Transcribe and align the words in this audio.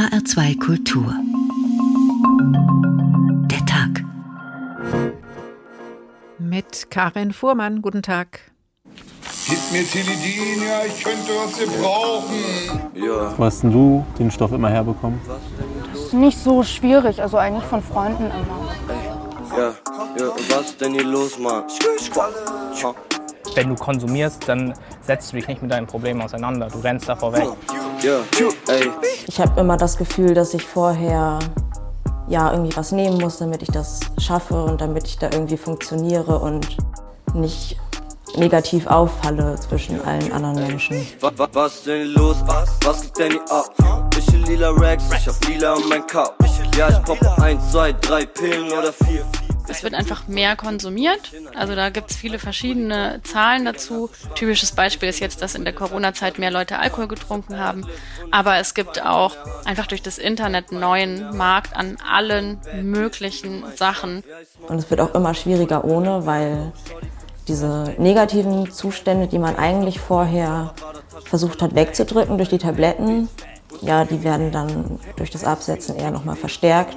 HR2 0.00 0.58
Kultur. 0.58 1.14
Der 3.50 3.66
Tag. 3.66 4.02
Mit 6.38 6.90
Karin 6.90 7.34
Fuhrmann. 7.34 7.82
Guten 7.82 8.00
Tag. 8.00 8.40
Gib 9.46 9.58
mir 9.70 9.84
Tilidin, 9.84 10.62
ja, 10.66 10.86
ich 10.86 11.04
könnte 11.04 11.32
was 11.44 11.58
gebrauchen. 11.58 12.34
Ja. 12.94 13.36
Wo 13.36 13.44
hast 13.44 13.62
denn 13.62 13.72
du 13.72 14.06
den 14.18 14.30
Stoff 14.30 14.52
immer 14.52 14.70
herbekommen? 14.70 15.20
Das 15.92 16.04
ist 16.04 16.14
nicht 16.14 16.38
so 16.38 16.62
schwierig, 16.62 17.20
also 17.20 17.36
eigentlich 17.36 17.64
von 17.64 17.82
Freunden 17.82 18.24
immer. 18.24 18.70
Ja, 19.54 19.74
ja, 20.18 20.28
und 20.30 20.50
was 20.50 20.70
ist 20.70 20.80
denn 20.80 20.94
hier 20.94 21.04
los, 21.04 21.38
Mann? 21.38 21.64
Wenn 23.54 23.68
du 23.68 23.74
konsumierst, 23.74 24.48
dann 24.48 24.72
setzt 25.02 25.30
du 25.32 25.36
dich 25.36 25.46
nicht 25.46 25.60
mit 25.60 25.70
deinen 25.70 25.86
Problemen 25.86 26.22
auseinander. 26.22 26.68
Du 26.68 26.78
rennst 26.78 27.06
davor 27.06 27.34
weg. 27.34 27.48
Ich 29.26 29.40
habe 29.40 29.60
immer 29.60 29.76
das 29.76 29.96
Gefühl, 29.96 30.34
dass 30.34 30.54
ich 30.54 30.64
vorher 30.64 31.38
ja 32.28 32.52
irgendwie 32.52 32.76
was 32.76 32.92
nehmen 32.92 33.18
muss, 33.18 33.38
damit 33.38 33.62
ich 33.62 33.70
das 33.70 34.00
schaffe 34.18 34.62
und 34.62 34.80
damit 34.80 35.06
ich 35.06 35.18
da 35.18 35.30
irgendwie 35.30 35.56
funktioniere 35.56 36.38
und 36.38 36.76
nicht 37.34 37.76
negativ 38.36 38.86
auffalle 38.86 39.56
zwischen 39.56 40.00
allen 40.04 40.32
anderen 40.32 40.66
Menschen. 40.66 41.06
Was, 41.20 41.82
denn 41.82 42.08
los? 42.14 42.36
Was, 42.46 42.70
was 42.84 43.02
geht 43.02 43.18
denn 43.18 43.32
hier 43.32 43.52
ab? 43.52 44.14
Ich 44.16 44.30
lila 44.46 44.70
Racks, 44.70 45.04
ich 45.12 45.26
hab 45.26 45.48
lila 45.48 45.74
um 45.74 45.88
mein 45.88 46.06
Cup. 46.06 46.36
Ja, 46.76 46.88
ich 46.88 47.02
poppe 47.02 47.42
1, 47.42 47.72
2, 47.72 47.92
3 47.92 48.26
Pillen 48.26 48.72
oder 48.72 48.92
4. 48.92 49.24
Es 49.70 49.82
wird 49.82 49.94
einfach 49.94 50.26
mehr 50.26 50.56
konsumiert. 50.56 51.32
Also 51.54 51.74
da 51.74 51.90
gibt 51.90 52.10
es 52.10 52.16
viele 52.16 52.38
verschiedene 52.38 53.20
Zahlen 53.22 53.64
dazu. 53.64 54.10
Typisches 54.34 54.72
Beispiel 54.72 55.08
ist 55.08 55.20
jetzt, 55.20 55.42
dass 55.42 55.54
in 55.54 55.64
der 55.64 55.72
Corona-Zeit 55.72 56.38
mehr 56.38 56.50
Leute 56.50 56.78
Alkohol 56.78 57.08
getrunken 57.08 57.58
haben. 57.58 57.86
Aber 58.30 58.56
es 58.56 58.74
gibt 58.74 59.04
auch 59.04 59.36
einfach 59.64 59.86
durch 59.86 60.02
das 60.02 60.18
Internet 60.18 60.70
einen 60.70 60.80
neuen 60.80 61.36
Markt 61.36 61.76
an 61.76 61.96
allen 62.06 62.60
möglichen 62.82 63.64
Sachen. 63.76 64.24
Und 64.68 64.78
es 64.78 64.90
wird 64.90 65.00
auch 65.00 65.14
immer 65.14 65.34
schwieriger 65.34 65.84
ohne, 65.84 66.26
weil 66.26 66.72
diese 67.48 67.94
negativen 67.98 68.70
Zustände, 68.70 69.26
die 69.26 69.38
man 69.38 69.56
eigentlich 69.56 70.00
vorher 70.00 70.74
versucht 71.24 71.62
hat 71.62 71.74
wegzudrücken 71.74 72.36
durch 72.36 72.48
die 72.48 72.58
Tabletten, 72.58 73.28
ja, 73.82 74.04
die 74.04 74.22
werden 74.24 74.52
dann 74.52 75.00
durch 75.16 75.30
das 75.30 75.44
Absetzen 75.44 75.96
eher 75.96 76.10
nochmal 76.10 76.36
verstärkt. 76.36 76.96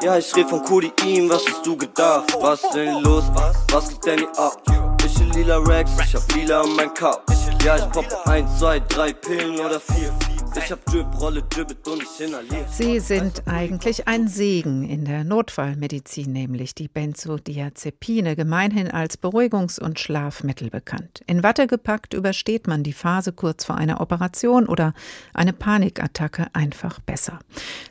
Ja, 0.00 0.16
ich 0.16 0.32
red 0.36 0.48
von 0.48 0.62
Kodein, 0.62 1.28
was 1.28 1.44
hast 1.44 1.66
du 1.66 1.76
gedacht? 1.76 2.32
Was 2.40 2.62
ist 2.62 2.72
denn 2.72 3.02
los? 3.02 3.24
Was 3.72 3.88
geht 3.88 4.06
denn 4.06 4.18
hier 4.18 4.38
ab? 4.38 4.62
Ich 5.04 5.18
lila 5.34 5.58
Racks, 5.58 5.90
ich 6.04 6.14
hab 6.14 6.34
lila 6.34 6.60
um 6.60 6.76
mein 6.76 6.94
Cup. 6.94 7.24
Ja, 7.64 7.76
ich 7.76 7.90
poppe 7.90 8.16
1, 8.26 8.60
2, 8.60 8.78
3 8.78 9.12
Pillen 9.14 9.58
oder 9.58 9.80
4. 9.80 10.37
Ich 10.58 10.72
hab 10.72 10.84
Drip, 10.86 11.06
Rolle, 11.20 11.42
Dribbet 11.48 11.86
und 11.86 12.02
ich 12.02 12.26
inhaliere. 12.26 12.66
Sie 12.70 12.98
sind 12.98 13.46
eigentlich 13.46 14.08
ein 14.08 14.26
Segen 14.26 14.88
in 14.88 15.04
der 15.04 15.22
Notfallmedizin, 15.22 16.32
nämlich 16.32 16.74
die 16.74 16.88
Benzodiazepine, 16.88 18.34
gemeinhin 18.34 18.90
als 18.90 19.22
Beruhigungs- 19.22 19.80
und 19.80 20.00
Schlafmittel 20.00 20.68
bekannt. 20.68 21.22
In 21.26 21.42
Watte 21.42 21.68
gepackt 21.68 22.12
übersteht 22.12 22.66
man 22.66 22.82
die 22.82 22.92
Phase 22.92 23.32
kurz 23.32 23.64
vor 23.64 23.76
einer 23.76 24.00
Operation 24.00 24.66
oder 24.66 24.94
eine 25.32 25.52
Panikattacke 25.52 26.48
einfach 26.52 26.98
besser. 27.00 27.38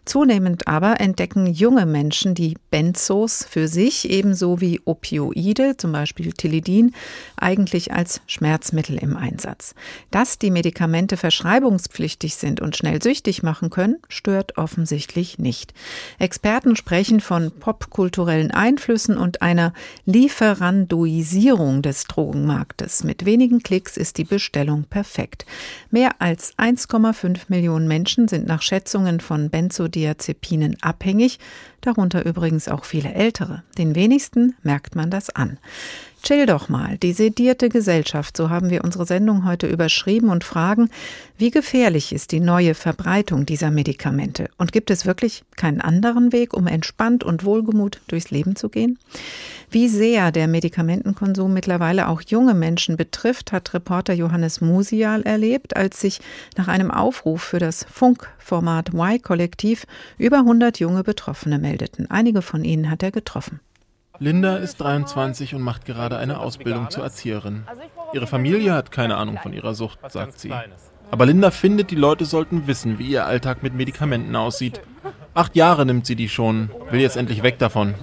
Zunehmend 0.04 0.68
aber 0.68 1.00
entdecken 1.00 1.48
junge 1.48 1.86
Menschen 1.86 2.36
die 2.36 2.58
Benzos 2.70 3.46
für 3.50 3.68
sich 3.68 4.10
ebenso 4.10 4.60
wie 4.60 4.82
Opioide, 4.84 5.78
zum 5.78 5.94
Beispiel 5.94 6.34
Tilidin, 6.34 6.94
eigentlich 7.38 7.94
als 7.94 8.22
Schmerzmittel 8.28 8.98
im 8.98 9.16
Einsatz. 9.16 9.74
Dass 10.12 10.38
die 10.38 10.52
Medikamente 10.52 11.18
verschreibungspflichtig 11.18 12.36
sind, 12.36 12.57
sind 12.58 12.62
und 12.62 12.76
schnell 12.76 13.02
süchtig 13.02 13.44
machen 13.44 13.70
können, 13.70 13.98
stört 14.10 14.58
offensichtlich 14.58 15.38
nicht. 15.38 15.74
Experten 16.20 16.76
sprechen 16.76 17.20
von 17.20 17.52
popkulturellen 17.52 18.52
Einflüssen 18.52 19.18
und 19.18 19.42
einer 19.42 19.74
Lieferandoisierung 20.06 21.82
des 21.82 22.06
Drogenmarktes. 22.06 23.04
Mit 23.04 23.26
wenigen 23.26 23.62
Klicks 23.62 23.98
ist 23.98 24.18
die 24.18 24.24
Bestellung 24.24 24.86
perfekt. 24.86 25.46
Mehr 25.92 26.20
als 26.20 26.58
1,5 26.58 27.46
Millionen 27.48 27.88
Menschen 27.88 28.28
sind 28.28 28.48
nach 28.48 28.62
Schätzungen 28.62 29.20
von 29.20 29.50
Benzodiazepinen 29.50 30.78
abhängig, 30.82 31.40
darunter 31.82 32.26
übrigens 32.26 32.68
auch 32.68 32.86
viele 32.86 33.14
Ältere. 33.14 33.64
Den 33.78 33.96
wenigsten 33.96 34.56
merkt 34.64 34.96
man 34.96 35.10
das 35.10 35.30
an. 35.30 35.60
Chill 36.28 36.46
doch 36.46 36.68
mal, 36.68 36.98
die 36.98 37.14
sedierte 37.14 37.70
Gesellschaft, 37.70 38.36
so 38.36 38.50
haben 38.50 38.70
wir 38.70 38.84
unsere 38.84 39.06
Sendung 39.06 39.46
heute 39.46 39.66
überschrieben 39.66 40.28
und 40.28 40.44
fragen, 40.44 40.90
wie 41.38 41.52
gefährlich 41.52 42.12
ist 42.12 42.34
die 42.34 42.42
neue 42.42 42.76
Verbreitung 42.76 43.46
dieser 43.46 43.72
Medikamente? 43.72 44.50
Und 44.58 44.74
gibt 44.74 44.92
es 44.92 45.06
wirklich 45.06 45.46
keinen 45.56 45.80
anderen 45.80 46.34
Weg, 46.34 46.54
um 46.54 46.68
entspannt 46.68 47.24
und 47.24 47.46
wohlgemut 47.46 48.02
durchs 48.10 48.30
Leben 48.30 48.58
zu 48.58 48.68
gehen? 48.68 49.00
Wie 49.72 49.88
sehr 49.88 50.34
der 50.34 50.50
Medikamentenkonsum 50.50 51.54
mittlerweile 51.54 52.10
auch 52.10 52.20
junge 52.20 52.56
Menschen 52.56 52.98
betrifft, 52.98 53.54
hat 53.54 53.74
Reporter 53.74 54.12
Johannes 54.12 54.60
Musial 54.60 55.22
erlebt, 55.22 55.78
als 55.78 56.02
sich 56.02 56.20
nach 56.58 56.68
einem 56.68 56.92
Aufruf 56.92 57.42
für 57.42 57.60
das 57.60 57.86
Funkformat 57.90 58.94
Y-Kollektiv 58.94 59.86
über 60.18 60.40
100 60.40 60.78
junge 60.82 61.06
Betroffene 61.06 61.58
meldeten. 61.58 62.12
Einige 62.12 62.42
von 62.42 62.66
ihnen 62.66 62.90
hat 62.90 63.02
er 63.02 63.12
getroffen. 63.12 63.62
Linda 64.20 64.58
ist 64.58 64.78
23 64.78 65.54
und 65.54 65.62
macht 65.62 65.86
gerade 65.86 66.18
eine 66.18 66.40
Ausbildung 66.40 66.90
zur 66.90 67.04
Erzieherin. 67.04 67.66
Ihre 68.14 68.26
Familie 68.26 68.74
hat 68.74 68.92
keine 68.92 69.16
Ahnung 69.18 69.38
von 69.42 69.54
ihrer 69.54 69.76
Sucht, 69.76 70.00
sagt 70.10 70.40
sie. 70.40 70.52
Aber 71.12 71.26
Linda 71.26 71.52
findet, 71.52 71.92
die 71.92 71.96
Leute 71.96 72.26
sollten 72.26 72.68
wissen, 72.68 72.98
wie 72.98 73.08
ihr 73.08 73.26
Alltag 73.26 73.62
mit 73.62 73.76
Medikamenten 73.76 74.36
aussieht. 74.36 74.82
Acht 75.34 75.56
Jahre 75.56 75.86
nimmt 75.86 76.08
sie 76.08 76.16
die 76.16 76.30
schon, 76.30 76.72
will 76.90 77.00
jetzt 77.00 77.16
endlich 77.16 77.44
weg 77.44 77.60
davon. 77.60 77.94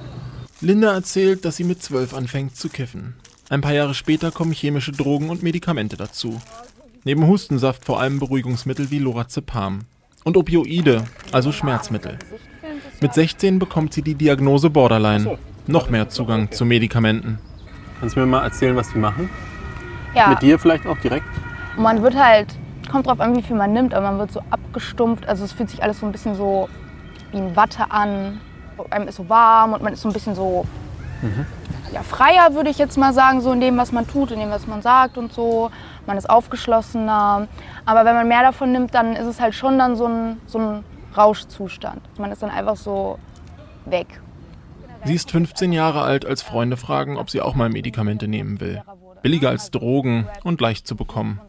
Linda 0.61 0.93
erzählt, 0.95 1.45
dass 1.45 1.57
sie 1.57 1.65
mit 1.65 1.83
zwölf 1.83 2.15
anfängt 2.15 2.57
zu 2.57 2.69
kiffen. 2.69 3.17
Ein 3.51 3.61
paar 3.61 3.75
Jahre 3.75 3.95
später 3.95 4.31
kommen 4.31 4.53
chemische 4.53 4.93
Drogen 4.93 5.31
und 5.31 5.43
Medikamente 5.43 5.97
dazu. 5.97 6.41
Neben 7.03 7.27
Hustensaft 7.27 7.85
vor 7.85 8.01
allem 8.01 8.21
Beruhigungsmittel 8.21 8.91
wie 8.91 9.01
Lorazepam. 9.01 9.81
Und 10.23 10.37
Opioide, 10.37 11.05
also 11.33 11.53
Schmerzmittel. 11.53 12.19
Mit 13.01 13.13
16 13.13 13.59
bekommt 13.59 13.93
sie 13.93 14.01
die 14.01 14.15
Diagnose 14.15 14.71
Borderline 14.71 15.37
noch 15.67 15.91
mehr 15.91 16.09
Zugang 16.09 16.51
zu 16.51 16.65
Medikamenten. 16.65 17.39
Kannst 18.01 18.17
du 18.17 18.21
mir 18.21 18.27
mal 18.27 18.43
erzählen, 18.43 18.77
was 18.77 18.93
die 18.93 18.99
machen? 18.99 19.31
Ja. 20.15 20.29
Mit 20.29 20.43
dir 20.43 20.59
vielleicht 20.59 20.87
auch 20.87 20.99
direkt? 20.99 21.27
Man 21.77 22.03
wird 22.03 22.17
halt, 22.17 22.55
kommt 22.91 23.07
drauf 23.07 23.21
an, 23.21 23.37
wie 23.37 23.43
viel 23.43 23.57
man 23.57 23.73
nimmt, 23.73 23.95
aber 23.95 24.11
man 24.11 24.19
wird 24.19 24.33
so 24.33 24.41
abgestumpft. 24.51 25.27
Also 25.27 25.45
es 25.45 25.53
fühlt 25.53 25.71
sich 25.71 25.83
alles 25.83 26.01
so 26.01 26.07
ein 26.07 26.13
bisschen 26.13 26.35
so 26.35 26.69
wie 27.33 27.39
ein 27.39 27.57
Watte 27.57 27.91
an. 27.91 28.41
Einem 28.91 29.09
ist 29.09 29.17
so 29.17 29.29
warm 29.29 29.73
und 29.73 29.83
man 29.83 29.93
ist 29.93 30.03
so 30.03 30.09
ein 30.09 30.13
bisschen 30.13 30.35
so 30.35 30.67
mhm. 31.23 31.47
ja, 31.93 32.03
freier, 32.03 32.55
würde 32.55 32.71
ich 32.71 32.79
jetzt 32.79 32.99
mal 32.99 33.13
sagen, 33.13 33.41
so 33.41 33.53
in 33.53 33.61
dem, 33.61 33.77
was 33.77 33.93
man 33.93 34.07
tut, 34.07 34.31
in 34.31 34.41
dem, 34.41 34.51
was 34.51 34.67
man 34.67 34.83
sagt 34.83 35.19
und 35.19 35.33
so. 35.33 35.71
Man 36.07 36.19
ist 36.19 36.29
aufgeschlossener. 36.29 37.49
Aber 37.87 38.05
wenn 38.05 38.15
man 38.15 38.29
mehr 38.29 38.43
davon 38.43 38.73
nimmt, 38.73 38.95
dann 38.95 39.17
ist 39.17 39.27
es 39.27 39.41
halt 39.41 39.55
schon 39.55 39.79
dann 39.79 39.97
so 39.97 40.07
ein, 40.07 40.41
so 40.47 40.59
ein 40.59 40.85
Rauschzustand. 41.17 42.01
Man 42.19 42.31
ist 42.33 42.43
dann 42.43 42.51
einfach 42.51 42.77
so 42.77 43.19
weg. 43.87 44.21
Sie 45.05 45.15
ist 45.15 45.31
15 45.31 45.73
Jahre 45.73 46.01
alt, 46.01 46.25
als 46.25 46.41
Freunde 46.41 46.79
fragen, 46.79 47.19
ob 47.19 47.29
sie 47.29 47.43
auch 47.43 47.55
mal 47.55 47.69
Medikamente 47.69 48.27
nehmen 48.27 48.61
will. 48.61 48.83
Billiger 49.23 49.51
als 49.51 49.71
Drogen 49.71 50.27
und 50.45 50.61
leicht 50.63 50.87
zu 50.87 50.97
bekommen. 50.97 51.41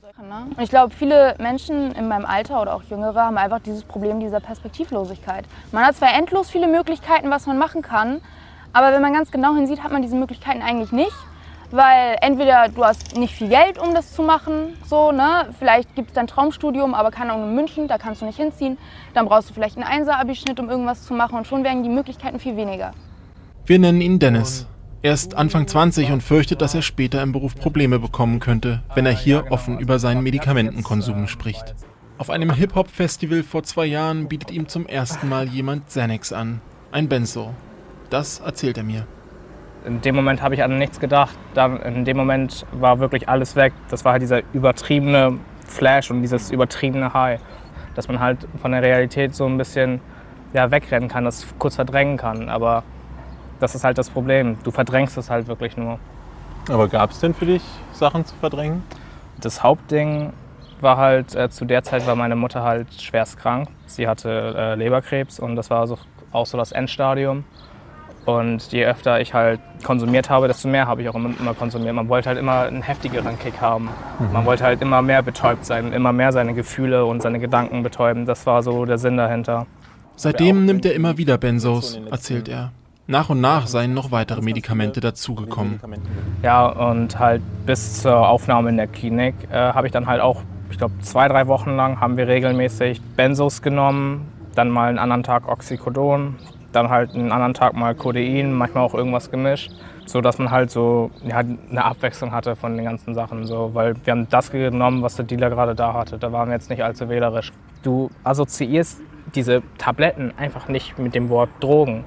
Ich 0.60 0.70
glaube, 0.70 0.94
viele 0.94 1.36
Menschen 1.40 1.92
in 1.94 2.08
meinem 2.08 2.26
Alter 2.26 2.62
oder 2.62 2.76
auch 2.76 2.84
Jüngere 2.84 3.22
haben 3.22 3.38
einfach 3.38 3.60
dieses 3.60 3.84
Problem 3.84 4.20
dieser 4.20 4.42
Perspektivlosigkeit. 4.42 5.46
Man 5.72 5.86
hat 5.86 5.96
zwar 5.96 6.14
endlos 6.14 6.50
viele 6.50 6.68
Möglichkeiten, 6.68 7.30
was 7.30 7.46
man 7.48 7.58
machen 7.58 7.82
kann, 7.82 8.20
aber 8.74 8.92
wenn 8.92 9.02
man 9.02 9.14
ganz 9.14 9.32
genau 9.32 9.56
hinsieht, 9.56 9.84
hat 9.84 9.92
man 9.92 10.02
diese 10.02 10.18
Möglichkeiten 10.18 10.62
eigentlich 10.62 10.92
nicht. 10.92 11.16
Weil 11.72 12.18
entweder 12.22 12.70
du 12.70 12.84
hast 12.84 13.18
nicht 13.18 13.34
viel 13.34 13.50
Geld, 13.50 13.80
um 13.80 13.94
das 13.94 14.14
zu 14.14 14.22
machen, 14.22 14.78
so, 14.86 15.12
ne? 15.12 15.50
Vielleicht 15.58 15.96
gibt 15.96 16.10
es 16.10 16.14
dein 16.14 16.28
Traumstudium, 16.28 16.94
aber 16.94 17.10
keine 17.10 17.34
Ahnung 17.34 17.50
in 17.50 17.56
München, 17.56 17.88
da 17.88 17.98
kannst 17.98 18.22
du 18.22 18.26
nicht 18.26 18.38
hinziehen. 18.38 18.78
Dann 19.14 19.26
brauchst 19.26 19.50
du 19.50 19.54
vielleicht 19.54 19.76
einen 19.76 19.86
Einser-Abischnitt, 19.86 20.60
um 20.60 20.70
irgendwas 20.70 21.04
zu 21.04 21.13
machen 21.13 21.38
und 21.38 21.48
schon 21.48 21.63
werden 21.63 21.84
die 21.84 21.90
Möglichkeiten 21.90 22.40
viel 22.40 22.56
weniger. 22.56 22.94
Wir 23.67 23.79
nennen 23.79 24.00
ihn 24.00 24.19
Dennis. 24.19 24.67
Er 25.01 25.13
ist 25.13 25.35
Anfang 25.35 25.67
20 25.67 26.12
und 26.12 26.21
fürchtet, 26.21 26.62
dass 26.62 26.75
er 26.75 26.83
später 26.83 27.23
im 27.23 27.31
Beruf 27.31 27.56
Probleme 27.56 27.97
bekommen 27.97 28.39
könnte, 28.39 28.83
wenn 28.94 29.07
er 29.07 29.12
hier 29.12 29.45
offen 29.50 29.79
über 29.79 29.97
seinen 29.97 30.21
Medikamentenkonsum 30.21 31.27
spricht. 31.27 31.73
Auf 32.19 32.29
einem 32.29 32.53
Hip-Hop-Festival 32.53 33.41
vor 33.41 33.63
zwei 33.63 33.88
Jahren 33.88 34.27
bietet 34.27 34.51
ihm 34.51 34.67
zum 34.67 34.85
ersten 34.85 35.29
Mal 35.29 35.47
jemand 35.47 35.88
Xanax 35.88 36.31
an. 36.31 36.62
Ein 36.91 37.09
Benzo. 37.09 37.56
Das 38.12 38.39
erzählt 38.39 38.77
er 38.77 38.83
mir. 38.83 39.07
In 39.83 40.00
dem 40.00 40.13
Moment 40.13 40.44
habe 40.44 40.53
ich 40.53 40.62
an 40.62 40.77
nichts 40.77 41.00
gedacht. 41.00 41.35
Dann, 41.56 41.79
in 41.81 42.06
dem 42.06 42.17
Moment 42.17 42.67
war 42.71 43.00
wirklich 43.00 43.27
alles 43.27 43.56
weg. 43.56 43.73
Das 43.89 44.06
war 44.06 44.12
halt 44.12 44.21
dieser 44.21 44.44
übertriebene 44.53 45.39
Flash 45.65 46.12
und 46.12 46.21
dieses 46.21 46.51
übertriebene 46.51 47.15
High. 47.15 47.39
Dass 47.95 48.07
man 48.07 48.19
halt 48.19 48.47
von 48.62 48.73
der 48.73 48.83
Realität 48.83 49.33
so 49.33 49.47
ein 49.47 49.57
bisschen 49.57 50.01
ja, 50.53 50.69
wegrennen 50.69 51.09
kann, 51.09 51.25
das 51.25 51.47
kurz 51.57 51.73
verdrängen 51.73 52.17
kann. 52.17 52.47
Aber 52.47 52.83
das 53.60 53.75
ist 53.75 53.84
halt 53.84 53.98
das 53.98 54.10
Problem. 54.10 54.57
Du 54.63 54.72
verdrängst 54.72 55.18
es 55.18 55.30
halt 55.30 55.48
wirklich 55.48 55.78
nur. 55.78 56.00
Aber 56.69 56.88
gab 56.88 57.12
es 57.12 57.19
denn 57.19 57.34
für 57.34 57.46
dich 57.46 57.63
Sachen 57.94 58.25
zu 58.25 58.36
verdrängen? 58.36 58.84
Das 59.40 59.63
Hauptding 59.63 60.34
war 60.81 60.98
halt, 60.98 61.36
äh, 61.36 61.50
zu 61.50 61.66
der 61.66 61.84
Zeit 61.84 62.06
war 62.07 62.16
meine 62.16 62.36
Mutter 62.36 62.63
halt 62.63 62.88
schwerst 63.02 63.38
krank. 63.38 63.69
Sie 63.86 64.07
hatte 64.07 64.56
äh, 64.57 64.75
Leberkrebs 64.75 65.40
und 65.40 65.56
das 65.56 65.69
war 65.69 65.88
so, 65.88 65.98
auch 66.31 66.46
so 66.46 66.57
das 66.57 66.72
Endstadium. 66.72 67.44
Und 68.25 68.72
je 68.72 68.86
öfter 68.86 69.22
ich 69.22 69.36
halt 69.36 69.60
konsumiert 69.84 70.31
habe, 70.31 70.48
desto 70.48 70.68
mehr 70.68 70.88
habe 70.88 71.04
ich 71.04 71.10
auch 71.10 71.16
immer, 71.16 71.30
immer, 71.40 71.54
konsumiert. 71.54 71.94
Man 71.94 72.10
wollte 72.10 72.30
halt 72.30 72.40
immer 72.40 72.62
einen 72.62 72.81
heftigeren 72.81 73.38
Kick 73.38 73.62
haben. 73.62 73.90
Mhm. 74.18 74.34
Man 74.34 74.46
wollte 74.46 74.63
halt 74.63 74.81
immer 74.81 75.04
mehr 75.04 75.22
betäubt 75.22 75.63
sein, 75.63 75.94
immer 75.94 76.12
mehr 76.12 76.31
seine 76.31 76.56
Gefühle 76.56 77.06
und 77.06 77.22
seine 77.22 77.40
Gedanken 77.40 77.84
betäuben. 77.84 78.25
Das 78.25 78.48
war 78.48 78.63
so 78.63 78.86
der 78.86 78.98
Sinn 78.98 79.18
dahinter. 79.18 79.68
Seitdem 80.16 80.66
nimmt 80.66 80.86
er 80.86 80.96
immer 80.96 81.18
wieder 81.18 81.38
Benzos, 81.38 82.00
erzählt 82.10 82.48
er. 82.48 82.72
Nach 83.07 83.30
und 83.30 83.40
nach 83.40 83.68
seien 83.68 83.94
noch 83.94 84.10
weitere 84.10 84.42
Medikamente 84.42 85.00
dazugekommen. 85.00 85.80
Ja, 86.42 86.66
und 86.66 87.19
halt 87.19 87.44
bis 87.66 88.02
zur 88.02 88.28
Aufnahme 88.28 88.69
in 88.69 88.78
der 88.78 88.88
Klinik 88.88 89.36
äh, 89.52 89.56
habe 89.56 89.86
ich 89.86 89.94
dann 89.94 90.07
halt 90.07 90.22
auch, 90.22 90.42
ich 90.72 90.80
glaube, 90.80 90.96
zwei, 91.02 91.28
drei 91.28 91.46
Wochen 91.46 91.75
lang 91.75 92.00
haben 92.00 92.18
wir 92.18 92.28
regelmäßig 92.28 93.02
Benzos 93.16 93.62
genommen, 93.62 94.31
dann 94.56 94.69
mal 94.69 94.90
einen 94.90 94.98
anderen 94.98 95.22
Tag 95.22 95.48
Oxycodon, 95.48 96.36
dann 96.72 96.90
halt 96.90 97.13
einen 97.13 97.31
anderen 97.31 97.54
Tag 97.54 97.74
mal 97.74 97.94
Codein, 97.94 98.54
manchmal 98.54 98.84
auch 98.84 98.96
irgendwas 98.96 99.30
gemischt, 99.30 99.72
so 100.08 100.19
dass 100.22 100.40
man 100.40 100.50
halt 100.50 100.72
so 100.72 101.12
ja, 101.24 101.38
eine 101.38 101.86
Abwechslung 101.86 102.31
hatte 102.31 102.56
von 102.56 102.75
den 102.75 102.86
ganzen 102.86 103.13
Sachen, 103.13 103.46
so, 103.46 103.69
weil 103.74 103.96
wir 104.04 104.12
haben 104.12 104.28
das 104.30 104.51
genommen, 104.51 105.04
was 105.04 105.16
der 105.16 105.25
Dealer 105.25 105.51
gerade 105.51 105.75
da 105.75 105.94
hatte. 105.94 106.18
Da 106.18 106.31
waren 106.31 106.50
wir 106.50 106.56
jetzt 106.56 106.72
nicht 106.72 106.84
allzu 106.84 107.08
wählerisch. 107.08 107.54
Du 107.84 108.10
assoziierst 108.24 109.00
diese 109.36 109.62
Tabletten 109.78 110.34
einfach 110.38 110.69
nicht 110.69 110.98
mit 110.98 111.13
dem 111.13 111.30
Wort 111.30 111.50
Drogen. 111.60 112.04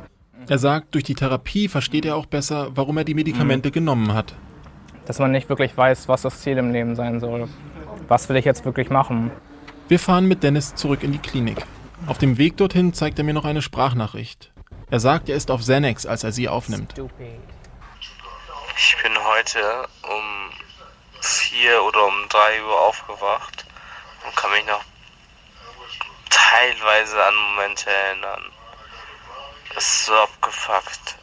Er 0.48 0.58
sagt, 0.58 0.94
durch 0.94 1.04
die 1.04 1.14
Therapie 1.14 1.68
versteht 1.68 2.06
er 2.06 2.16
auch 2.16 2.24
besser, 2.24 2.68
warum 2.74 2.96
er 2.96 3.04
die 3.04 3.14
Medikamente 3.14 3.68
mhm. 3.68 3.72
genommen 3.72 4.14
hat. 4.14 4.34
Dass 5.06 5.18
man 5.18 5.30
nicht 5.30 5.48
wirklich 5.48 5.76
weiß, 5.76 6.08
was 6.08 6.22
das 6.22 6.40
Ziel 6.40 6.56
im 6.56 6.72
Leben 6.72 6.96
sein 6.96 7.20
soll. 7.20 7.48
Was 8.08 8.28
will 8.28 8.36
ich 8.36 8.46
jetzt 8.46 8.64
wirklich 8.64 8.88
machen? 8.88 9.30
Wir 9.88 9.98
fahren 9.98 10.26
mit 10.26 10.42
Dennis 10.42 10.74
zurück 10.74 11.02
in 11.02 11.12
die 11.12 11.18
Klinik. 11.18 11.64
Auf 12.06 12.18
dem 12.18 12.38
Weg 12.38 12.56
dorthin 12.56 12.94
zeigt 12.94 13.18
er 13.18 13.24
mir 13.24 13.34
noch 13.34 13.44
eine 13.44 13.60
Sprachnachricht. 13.60 14.50
Er 14.90 15.00
sagt, 15.00 15.28
er 15.28 15.36
ist 15.36 15.50
auf 15.50 15.60
Xanax, 15.60 16.06
als 16.06 16.24
er 16.24 16.32
sie 16.32 16.48
aufnimmt. 16.48 16.94
Ich 18.76 18.96
bin 19.02 19.12
heute 19.24 19.60
um 20.02 20.50
4 21.20 21.82
oder 21.82 22.06
um 22.06 22.28
3 22.28 22.64
Uhr 22.64 22.80
aufgewacht 22.80 23.66
und 24.24 24.36
kann 24.36 24.50
mich 24.52 24.66
noch 24.66 24.82
teilweise 26.30 27.22
an 27.22 27.34
Momente 27.34 27.90
erinnern. 27.90 28.42
Ist 29.78 30.06
so 30.06 30.12
abgefuckt. 30.12 31.16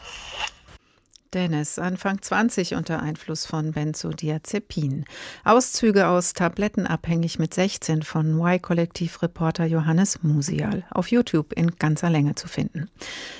Dennis, 1.34 1.78
Anfang 1.78 2.22
20 2.22 2.75
unter 2.75 3.02
Einfluss 3.02 3.46
von 3.46 3.74
Benzodiazepin. 3.74 5.04
Auszüge 5.44 6.07
aus 6.07 6.31
Tablettenabhängig 6.31 7.38
mit 7.38 7.54
16 7.54 8.04
von 8.04 8.40
Y-Kollektiv-Reporter 8.40 9.66
Johannes 9.66 10.24
Musial. 10.24 10.86
Auf 10.92 11.12
YouTube 11.12 11.52
in 11.52 11.75
ganzer 11.75 12.10
Länge 12.10 12.36
zu 12.36 12.48
finden. 12.48 12.90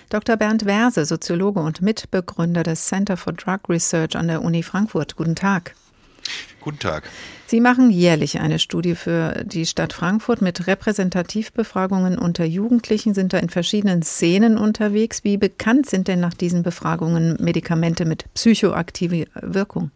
Dr. 0.10 0.36
Bernd 0.36 0.66
Werse, 0.66 1.06
Soziologe 1.06 1.62
und 1.62 1.82
Mitbegründer 1.82 2.64
des 2.64 2.86
Center 2.86 3.16
for 3.16 3.32
Drug 3.32 3.60
Research 3.70 4.18
an 4.18 4.28
der 4.28 4.42
Uni 4.42 4.64
Frankfurt. 4.64 5.16
Guten 5.16 5.38
Tag. 5.38 5.76
Guten 6.66 6.80
Tag. 6.80 7.04
Sie 7.46 7.62
machen 7.62 7.92
jährlich 7.92 8.40
eine 8.40 8.58
Studie 8.58 8.96
für 8.96 9.44
die 9.46 9.68
Stadt 9.68 9.94
Frankfurt 9.94 10.42
mit 10.42 10.66
Repräsentativbefragungen 10.66 12.18
unter 12.18 12.44
Jugendlichen, 12.44 13.14
sind 13.14 13.34
da 13.34 13.38
in 13.38 13.52
verschiedenen 13.52 14.02
Szenen 14.02 14.58
unterwegs. 14.58 15.24
Wie 15.24 15.38
bekannt 15.38 15.88
sind 15.88 16.08
denn 16.08 16.20
nach 16.20 16.34
diesen 16.34 16.64
Befragungen 16.64 17.38
Medikamente 17.40 18.04
mit 18.06 18.26
psychoaktiver 18.34 19.28
Wirkung? 19.44 19.92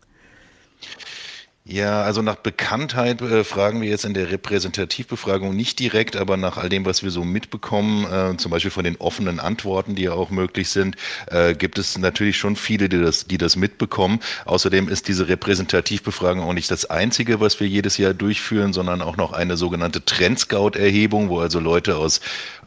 Ja, 1.72 2.02
also 2.02 2.24
nach 2.24 2.38
Bekanntheit 2.38 3.22
äh, 3.22 3.44
fragen 3.44 3.80
wir 3.80 3.90
jetzt 3.90 4.04
in 4.04 4.16
der 4.16 4.32
Repräsentativbefragung 4.32 5.56
nicht 5.56 5.78
direkt, 5.78 6.16
aber 6.16 6.36
nach 6.36 6.58
all 6.58 6.68
dem, 6.68 6.84
was 6.84 7.04
wir 7.04 7.12
so 7.12 7.24
mitbekommen, 7.24 8.12
äh, 8.12 8.38
zum 8.38 8.50
Beispiel 8.50 8.72
von 8.72 8.84
den 8.84 8.96
offenen 8.96 9.40
Antworten, 9.40 9.94
die 9.94 10.02
ja 10.06 10.14
auch 10.14 10.32
möglich 10.32 10.70
sind, 10.70 10.96
äh, 11.28 11.54
gibt 11.54 11.78
es 11.78 11.96
natürlich 11.96 12.38
schon 12.38 12.56
viele, 12.56 12.90
die 12.90 13.00
das, 13.00 13.28
die 13.28 13.38
das 13.38 13.56
mitbekommen. 13.56 14.20
Außerdem 14.46 14.90
ist 14.90 15.08
diese 15.08 15.28
Repräsentativbefragung 15.28 16.44
auch 16.44 16.54
nicht 16.54 16.72
das 16.72 16.86
einzige, 16.90 17.40
was 17.40 17.60
wir 17.60 17.68
jedes 17.68 18.00
Jahr 18.00 18.16
durchführen, 18.16 18.74
sondern 18.74 19.04
auch 19.04 19.16
noch 19.16 19.32
eine 19.32 19.56
sogenannte 19.56 20.04
Trendscout-Erhebung, 20.04 21.30
wo 21.30 21.40
also 21.40 21.60
Leute 21.60 21.98
aus 21.98 22.20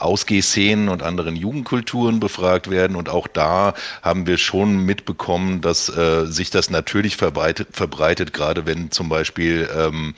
Ausgehszenen 0.02 0.88
und 0.88 1.02
anderen 1.02 1.36
Jugendkulturen 1.36 2.20
befragt 2.20 2.70
werden. 2.70 2.96
Und 2.96 3.08
auch 3.08 3.26
da 3.26 3.74
haben 4.02 4.26
wir 4.26 4.38
schon 4.38 4.84
mitbekommen, 4.84 5.60
dass 5.60 5.88
äh, 5.88 6.26
sich 6.26 6.50
das 6.50 6.70
natürlich 6.70 7.16
verbreitet, 7.16 7.68
verbreitet 7.72 8.32
gerade 8.32 8.66
wenn 8.66 8.90
zum 8.90 9.08
Beispiel 9.08 9.68
ähm, 9.76 10.14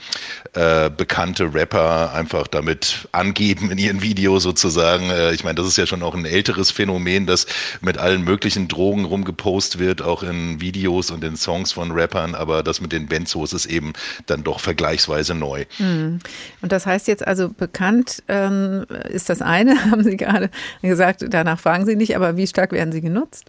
äh, 0.53 0.89
bekannte 0.89 1.53
Rapper 1.53 2.13
einfach 2.13 2.47
damit 2.47 3.07
angeben 3.11 3.71
in 3.71 3.77
ihren 3.77 4.01
Videos 4.01 4.43
sozusagen. 4.43 5.09
Äh, 5.09 5.33
ich 5.33 5.43
meine, 5.43 5.55
das 5.55 5.67
ist 5.67 5.77
ja 5.77 5.85
schon 5.85 6.03
auch 6.03 6.15
ein 6.15 6.25
älteres 6.25 6.71
Phänomen, 6.71 7.25
das 7.25 7.45
mit 7.81 7.97
allen 7.97 8.23
möglichen 8.23 8.67
Drogen 8.67 9.05
rumgepost 9.05 9.79
wird, 9.79 10.01
auch 10.01 10.23
in 10.23 10.61
Videos 10.61 11.11
und 11.11 11.23
in 11.23 11.35
Songs 11.35 11.71
von 11.71 11.91
Rappern, 11.91 12.35
aber 12.35 12.63
das 12.63 12.81
mit 12.81 12.91
den 12.91 13.07
Benzos 13.07 13.53
ist 13.53 13.65
eben 13.65 13.93
dann 14.25 14.43
doch 14.43 14.59
vergleichsweise 14.59 15.35
neu. 15.35 15.65
Hm. 15.77 16.19
Und 16.61 16.71
das 16.71 16.85
heißt 16.85 17.07
jetzt 17.07 17.25
also 17.25 17.49
bekannt 17.49 18.23
ähm, 18.27 18.85
ist 19.09 19.29
das 19.29 19.41
eine, 19.41 19.74
haben 19.91 20.03
Sie 20.03 20.17
gerade 20.17 20.49
gesagt, 20.81 21.25
danach 21.29 21.59
fragen 21.59 21.85
Sie 21.85 21.95
nicht, 21.95 22.15
aber 22.15 22.37
wie 22.37 22.47
stark 22.47 22.71
werden 22.71 22.91
sie 22.91 23.01
genutzt? 23.01 23.45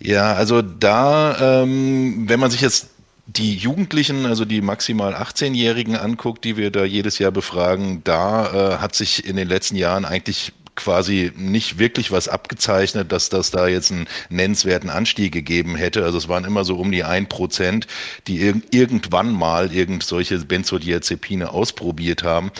Ja, 0.00 0.34
also 0.34 0.62
da, 0.62 1.62
ähm, 1.62 2.24
wenn 2.28 2.40
man 2.40 2.50
sich 2.50 2.60
jetzt 2.60 2.88
die 3.26 3.54
Jugendlichen, 3.54 4.26
also 4.26 4.44
die 4.44 4.60
maximal 4.60 5.14
18-Jährigen 5.14 5.96
anguckt, 5.96 6.44
die 6.44 6.56
wir 6.56 6.70
da 6.70 6.84
jedes 6.84 7.18
Jahr 7.18 7.30
befragen, 7.30 8.02
da 8.04 8.74
äh, 8.74 8.78
hat 8.78 8.96
sich 8.96 9.26
in 9.26 9.36
den 9.36 9.48
letzten 9.48 9.76
Jahren 9.76 10.04
eigentlich 10.04 10.52
quasi 10.74 11.32
nicht 11.36 11.78
wirklich 11.78 12.10
was 12.10 12.28
abgezeichnet, 12.28 13.12
dass 13.12 13.28
das 13.28 13.50
da 13.50 13.68
jetzt 13.68 13.92
einen 13.92 14.08
nennenswerten 14.30 14.90
Anstieg 14.90 15.32
gegeben 15.32 15.76
hätte. 15.76 16.04
Also 16.04 16.18
es 16.18 16.28
waren 16.28 16.44
immer 16.44 16.64
so 16.64 16.76
um 16.76 16.90
die 16.90 17.04
ein 17.04 17.28
Prozent, 17.28 17.86
die 18.26 18.40
irg 18.40 18.62
irgendwann 18.70 19.32
mal 19.32 19.72
irgend 19.72 20.02
solche 20.02 20.38
Benzodiazepine 20.38 21.50
ausprobiert 21.50 22.22
haben. 22.22 22.50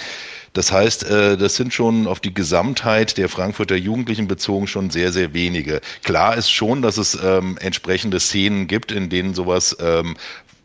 Das 0.52 0.70
heißt, 0.70 1.04
äh, 1.04 1.36
das 1.36 1.56
sind 1.56 1.72
schon 1.72 2.06
auf 2.06 2.20
die 2.20 2.34
Gesamtheit 2.34 3.16
der 3.16 3.28
Frankfurter 3.28 3.76
Jugendlichen 3.76 4.28
bezogen 4.28 4.66
schon 4.66 4.90
sehr, 4.90 5.12
sehr 5.12 5.32
wenige. 5.34 5.80
Klar 6.02 6.36
ist 6.36 6.50
schon, 6.50 6.82
dass 6.82 6.98
es 6.98 7.18
ähm, 7.22 7.56
entsprechende 7.60 8.20
Szenen 8.20 8.66
gibt, 8.66 8.92
in 8.92 9.08
denen 9.08 9.34
sowas 9.34 9.76
ähm, 9.80 10.16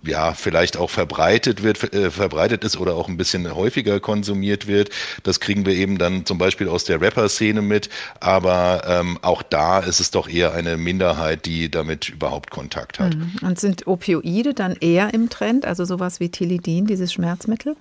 ja, 0.03 0.33
vielleicht 0.33 0.77
auch 0.77 0.89
verbreitet 0.89 1.63
wird, 1.63 1.93
äh, 1.93 2.11
verbreitet 2.11 2.63
ist 2.63 2.77
oder 2.77 2.95
auch 2.95 3.07
ein 3.07 3.17
bisschen 3.17 3.53
häufiger 3.53 3.99
konsumiert 3.99 4.67
wird. 4.67 4.89
Das 5.23 5.39
kriegen 5.39 5.65
wir 5.65 5.73
eben 5.73 5.97
dann 5.97 6.25
zum 6.25 6.37
Beispiel 6.37 6.67
aus 6.67 6.83
der 6.85 7.01
Rapper-Szene 7.01 7.61
mit. 7.61 7.89
Aber 8.19 8.83
ähm, 8.87 9.19
auch 9.21 9.43
da 9.43 9.79
ist 9.79 9.99
es 9.99 10.11
doch 10.11 10.29
eher 10.29 10.53
eine 10.53 10.77
Minderheit, 10.77 11.45
die 11.45 11.69
damit 11.69 12.09
überhaupt 12.09 12.51
Kontakt 12.51 12.99
hat. 12.99 13.15
Mhm. 13.15 13.35
Und 13.41 13.59
sind 13.59 13.87
Opioide 13.87 14.53
dann 14.53 14.75
eher 14.79 15.13
im 15.13 15.29
Trend, 15.29 15.65
also 15.65 15.85
sowas 15.85 16.19
wie 16.19 16.29
Tilidin, 16.29 16.85
dieses 16.85 17.11
Schmerzmittel? 17.11 17.75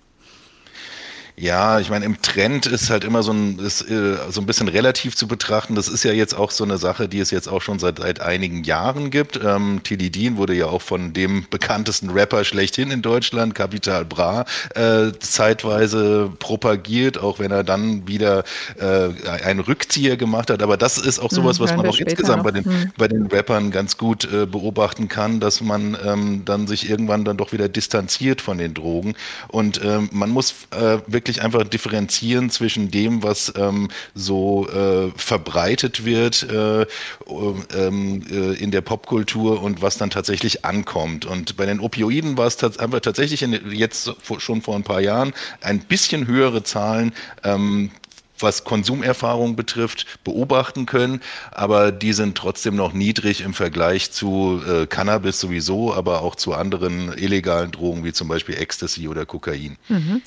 Ja, 1.38 1.80
ich 1.80 1.90
meine, 1.90 2.06
im 2.06 2.22
Trend 2.22 2.64
ist 2.64 2.88
halt 2.88 3.04
immer 3.04 3.22
so 3.22 3.30
ein, 3.30 3.58
ist, 3.58 3.82
äh, 3.82 4.16
so 4.30 4.40
ein 4.40 4.46
bisschen 4.46 4.68
relativ 4.68 5.16
zu 5.16 5.28
betrachten. 5.28 5.74
Das 5.74 5.86
ist 5.86 6.02
ja 6.02 6.12
jetzt 6.12 6.32
auch 6.32 6.50
so 6.50 6.64
eine 6.64 6.78
Sache, 6.78 7.10
die 7.10 7.18
es 7.20 7.30
jetzt 7.30 7.46
auch 7.46 7.60
schon 7.60 7.78
seit, 7.78 7.98
seit 7.98 8.20
einigen 8.20 8.64
Jahren 8.64 9.10
gibt. 9.10 9.38
Ähm, 9.44 9.80
Tilidin 9.84 10.38
wurde 10.38 10.54
ja 10.54 10.66
auch 10.66 10.80
von 10.80 11.12
dem 11.12 11.44
bekanntesten 11.50 12.08
Rapper 12.08 12.42
schlechthin 12.44 12.90
in 12.90 13.02
Deutschland, 13.02 13.54
Capital 13.54 14.06
Bra, 14.06 14.46
äh, 14.74 15.12
zeitweise 15.18 16.32
propagiert, 16.38 17.18
auch 17.18 17.38
wenn 17.38 17.50
er 17.50 17.64
dann 17.64 18.08
wieder 18.08 18.42
äh, 18.80 19.10
einen 19.44 19.60
Rückzieher 19.60 20.16
gemacht 20.16 20.48
hat. 20.48 20.62
Aber 20.62 20.78
das 20.78 20.96
ist 20.96 21.18
auch 21.18 21.30
sowas, 21.30 21.58
hm, 21.58 21.64
was 21.64 21.76
man 21.76 21.86
auch 21.86 21.98
insgesamt 21.98 22.44
bei 22.44 22.50
den, 22.52 22.64
hm. 22.64 22.92
bei 22.96 23.08
den 23.08 23.26
Rappern 23.26 23.70
ganz 23.70 23.98
gut 23.98 24.24
äh, 24.32 24.46
beobachten 24.46 25.08
kann, 25.08 25.38
dass 25.38 25.60
man 25.60 25.98
ähm, 26.02 26.46
dann 26.46 26.66
sich 26.66 26.88
irgendwann 26.88 27.26
dann 27.26 27.36
doch 27.36 27.52
wieder 27.52 27.68
distanziert 27.68 28.40
von 28.40 28.56
den 28.56 28.72
Drogen. 28.72 29.14
Und 29.48 29.82
ähm, 29.84 30.08
man 30.12 30.30
muss 30.30 30.54
äh, 30.70 30.96
wirklich 31.06 31.25
wirklich 31.26 31.42
einfach 31.42 31.64
differenzieren 31.64 32.50
zwischen 32.50 32.92
dem, 32.92 33.24
was 33.24 33.52
ähm, 33.56 33.88
so 34.14 34.68
äh, 34.68 35.10
verbreitet 35.16 36.04
wird 36.04 36.44
äh, 36.44 36.86
ähm, 37.74 38.22
äh, 38.30 38.54
in 38.54 38.70
der 38.70 38.80
Popkultur 38.80 39.60
und 39.60 39.82
was 39.82 39.98
dann 39.98 40.10
tatsächlich 40.10 40.64
ankommt. 40.64 41.24
Und 41.24 41.56
bei 41.56 41.66
den 41.66 41.80
Opioiden 41.80 42.36
war 42.36 42.46
es 42.46 42.62
einfach 42.78 43.00
tatsächlich 43.00 43.42
in, 43.42 43.72
jetzt 43.72 44.14
schon 44.38 44.62
vor 44.62 44.76
ein 44.76 44.84
paar 44.84 45.00
Jahren 45.00 45.34
ein 45.62 45.80
bisschen 45.80 46.28
höhere 46.28 46.62
Zahlen 46.62 47.12
ähm, 47.42 47.90
was 48.38 48.64
Konsumerfahrung 48.64 49.56
betrifft, 49.56 50.18
beobachten 50.22 50.86
können, 50.86 51.22
aber 51.52 51.90
die 51.90 52.12
sind 52.12 52.36
trotzdem 52.36 52.76
noch 52.76 52.92
niedrig 52.92 53.40
im 53.40 53.54
Vergleich 53.54 54.12
zu 54.12 54.60
äh, 54.68 54.86
Cannabis 54.86 55.40
sowieso, 55.40 55.94
aber 55.94 56.20
auch 56.20 56.34
zu 56.34 56.52
anderen 56.52 57.16
illegalen 57.16 57.70
Drogen 57.70 58.04
wie 58.04 58.12
zum 58.12 58.28
Beispiel 58.28 58.56
Ecstasy 58.56 59.08
oder 59.08 59.24
Kokain. 59.24 59.76
Mhm. 59.88 60.20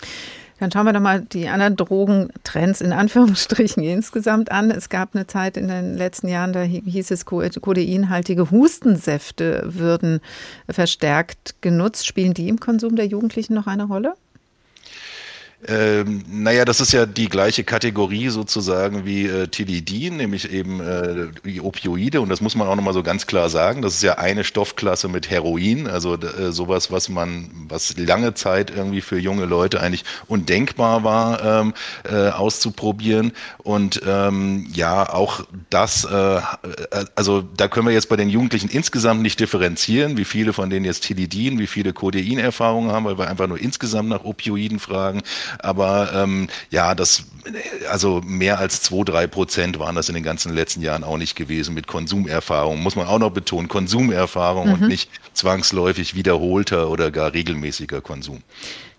Dann 0.60 0.72
schauen 0.72 0.86
wir 0.86 0.94
doch 0.94 1.00
mal 1.00 1.22
die 1.22 1.48
anderen 1.48 1.75
Drogentrends 1.75 2.82
in 2.82 2.92
Anführungsstrichen 2.92 3.84
insgesamt 3.84 4.51
an. 4.51 4.72
Es 4.72 4.89
gab 4.89 5.16
eine 5.16 5.28
Zeit 5.28 5.58
in 5.58 5.68
den 5.68 5.96
letzten 5.96 6.28
Jahren, 6.28 6.54
da 6.54 6.62
hieß 6.62 7.12
es, 7.12 7.25
kodeinhaltige 7.25 8.51
Hustensäfte 8.51 9.63
würden 9.66 10.20
verstärkt 10.70 11.56
genutzt. 11.62 12.06
Spielen 12.06 12.34
die 12.34 12.50
im 12.50 12.60
Konsum 12.60 12.96
der 12.96 13.08
Jugendlichen 13.08 13.54
noch 13.54 13.68
eine 13.68 13.86
Rolle? 13.86 14.16
Ähm, 15.68 16.24
naja, 16.30 16.63
das 16.63 16.80
ist 16.80 16.94
ja 16.94 17.06
die 17.06 17.28
gleiche 17.28 17.66
Kategorie 17.66 18.30
sozusagen 18.30 19.06
wie 19.06 19.25
äh, 19.25 19.48
Tilidin, 19.48 20.16
nämlich 20.16 20.51
eben 20.54 20.80
äh, 20.80 21.28
die 21.44 21.60
Opioide. 21.60 22.22
Und 22.22 22.30
das 22.30 22.39
muss 22.39 22.56
man 22.56 22.68
auch 22.68 22.78
nochmal 22.78 22.94
so 22.94 23.04
ganz 23.04 23.28
klar 23.28 23.50
sagen. 23.50 23.82
Das 23.82 23.94
ist 23.94 24.01
ja 24.01 24.18
eine 24.18 24.46
Stoffklasse 24.46 25.10
mit 25.10 25.30
Heroin, 25.30 25.88
also 25.88 26.16
äh, 26.16 26.54
sowas, 26.54 26.92
was 26.92 27.10
man, 27.10 27.51
was 27.68 27.98
lange 27.98 28.34
Zeit 28.36 28.72
irgendwie 28.72 29.01
für 29.01 29.20
junge 29.20 29.46
Leute 29.46 29.82
eigentlich 29.82 30.06
undenkbar 30.28 31.04
war, 31.04 31.44
ähm, 31.44 31.74
äh, 32.10 32.30
auszuprobieren. 32.30 33.34
Und 33.58 34.01
ähm, 34.08 34.66
ja, 34.72 35.12
auch 35.12 35.46
das, 35.70 36.06
äh, 36.06 36.42
also 37.16 37.42
da 37.42 37.68
können 37.68 37.86
wir 37.86 37.94
jetzt 37.94 38.08
bei 38.08 38.16
den 38.16 38.30
Jugendlichen 38.30 38.70
insgesamt 38.70 39.22
nicht 39.22 39.42
differenzieren, 39.42 40.16
wie 40.16 40.25
viele 40.25 40.54
von 40.54 40.70
denen 40.70 40.86
jetzt 40.86 41.04
Tilidin, 41.04 41.60
wie 41.60 41.68
viele 41.68 41.92
Codein-Erfahrungen 41.92 42.94
haben, 42.94 43.04
weil 43.04 43.18
wir 43.18 43.28
einfach 43.28 43.48
nur 43.48 43.60
insgesamt 43.60 44.08
nach 44.08 44.24
Opioiden 44.24 44.80
fragen. 44.80 45.22
Aber 45.60 46.12
ähm, 46.13 46.48
ja, 46.70 46.94
das, 46.96 47.24
also 47.89 48.22
mehr 48.24 48.60
als 48.60 48.82
zwei, 48.82 49.03
drei 49.03 49.27
Prozent 49.27 49.79
waren 49.79 49.96
das 49.96 50.10
in 50.10 50.15
den 50.15 50.24
ganzen 50.24 50.53
letzten 50.53 50.82
Jahren 50.82 51.03
auch 51.03 51.18
nicht 51.18 51.36
gewesen 51.36 51.74
mit 51.74 51.88
Konsumerfahrung. 51.88 52.82
Muss 52.82 52.96
man 52.96 53.08
auch 53.08 53.20
noch 53.20 53.32
betonen, 53.32 53.68
Konsumerfahrung 53.68 54.68
mhm. 54.68 54.74
und 54.74 54.88
nicht 54.88 55.10
zwangsläufig 55.34 56.15
wiederholter 56.15 56.89
oder 56.89 57.12
gar 57.12 57.34
regelmäßiger 57.34 58.01
Konsum. 58.01 58.44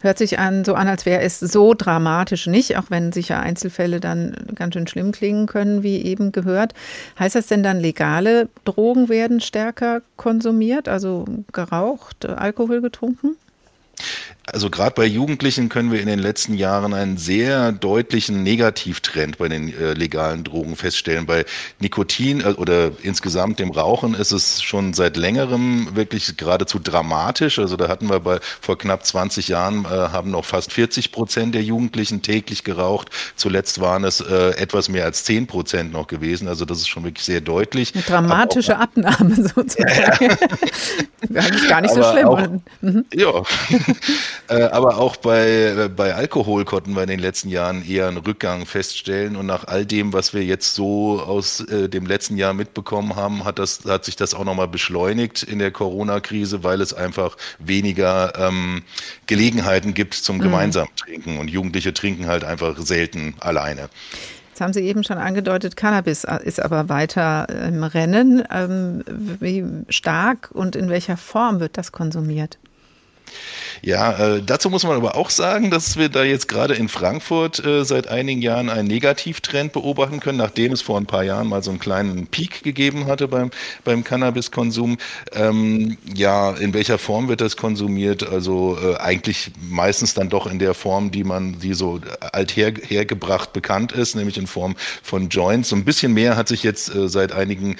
Hört 0.03 0.17
sich 0.17 0.39
an, 0.39 0.65
so 0.65 0.75
an, 0.75 0.89
als 0.89 1.05
wäre 1.05 1.21
es 1.21 1.41
so 1.41 1.75
dramatisch 1.75 2.47
nicht, 2.47 2.79
auch 2.79 2.85
wenn 2.89 3.13
sicher 3.13 3.39
Einzelfälle 3.39 4.01
dann 4.01 4.35
ganz 4.55 4.73
schön 4.73 4.87
schlimm 4.87 5.13
klingen 5.13 5.47
können, 5.47 5.83
wie 5.83 6.03
eben 6.03 6.33
gehört. 6.33 6.73
Heißt 7.19 7.35
das 7.35 7.49
denn 7.49 7.63
dann, 7.63 7.79
legale 7.79 8.49
Drogen 8.65 9.11
werden 9.11 9.41
stärker 9.41 10.01
konsumiert, 10.17 10.89
also 10.89 11.27
geraucht, 11.53 12.25
Alkohol 12.25 12.81
getrunken? 12.81 13.37
Also 14.53 14.71
gerade 14.71 14.95
bei 14.95 15.05
Jugendlichen 15.05 15.69
können 15.69 15.93
wir 15.93 16.01
in 16.01 16.07
den 16.07 16.19
letzten 16.19 16.55
Jahren 16.55 16.93
einen 16.93 17.19
sehr 17.19 17.73
deutlichen 17.73 18.43
Negativtrend 18.43 19.39
bei 19.39 19.49
den 19.49 19.73
äh, 19.79 19.93
legalen 19.93 20.45
Drogen 20.45 20.77
feststellen. 20.77 21.27
Bei 21.27 21.45
Nikotin 21.79 22.41
äh, 22.41 22.55
oder 22.57 22.91
insgesamt 23.03 23.59
dem 23.59 23.71
Rauchen 23.71 24.15
ist 24.15 24.33
es 24.33 24.63
schon 24.63 24.93
seit 24.93 25.17
längerem 25.17 25.95
wirklich 25.95 26.37
geradezu 26.37 26.79
dramatisch. 26.79 27.59
Also 27.59 27.77
da 27.77 27.89
hatten 27.89 28.09
wir 28.09 28.21
bei 28.21 28.41
vor 28.61 28.77
knapp 28.79 29.05
20 29.05 29.49
Jahren 29.49 29.85
äh, 29.85 29.89
haben 29.89 30.31
noch 30.31 30.45
fast 30.45 30.73
40 30.73 31.13
Prozent 31.13 31.55
der 31.55 31.63
Jugendlichen 31.63 32.23
täglich 32.23 32.65
geraucht. 32.65 33.11
Zuletzt 33.37 33.81
waren 33.81 34.05
es 34.05 34.21
äh, 34.21 34.51
etwas 34.57 34.89
mehr 34.89 35.05
als 35.05 35.25
10 35.25 35.47
Prozent 35.47 35.93
noch 35.93 36.07
gewesen. 36.07 36.49
Also 36.49 36.65
das 36.65 36.79
ist 36.79 36.89
schon 36.89 37.05
wirklich 37.05 37.25
sehr 37.25 37.41
deutlich. 37.41 37.95
Eine 37.95 38.03
dramatische 38.05 38.79
Abnahme 38.79 39.35
sozusagen. 39.55 40.25
Ja. 40.25 40.31
Eigentlich 41.35 41.69
gar 41.69 41.81
nicht 41.81 41.93
Aber 41.93 42.03
so 42.03 42.13
schlimm. 42.13 42.27
Auch, 42.27 42.41
mhm. 42.81 43.05
Ja. 43.15 43.43
Äh, 44.49 44.65
aber 44.65 44.99
auch 44.99 45.15
bei, 45.15 45.47
äh, 45.47 45.89
bei 45.89 46.13
Alkohol 46.13 46.65
konnten 46.65 46.97
wir 46.97 47.05
in 47.05 47.09
den 47.09 47.21
letzten 47.21 47.51
Jahren 47.51 47.89
eher 47.89 48.09
einen 48.09 48.17
Rückgang 48.17 48.67
feststellen. 48.67 49.37
Und 49.37 49.47
nach 49.47 49.69
all 49.69 49.87
dem, 49.87 50.13
was 50.13 50.35
wir 50.35 50.43
jetzt 50.43 50.75
so 50.75 51.21
aus 51.21 51.61
äh, 51.61 51.89
dem 51.89 52.05
letzten 52.05 52.37
Jahr 52.37 52.53
mitbekommen 52.53 53.15
haben, 53.15 53.45
hat, 53.45 53.61
das, 53.61 53.85
hat 53.85 54.05
sich 54.05 54.17
das 54.17 54.35
auch 54.35 54.43
nochmal 54.43 54.67
beschleunigt 54.67 55.45
in 55.45 55.61
der 55.61 55.71
Corona-Krise, 55.71 56.65
weil 56.65 56.81
es 56.81 56.93
einfach 56.93 57.37
weniger 57.61 58.33
ähm, 58.37 58.83
Gelegenheiten 59.29 59.95
gibt 59.95 60.15
zum 60.15 60.39
mhm. 60.39 60.43
gemeinsamen 60.43 60.91
Trinken. 60.97 61.39
Und 61.39 61.49
Jugendliche 61.49 61.95
trinken 61.95 62.27
halt 62.27 62.43
einfach 62.43 62.77
selten 62.79 63.35
alleine. 63.39 63.89
Jetzt 64.61 64.61
haben 64.61 64.73
Sie 64.75 64.83
eben 64.83 65.05
schon 65.05 65.17
angedeutet, 65.17 65.75
Cannabis 65.75 66.25
ist 66.45 66.61
aber 66.61 66.91
weiter 66.91 67.49
im 67.49 67.83
Rennen. 67.83 68.43
Ähm, 68.51 69.03
wie 69.41 69.65
stark 69.89 70.51
und 70.53 70.77
in 70.77 70.91
welcher 70.91 71.17
Form 71.17 71.61
wird 71.61 71.79
das 71.79 71.93
konsumiert? 71.93 72.59
Ja, 73.83 74.37
äh, 74.37 74.43
dazu 74.43 74.69
muss 74.69 74.85
man 74.85 74.97
aber 74.97 75.17
auch 75.17 75.31
sagen, 75.31 75.71
dass 75.71 75.97
wir 75.97 76.11
da 76.11 76.23
jetzt 76.23 76.49
gerade 76.49 76.75
in 76.75 76.89
Frankfurt 76.89 77.65
äh, 77.65 77.85
seit 77.85 78.09
einigen 78.09 78.43
Jahren 78.43 78.69
einen 78.69 78.89
Negativtrend 78.89 79.73
beobachten 79.73 80.21
können, 80.21 80.39
nachdem 80.39 80.73
es 80.73 80.83
vor 80.83 80.99
ein 80.99 81.07
paar 81.07 81.25
Jahren 81.25 81.49
mal 81.49 81.63
so 81.63 81.71
einen 81.71 81.79
kleinen 81.79 82.27
Peak 82.27 82.63
gegeben 82.63 83.07
hatte 83.07 83.27
beim, 83.29 83.51
beim 83.85 84.05
Cannabiskonsum. 84.05 84.99
Ähm, 85.33 85.97
ja, 86.15 86.51
in 86.51 86.75
welcher 86.75 86.99
Form 86.99 87.29
wird 87.29 87.41
das 87.41 87.57
konsumiert? 87.57 88.29
Also 88.29 88.77
äh, 88.83 88.97
eigentlich 88.97 89.51
meistens 89.63 90.13
dann 90.13 90.29
doch 90.29 90.47
in 90.47 90.59
der 90.59 90.75
Form, 90.75 91.11
die 91.11 91.25
man, 91.25 91.59
die 91.61 91.73
so 91.73 92.01
althergebracht 92.33 93.55
bekannt 93.55 93.93
ist, 93.93 94.15
nämlich 94.15 94.37
in 94.37 94.47
Form 94.47 94.77
von 95.03 95.31
Joints. 95.31 95.71
So 95.71 95.77
ein 95.77 95.85
bisschen 95.85 96.13
mehr 96.13 96.37
hat 96.37 96.49
sich 96.49 96.63
jetzt 96.63 96.95
äh, 96.95 97.09
seit 97.09 97.33
einigen 97.33 97.77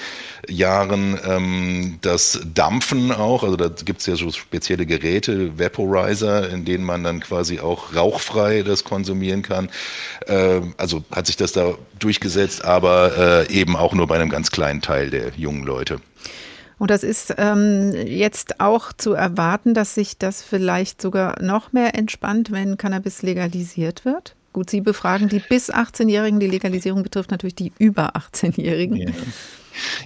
Jahren 0.49 1.19
ähm, 1.27 1.99
das 2.01 2.41
Dampfen 2.53 3.11
auch, 3.11 3.43
also 3.43 3.55
da 3.55 3.69
gibt 3.85 3.99
es 3.99 4.07
ja 4.07 4.15
so 4.15 4.31
spezielle 4.31 4.85
Geräte, 4.87 5.59
Vaporizer, 5.91 6.49
in 6.49 6.65
denen 6.65 6.83
man 6.83 7.03
dann 7.03 7.19
quasi 7.19 7.59
auch 7.59 7.95
rauchfrei 7.95 8.63
das 8.63 8.83
konsumieren 8.83 9.41
kann. 9.41 9.69
Äh, 10.27 10.61
also 10.77 11.03
hat 11.11 11.27
sich 11.27 11.37
das 11.37 11.51
da 11.51 11.75
durchgesetzt, 11.99 12.65
aber 12.65 13.47
äh, 13.49 13.53
eben 13.53 13.75
auch 13.75 13.93
nur 13.93 14.07
bei 14.07 14.15
einem 14.15 14.29
ganz 14.29 14.51
kleinen 14.51 14.81
Teil 14.81 15.09
der 15.09 15.31
jungen 15.35 15.63
Leute. 15.63 15.99
Und 16.77 16.89
das 16.89 17.03
ist 17.03 17.35
ähm, 17.37 17.93
jetzt 18.07 18.59
auch 18.59 18.91
zu 18.93 19.13
erwarten, 19.13 19.75
dass 19.75 19.93
sich 19.93 20.17
das 20.17 20.41
vielleicht 20.41 20.99
sogar 20.99 21.39
noch 21.41 21.73
mehr 21.73 21.93
entspannt, 21.93 22.51
wenn 22.51 22.77
Cannabis 22.77 23.21
legalisiert 23.21 24.03
wird? 24.03 24.35
Gut, 24.51 24.69
Sie 24.69 24.81
befragen 24.81 25.29
die 25.29 25.39
bis 25.39 25.71
18-Jährigen. 25.71 26.39
Die 26.39 26.47
Legalisierung 26.47 27.03
betrifft 27.03 27.29
natürlich 27.29 27.55
die 27.55 27.71
über 27.77 28.15
18-Jährigen. 28.15 28.95
Ja. 28.97 29.09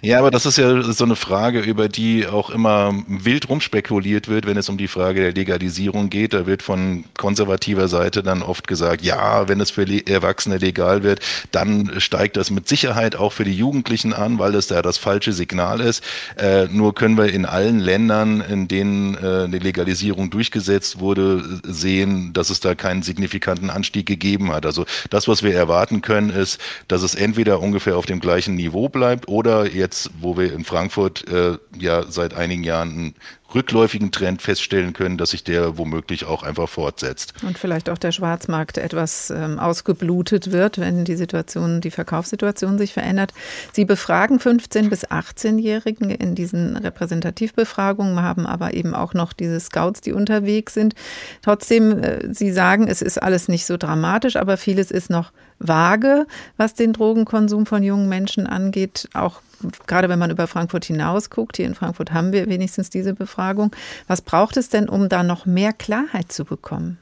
Ja, 0.01 0.19
aber 0.19 0.31
das 0.31 0.45
ist 0.45 0.57
ja 0.57 0.81
so 0.81 1.03
eine 1.03 1.15
Frage, 1.15 1.59
über 1.59 1.89
die 1.89 2.27
auch 2.27 2.49
immer 2.49 2.93
wild 3.07 3.49
rumspekuliert 3.49 4.27
wird, 4.27 4.45
wenn 4.45 4.57
es 4.57 4.69
um 4.69 4.77
die 4.77 4.87
Frage 4.87 5.21
der 5.21 5.33
Legalisierung 5.33 6.09
geht. 6.09 6.33
Da 6.33 6.45
wird 6.45 6.61
von 6.61 7.05
konservativer 7.17 7.87
Seite 7.87 8.23
dann 8.23 8.41
oft 8.41 8.67
gesagt, 8.67 9.01
ja, 9.01 9.47
wenn 9.47 9.59
es 9.61 9.71
für 9.71 9.85
Erwachsene 10.07 10.57
legal 10.57 11.03
wird, 11.03 11.19
dann 11.51 11.99
steigt 11.99 12.37
das 12.37 12.51
mit 12.51 12.67
Sicherheit 12.67 13.15
auch 13.15 13.33
für 13.33 13.43
die 13.43 13.55
Jugendlichen 13.55 14.13
an, 14.13 14.39
weil 14.39 14.55
es 14.55 14.67
da 14.67 14.81
das 14.81 14.97
falsche 14.97 15.33
Signal 15.33 15.79
ist. 15.79 16.03
Äh, 16.37 16.67
nur 16.71 16.93
können 16.95 17.17
wir 17.17 17.31
in 17.31 17.45
allen 17.45 17.79
Ländern, 17.79 18.41
in 18.41 18.67
denen 18.67 19.15
äh, 19.15 19.45
eine 19.45 19.59
Legalisierung 19.59 20.29
durchgesetzt 20.29 20.99
wurde, 20.99 21.43
sehen, 21.63 22.33
dass 22.33 22.49
es 22.49 22.59
da 22.59 22.75
keinen 22.75 23.03
signifikanten 23.03 23.69
Anstieg 23.69 24.05
gegeben 24.05 24.51
hat. 24.51 24.65
Also 24.65 24.85
das, 25.09 25.27
was 25.27 25.43
wir 25.43 25.53
erwarten 25.53 26.01
können, 26.01 26.29
ist, 26.29 26.59
dass 26.87 27.03
es 27.03 27.15
entweder 27.15 27.61
ungefähr 27.61 27.97
auf 27.97 28.05
dem 28.05 28.19
gleichen 28.19 28.55
Niveau 28.55 28.89
bleibt 28.89 29.27
oder 29.27 29.54
jetzt, 29.63 30.09
wo 30.19 30.37
wir 30.37 30.53
in 30.53 30.65
Frankfurt 30.65 31.27
äh, 31.27 31.57
ja 31.77 32.03
seit 32.03 32.33
einigen 32.33 32.63
Jahren 32.63 32.89
einen 32.91 33.15
rückläufigen 33.53 34.11
Trend 34.11 34.41
feststellen 34.41 34.93
können, 34.93 35.17
dass 35.17 35.31
sich 35.31 35.43
der 35.43 35.77
womöglich 35.77 36.25
auch 36.25 36.43
einfach 36.43 36.67
fortsetzt. 36.67 37.33
Und 37.43 37.57
vielleicht 37.57 37.89
auch 37.89 37.97
der 37.97 38.11
Schwarzmarkt 38.11 38.77
etwas 38.77 39.29
ähm, 39.29 39.59
ausgeblutet 39.59 40.51
wird, 40.51 40.79
wenn 40.79 41.05
die 41.05 41.15
Situation, 41.15 41.81
die 41.81 41.91
Verkaufssituation 41.91 42.77
sich 42.77 42.93
verändert. 42.93 43.33
Sie 43.71 43.85
befragen 43.85 44.39
15- 44.39 44.89
bis 44.89 45.05
18-Jährigen 45.07 46.09
in 46.09 46.35
diesen 46.35 46.75
Repräsentativbefragungen, 46.77 48.21
haben 48.21 48.45
aber 48.47 48.73
eben 48.73 48.95
auch 48.95 49.13
noch 49.13 49.33
diese 49.33 49.59
Scouts, 49.59 50.01
die 50.01 50.13
unterwegs 50.13 50.73
sind. 50.73 50.95
Trotzdem, 51.41 52.03
äh, 52.03 52.33
Sie 52.33 52.51
sagen, 52.51 52.87
es 52.87 53.01
ist 53.01 53.21
alles 53.21 53.47
nicht 53.47 53.65
so 53.65 53.77
dramatisch, 53.77 54.35
aber 54.35 54.57
vieles 54.57 54.91
ist 54.91 55.09
noch 55.09 55.31
vage, 55.59 56.25
was 56.57 56.73
den 56.73 56.93
Drogenkonsum 56.93 57.65
von 57.65 57.83
jungen 57.83 58.09
Menschen 58.09 58.47
angeht. 58.47 59.07
Auch 59.13 59.41
gerade 59.87 60.09
wenn 60.09 60.19
man 60.19 60.31
über 60.31 60.47
Frankfurt 60.47 60.85
hinaus 60.85 61.29
guckt, 61.29 61.57
hier 61.57 61.65
in 61.65 61.75
Frankfurt 61.75 62.11
haben 62.11 62.31
wir 62.31 62.47
wenigstens 62.47 62.89
diese 62.89 63.13
Befragung. 63.13 63.75
Was 64.07 64.21
braucht 64.21 64.57
es 64.57 64.69
denn, 64.69 64.89
um 64.89 65.09
da 65.09 65.23
noch 65.23 65.45
mehr 65.45 65.73
Klarheit 65.73 66.31
zu 66.31 66.45
bekommen? 66.45 66.97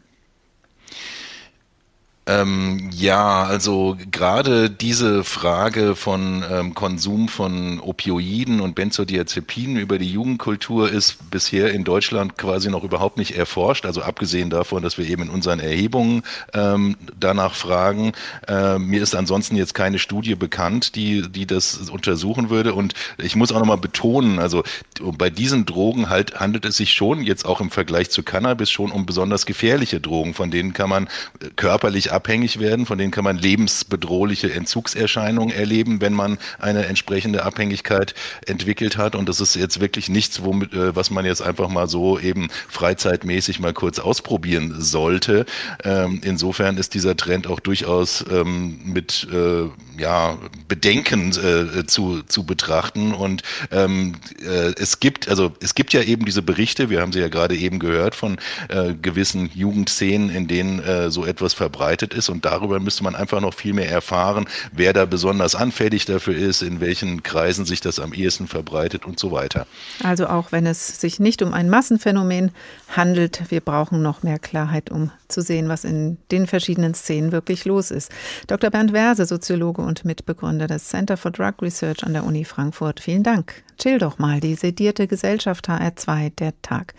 Ähm, 2.26 2.90
ja, 2.94 3.44
also 3.44 3.98
gerade 4.10 4.70
diese 4.70 5.26
Frage 5.26 5.94
von 5.96 6.44
ähm, 6.50 6.74
Konsum 6.74 7.28
von 7.28 7.82
Opioiden 7.82 8.62
und 8.62 8.76
Benzodiazepinen 8.76 9.76
über 9.76 9.98
die 9.98 10.10
Jugendkultur 10.10 10.90
ist 10.90 11.30
bisher 11.32 11.74
in 11.74 11.84
Deutschland 11.84 12.38
quasi 12.38 12.70
noch 12.70 12.86
überhaupt 12.86 13.18
nicht 13.18 13.36
erforscht. 13.36 13.86
Also 13.86 14.04
abgesehen 14.04 14.50
davon, 14.50 14.84
dass 14.84 14.98
wir 14.98 15.06
eben 15.06 15.24
in 15.24 15.30
unseren 15.30 15.60
Erhebungen 15.60 16.24
ähm, 16.54 16.96
danach 17.20 17.56
fragen. 17.56 18.14
Äh, 18.48 18.80
mir 18.80 19.02
ist 19.02 19.16
ansonsten 19.16 19.58
jetzt 19.58 19.74
keine 19.74 20.00
Studie 20.00 20.36
bekannt, 20.36 20.96
die, 20.96 21.30
die 21.30 21.46
das 21.46 21.90
untersuchen 21.90 22.50
würde. 22.50 22.74
Und 22.74 22.94
ich 23.18 23.36
muss 23.36 23.52
auch 23.52 23.60
nochmal 23.60 23.78
betonen, 23.78 24.40
also 24.40 24.64
bei 25.02 25.30
diesen 25.30 25.66
Drogen 25.66 26.10
halt 26.10 26.40
handelt 26.40 26.64
es 26.64 26.78
sich 26.78 26.94
schon 26.94 27.22
jetzt 27.22 27.46
auch 27.46 27.60
im 27.60 27.70
Vergleich 27.70 28.12
zu 28.12 28.24
Cannabis 28.24 28.72
schon 28.72 28.92
um 28.92 29.06
besonders 29.06 29.46
gefährliche 29.46 30.00
Drogen, 30.00 30.34
von 30.34 30.52
denen 30.52 30.72
kann 30.72 30.90
man 30.90 31.08
äh, 31.42 31.50
körperlich 31.58 32.13
abhängig 32.14 32.60
werden, 32.60 32.86
von 32.86 32.98
denen 32.98 33.12
kann 33.12 33.24
man 33.24 33.38
lebensbedrohliche 33.38 34.54
Entzugserscheinungen 34.54 35.54
erleben, 35.54 36.02
wenn 36.02 36.14
man 36.14 36.38
eine 36.60 36.86
entsprechende 36.86 37.44
Abhängigkeit 37.44 38.14
entwickelt 38.46 38.98
hat. 38.98 39.16
Und 39.16 39.28
das 39.28 39.42
ist 39.42 39.56
jetzt 39.56 39.82
wirklich 39.82 40.10
nichts, 40.10 40.44
womit, 40.44 40.74
äh, 40.74 40.96
was 40.96 41.10
man 41.10 41.26
jetzt 41.26 41.42
einfach 41.42 41.70
mal 41.70 41.88
so 41.88 42.20
eben 42.20 42.50
freizeitmäßig 42.70 43.60
mal 43.60 43.74
kurz 43.74 44.00
ausprobieren 44.00 44.76
sollte. 44.78 45.46
Ähm, 45.84 46.22
insofern 46.24 46.78
ist 46.78 46.94
dieser 46.94 47.18
Trend 47.18 47.48
auch 47.48 47.60
durchaus 47.60 48.24
ähm, 48.32 48.80
mit 48.84 49.28
äh, 49.32 49.70
ja, 49.98 50.38
Bedenken 50.68 51.30
äh, 51.32 51.86
zu, 51.86 52.24
zu 52.24 52.46
betrachten. 52.46 53.14
Und 53.14 53.44
ähm, 53.72 54.16
äh, 54.42 54.74
es 54.78 55.00
gibt, 55.00 55.30
also 55.30 55.54
es 55.62 55.76
gibt 55.76 55.94
ja 55.94 56.02
eben 56.02 56.26
diese 56.26 56.42
Berichte, 56.42 56.90
wir 56.90 57.02
haben 57.02 57.12
sie 57.12 57.20
ja 57.20 57.28
gerade 57.28 57.56
eben 57.56 57.80
gehört, 57.80 58.16
von 58.16 58.38
äh, 58.70 58.94
gewissen 58.94 59.50
Jugendszenen, 59.54 60.30
in 60.30 60.48
denen 60.48 60.80
äh, 60.80 61.12
so 61.12 61.26
etwas 61.26 61.54
verbreitet 61.54 62.14
ist. 62.14 62.30
Und 62.30 62.46
darüber 62.46 62.80
müsste 62.80 63.04
man 63.04 63.16
einfach 63.16 63.42
noch 63.42 63.54
viel 63.54 63.74
mehr 63.74 63.90
erfahren, 63.90 64.46
wer 64.72 64.94
da 64.94 65.06
besonders 65.06 65.56
anfällig 65.56 66.06
dafür 66.06 66.36
ist, 66.36 66.62
in 66.62 66.80
welchen 66.82 67.24
Kreisen 67.24 67.66
sich 67.66 67.82
das 67.82 68.00
am 68.00 68.14
ehesten 68.14 68.48
verbreitet 68.48 69.06
und 69.06 69.20
so 69.20 69.32
weiter. 69.32 69.68
Also 70.04 70.28
auch 70.28 70.52
wenn 70.52 70.66
es 70.66 71.00
sich 71.00 71.20
nicht 71.20 71.42
um 71.42 71.54
ein 71.54 71.70
Massenphänomen 71.70 72.52
handelt, 72.90 73.44
wir 73.50 73.62
brauchen 73.62 74.02
noch 74.02 74.24
mehr 74.24 74.40
Klarheit, 74.40 74.90
um 74.90 75.12
zu 75.28 75.42
sehen, 75.42 75.68
was 75.68 75.84
in 75.84 76.18
den 76.32 76.48
verschiedenen 76.48 76.94
Szenen 76.94 77.32
wirklich 77.32 77.66
los 77.66 77.92
ist. 77.92 78.12
Dr. 78.48 78.70
Bernd 78.70 78.94
Werse, 78.94 79.26
Soziologe 79.26 79.82
und 79.84 80.06
Mitbegründer 80.06 80.68
des 80.68 80.88
Center 80.88 81.18
for 81.18 81.32
Drug 81.32 81.54
Research 81.62 82.04
an 82.04 82.14
der 82.14 82.26
Uni 82.26 82.46
Frankfurt. 82.46 83.00
Vielen 83.00 83.24
Dank. 83.24 83.64
Chill 83.78 84.00
doch 84.00 84.18
mal, 84.18 84.40
die 84.40 84.56
sedierte 84.56 85.08
Gesellschaft 85.08 85.70
HR2, 85.70 86.36
der 86.36 86.54
Tag. 86.62 86.94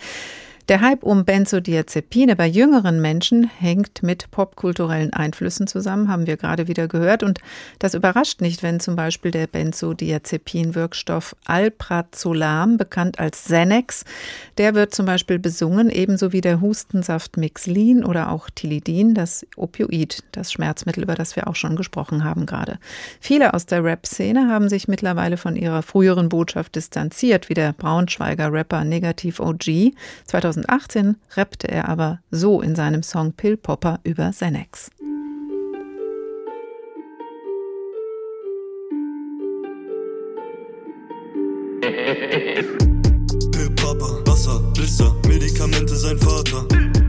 Der 0.71 0.81
Hype 0.81 1.03
um 1.03 1.27
Benzodiazepine 1.27 2.37
bei 2.37 2.47
jüngeren 2.47 2.99
Menschen 3.03 3.51
hängt 3.59 4.03
mit 4.03 4.31
popkulturellen 4.31 5.13
Einflüssen 5.13 5.67
zusammen, 5.67 6.09
haben 6.09 6.27
wir 6.27 6.39
gerade 6.39 6.69
wieder 6.69 6.89
gehört. 6.89 7.23
Und 7.23 7.41
das 7.81 7.93
überrascht 7.93 8.41
nicht, 8.41 8.63
wenn 8.63 8.81
zum 8.81 8.97
Beispiel 8.97 9.31
der 9.31 9.47
Benzodiazepin-Wirkstoff 9.47 11.37
Alprazolam, 11.45 12.79
bekannt 12.79 13.19
als 13.19 13.45
Xanax, 13.45 14.05
der 14.57 14.75
wird 14.75 14.95
zum 14.95 15.05
Beispiel 15.05 15.39
besungen, 15.39 15.91
ebenso 15.91 16.33
wie 16.33 16.41
der 16.41 16.63
Hustensaft 16.63 17.37
Mixlin 17.37 18.03
oder 18.03 18.31
auch 18.31 18.49
Tilidin, 18.49 19.13
das 19.13 19.47
Opioid, 19.57 20.25
das 20.33 20.51
Schmerzmittel, 20.51 21.03
über 21.03 21.15
das 21.15 21.37
wir 21.37 21.47
auch 21.47 21.57
schon 21.57 21.77
gesprochen 21.77 22.25
haben 22.25 22.47
gerade. 22.47 22.79
Viele 23.21 23.53
aus 23.53 23.67
der 23.67 23.85
Rap-Szene 23.85 24.49
haben 24.49 24.71
sich 24.71 24.89
mittlerweile 24.89 25.37
von 25.37 25.57
ihrer 25.57 25.83
früheren 25.83 26.31
Botschaft 26.31 26.75
distanziert, 26.75 27.51
wie 27.51 27.55
der 27.55 27.75
Braunschweiger 27.75 28.51
Rapper 28.51 28.85
Negativ 28.85 29.41
OG. 29.41 29.93
2018 30.55 31.17
rappte 31.37 31.69
er 31.69 31.89
aber 31.89 32.21
so 32.31 32.61
in 32.61 32.75
seinem 32.75 33.03
Song 33.03 33.33
Pill 33.33 33.57
Popper 33.57 33.99
über 34.05 34.31
Xanax. 34.31 34.91
Pillpapa, 43.53 44.23
Wasser, 44.27 44.61
Blister, 44.75 45.15
Medikamente 45.27 45.95
sein 45.97 46.19
Vater. 46.19 46.65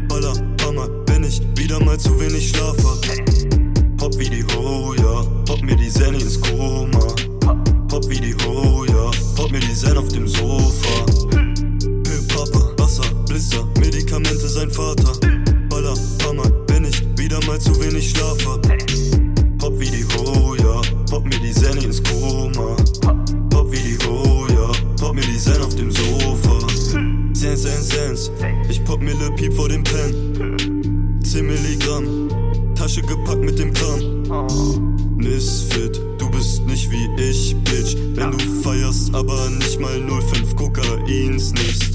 Baller, 0.07 0.33
Hammer, 0.63 0.89
wenn 1.07 1.23
ich 1.23 1.41
wieder 1.55 1.79
mal 1.83 1.97
zu 1.97 2.19
wenig 2.19 2.49
schlafe. 2.49 2.99
Pop 3.97 4.17
wie 4.17 4.29
die 4.29 4.43
Hoja, 4.55 5.23
pop 5.45 5.61
mir 5.61 5.75
die 5.75 5.89
Zen 5.89 6.15
ins 6.15 6.39
Koma. 6.41 7.15
Pop 7.87 8.09
wie 8.09 8.19
die 8.19 8.35
Hoja, 8.43 9.11
pop 9.35 9.51
mir 9.51 9.59
die 9.59 9.73
Zen 9.73 9.97
auf 9.97 10.09
dem 10.09 10.27
Sofa. 10.27 11.44
Blister, 13.35 13.67
Medikamente 13.81 14.47
sein 14.47 14.71
Vater. 14.71 15.11
Baller, 15.67 15.93
Hammer, 16.23 16.49
wenn 16.69 16.85
ich 16.85 17.03
wieder 17.17 17.37
mal 17.45 17.59
zu 17.59 17.77
wenig 17.81 18.11
schlafe. 18.11 18.61
Pop 19.57 19.77
wie 19.77 19.89
die 19.89 20.05
Hoja, 20.15 20.81
pop 21.09 21.25
mir 21.25 21.37
die 21.39 21.51
Zen 21.51 21.77
ins 21.79 22.01
Koma. 22.01 22.77
Pop 23.49 23.69
wie 23.73 23.97
die 23.97 23.97
Hoja, 24.07 24.71
pop 24.97 25.15
mir 25.15 25.25
die 25.25 25.37
Zen 25.37 25.61
auf 25.61 25.75
dem 25.75 25.91
Sofa. 25.91 26.65
Zen, 27.33 27.57
Zen, 27.57 27.57
Sens, 27.57 28.31
ich 28.69 28.81
pop 28.85 29.01
mir 29.01 29.15
Le 29.15 29.29
Piep 29.31 29.53
vor 29.53 29.67
dem 29.67 29.83
Pen. 29.83 31.19
10 31.21 31.45
Milligramm, 31.45 32.29
Tasche 32.73 33.01
gepackt 33.01 33.41
mit 33.41 33.59
dem 33.59 33.73
Kram. 33.73 34.95
Misfit, 35.17 35.99
du 36.19 36.29
bist 36.29 36.65
nicht 36.65 36.89
wie 36.89 37.09
ich, 37.21 37.53
Bitch. 37.65 37.97
Wenn 38.13 38.31
du 38.31 38.37
feierst, 38.63 39.13
aber 39.13 39.49
nicht 39.49 39.77
mal 39.81 39.99
05 40.21 40.55
Kokain 40.55 41.37
sniffst. 41.37 41.94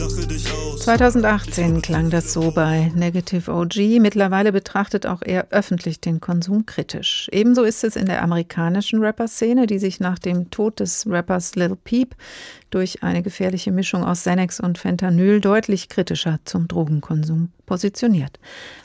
2018 0.00 1.82
klang 1.82 2.08
das 2.08 2.32
so 2.32 2.50
bei 2.52 2.90
Negative 2.94 3.52
OG. 3.52 4.00
Mittlerweile 4.00 4.50
betrachtet 4.50 5.04
auch 5.06 5.20
er 5.22 5.48
öffentlich 5.50 6.00
den 6.00 6.20
Konsum 6.20 6.64
kritisch. 6.64 7.28
Ebenso 7.32 7.64
ist 7.64 7.84
es 7.84 7.96
in 7.96 8.06
der 8.06 8.22
amerikanischen 8.22 9.00
Rapper-Szene, 9.02 9.66
die 9.66 9.78
sich 9.78 10.00
nach 10.00 10.18
dem 10.18 10.50
Tod 10.50 10.80
des 10.80 11.06
Rappers 11.06 11.54
Lil 11.54 11.76
Peep 11.76 12.14
durch 12.70 13.02
eine 13.02 13.22
gefährliche 13.22 13.72
Mischung 13.72 14.04
aus 14.04 14.20
Xanax 14.20 14.60
und 14.60 14.78
Fentanyl 14.78 15.40
deutlich 15.40 15.88
kritischer 15.88 16.38
zum 16.44 16.68
Drogenkonsum 16.68 17.50
positioniert. 17.66 18.38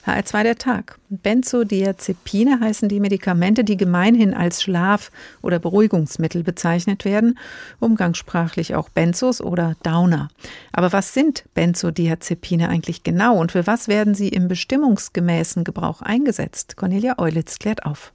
HR2 0.05 0.43
der 0.43 0.57
Tag. 0.57 0.99
Benzodiazepine 1.09 2.59
heißen 2.59 2.89
die 2.89 2.99
Medikamente, 2.99 3.63
die 3.63 3.77
gemeinhin 3.77 4.33
als 4.33 4.61
Schlaf- 4.61 5.11
oder 5.41 5.59
Beruhigungsmittel 5.59 6.43
bezeichnet 6.43 7.05
werden, 7.05 7.37
umgangssprachlich 7.79 8.75
auch 8.75 8.89
Benzos 8.89 9.41
oder 9.41 9.75
Downer. 9.83 10.29
Aber 10.71 10.93
was 10.93 11.13
sind 11.13 11.45
Benzodiazepine 11.53 12.69
eigentlich 12.69 13.03
genau 13.03 13.37
und 13.37 13.51
für 13.51 13.65
was 13.65 13.87
werden 13.87 14.13
sie 14.13 14.29
im 14.29 14.47
bestimmungsgemäßen 14.47 15.63
Gebrauch 15.63 16.01
eingesetzt? 16.01 16.77
Cornelia 16.77 17.17
Eulitz 17.17 17.59
klärt 17.59 17.85
auf. 17.85 18.14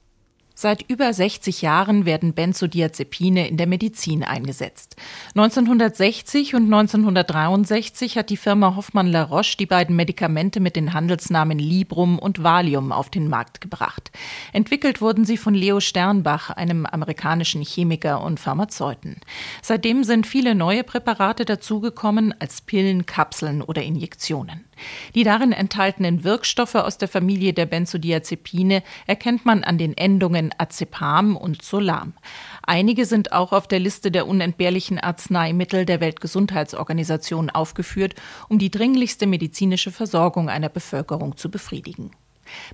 Seit 0.61 0.87
über 0.91 1.11
60 1.11 1.63
Jahren 1.63 2.05
werden 2.05 2.35
Benzodiazepine 2.35 3.47
in 3.47 3.57
der 3.57 3.65
Medizin 3.65 4.23
eingesetzt. 4.23 4.95
1960 5.29 6.53
und 6.53 6.65
1963 6.65 8.15
hat 8.15 8.29
die 8.29 8.37
Firma 8.37 8.75
Hoffmann 8.75 9.07
La 9.07 9.23
Roche 9.23 9.57
die 9.57 9.65
beiden 9.65 9.95
Medikamente 9.95 10.59
mit 10.59 10.75
den 10.75 10.93
Handelsnamen 10.93 11.57
Librum 11.57 12.19
und 12.19 12.43
Valium 12.43 12.91
auf 12.91 13.09
den 13.09 13.27
Markt 13.27 13.59
gebracht. 13.59 14.11
Entwickelt 14.53 15.01
wurden 15.01 15.25
sie 15.25 15.37
von 15.37 15.55
Leo 15.55 15.79
Sternbach, 15.79 16.51
einem 16.51 16.85
amerikanischen 16.85 17.63
Chemiker 17.63 18.21
und 18.21 18.39
Pharmazeuten. 18.39 19.15
Seitdem 19.63 20.03
sind 20.03 20.27
viele 20.27 20.53
neue 20.53 20.83
Präparate 20.83 21.43
dazugekommen 21.43 22.35
als 22.37 22.61
Pillen, 22.61 23.07
Kapseln 23.07 23.63
oder 23.63 23.81
Injektionen. 23.81 24.65
Die 25.15 25.23
darin 25.23 25.51
enthaltenen 25.51 26.23
Wirkstoffe 26.23 26.75
aus 26.75 26.97
der 26.97 27.07
Familie 27.07 27.53
der 27.53 27.65
Benzodiazepine 27.65 28.83
erkennt 29.07 29.45
man 29.45 29.63
an 29.63 29.77
den 29.77 29.95
Endungen 29.97 30.53
Azepam 30.57 31.35
und 31.35 31.61
Solam. 31.61 32.13
Einige 32.63 33.05
sind 33.05 33.31
auch 33.31 33.51
auf 33.51 33.67
der 33.67 33.79
Liste 33.79 34.11
der 34.11 34.27
unentbehrlichen 34.27 34.99
Arzneimittel 34.99 35.85
der 35.85 35.99
Weltgesundheitsorganisation 35.99 37.49
aufgeführt, 37.49 38.15
um 38.49 38.59
die 38.59 38.71
dringlichste 38.71 39.27
medizinische 39.27 39.91
Versorgung 39.91 40.49
einer 40.49 40.69
Bevölkerung 40.69 41.37
zu 41.37 41.49
befriedigen. 41.49 42.11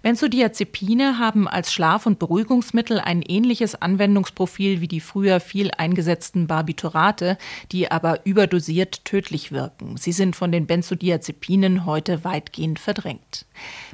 Benzodiazepine 0.01 1.19
haben 1.19 1.47
als 1.47 1.73
Schlaf- 1.73 2.05
und 2.05 2.19
Beruhigungsmittel 2.19 2.99
ein 2.99 3.21
ähnliches 3.21 3.81
Anwendungsprofil 3.81 4.81
wie 4.81 4.87
die 4.87 4.99
früher 4.99 5.39
viel 5.39 5.71
eingesetzten 5.77 6.47
Barbiturate, 6.47 7.37
die 7.71 7.91
aber 7.91 8.25
überdosiert 8.25 9.05
tödlich 9.05 9.51
wirken. 9.51 9.97
Sie 9.97 10.11
sind 10.11 10.35
von 10.35 10.51
den 10.51 10.67
Benzodiazepinen 10.67 11.85
heute 11.85 12.23
weitgehend 12.23 12.79
verdrängt. 12.79 13.45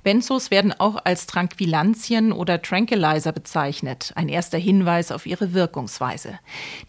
Benzos 0.03 0.51
werden 0.51 0.73
auch 0.73 0.97
als 1.05 1.27
Tranquilantien 1.27 2.33
oder 2.33 2.61
Tranquilizer 2.61 3.31
bezeichnet, 3.31 4.11
ein 4.15 4.27
erster 4.27 4.57
Hinweis 4.57 5.11
auf 5.11 5.25
ihre 5.25 5.53
Wirkungsweise. 5.53 6.39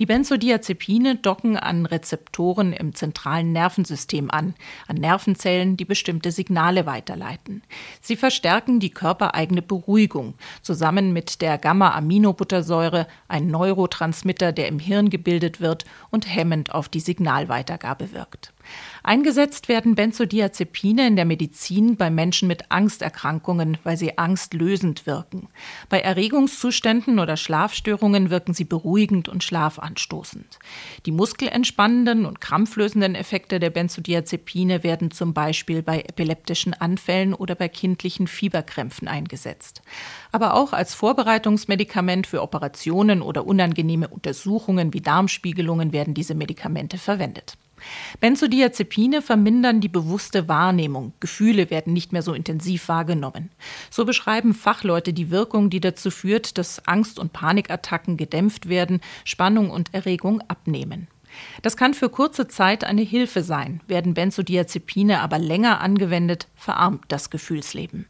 Die 0.00 0.06
Benzodiazepine 0.06 1.16
docken 1.16 1.56
an 1.56 1.86
Rezeptoren 1.86 2.72
im 2.72 2.94
zentralen 2.94 3.52
Nervensystem 3.52 4.32
an, 4.32 4.54
an 4.88 4.96
Nervenzellen, 4.96 5.76
die 5.76 5.84
bestimmte 5.84 6.32
Signale 6.32 6.86
weiterleiten. 6.86 7.62
Sie 8.00 8.16
verstärken 8.16 8.80
die 8.80 8.90
körpereigene 8.90 9.62
Beruhigung, 9.62 10.34
zusammen 10.62 11.12
mit 11.12 11.40
der 11.40 11.58
Gamma-Aminobuttersäure, 11.58 13.06
ein 13.28 13.46
Neurotransmitter, 13.46 14.50
der 14.50 14.66
im 14.66 14.80
Hirn 14.80 15.08
gebildet 15.08 15.60
wird 15.60 15.84
und 16.10 16.26
hemmend 16.26 16.74
auf 16.74 16.88
die 16.88 17.00
Signalweitergabe 17.00 18.12
wirkt. 18.12 18.53
Eingesetzt 19.02 19.68
werden 19.68 19.94
Benzodiazepine 19.94 21.06
in 21.06 21.16
der 21.16 21.24
Medizin 21.24 21.96
bei 21.96 22.10
Menschen 22.10 22.48
mit 22.48 22.70
Angsterkrankungen, 22.70 23.76
weil 23.84 23.96
sie 23.96 24.16
angstlösend 24.16 25.06
wirken. 25.06 25.48
Bei 25.88 26.00
Erregungszuständen 26.00 27.18
oder 27.18 27.36
Schlafstörungen 27.36 28.30
wirken 28.30 28.54
sie 28.54 28.64
beruhigend 28.64 29.28
und 29.28 29.44
schlafanstoßend. 29.44 30.58
Die 31.06 31.12
muskelentspannenden 31.12 32.24
und 32.24 32.40
krampflösenden 32.40 33.14
Effekte 33.14 33.60
der 33.60 33.70
Benzodiazepine 33.70 34.82
werden 34.82 35.10
zum 35.10 35.34
Beispiel 35.34 35.82
bei 35.82 36.00
epileptischen 36.00 36.72
Anfällen 36.74 37.34
oder 37.34 37.54
bei 37.54 37.68
kindlichen 37.68 38.26
Fieberkrämpfen 38.26 39.08
eingesetzt. 39.08 39.82
Aber 40.32 40.54
auch 40.54 40.72
als 40.72 40.94
Vorbereitungsmedikament 40.94 42.26
für 42.26 42.42
Operationen 42.42 43.22
oder 43.22 43.46
unangenehme 43.46 44.08
Untersuchungen 44.08 44.94
wie 44.94 45.00
Darmspiegelungen 45.00 45.92
werden 45.92 46.14
diese 46.14 46.34
Medikamente 46.34 46.98
verwendet. 46.98 47.58
Benzodiazepine 48.20 49.22
vermindern 49.22 49.80
die 49.80 49.88
bewusste 49.88 50.48
Wahrnehmung. 50.48 51.12
Gefühle 51.20 51.70
werden 51.70 51.92
nicht 51.92 52.12
mehr 52.12 52.22
so 52.22 52.32
intensiv 52.32 52.88
wahrgenommen. 52.88 53.50
So 53.90 54.04
beschreiben 54.04 54.54
Fachleute 54.54 55.12
die 55.12 55.30
Wirkung, 55.30 55.70
die 55.70 55.80
dazu 55.80 56.10
führt, 56.10 56.58
dass 56.58 56.86
Angst- 56.86 57.18
und 57.18 57.32
Panikattacken 57.32 58.16
gedämpft 58.16 58.68
werden, 58.68 59.00
Spannung 59.24 59.70
und 59.70 59.92
Erregung 59.94 60.42
abnehmen. 60.48 61.08
Das 61.62 61.76
kann 61.76 61.94
für 61.94 62.08
kurze 62.08 62.48
Zeit 62.48 62.84
eine 62.84 63.02
Hilfe 63.02 63.42
sein. 63.42 63.80
Werden 63.88 64.14
Benzodiazepine 64.14 65.20
aber 65.20 65.38
länger 65.38 65.80
angewendet, 65.80 66.48
verarmt 66.54 67.04
das 67.08 67.30
Gefühlsleben. 67.30 68.06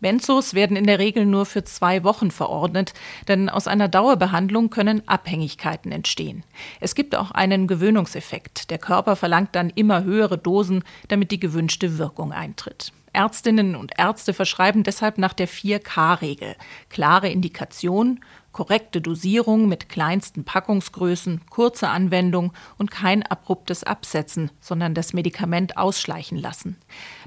Benzos 0.00 0.54
werden 0.54 0.76
in 0.76 0.86
der 0.86 0.98
Regel 0.98 1.26
nur 1.26 1.46
für 1.46 1.64
zwei 1.64 2.04
Wochen 2.04 2.30
verordnet, 2.30 2.94
denn 3.28 3.48
aus 3.48 3.66
einer 3.66 3.88
Dauerbehandlung 3.88 4.70
können 4.70 5.06
Abhängigkeiten 5.08 5.92
entstehen. 5.92 6.44
Es 6.80 6.94
gibt 6.94 7.16
auch 7.16 7.30
einen 7.30 7.66
Gewöhnungseffekt. 7.66 8.70
Der 8.70 8.78
Körper 8.78 9.16
verlangt 9.16 9.54
dann 9.54 9.70
immer 9.70 10.04
höhere 10.04 10.38
Dosen, 10.38 10.84
damit 11.08 11.30
die 11.30 11.40
gewünschte 11.40 11.98
Wirkung 11.98 12.32
eintritt. 12.32 12.92
Ärztinnen 13.16 13.76
und 13.76 13.92
Ärzte 13.98 14.34
verschreiben 14.34 14.82
deshalb 14.82 15.16
nach 15.16 15.32
der 15.32 15.48
4K-Regel. 15.48 16.54
Klare 16.90 17.30
Indikation, 17.30 18.20
korrekte 18.56 19.02
Dosierung 19.02 19.68
mit 19.68 19.90
kleinsten 19.90 20.44
Packungsgrößen, 20.44 21.42
kurze 21.50 21.88
Anwendung 21.88 22.54
und 22.78 22.90
kein 22.90 23.22
abruptes 23.22 23.84
Absetzen, 23.84 24.50
sondern 24.62 24.94
das 24.94 25.12
Medikament 25.12 25.76
ausschleichen 25.76 26.38
lassen. 26.38 26.78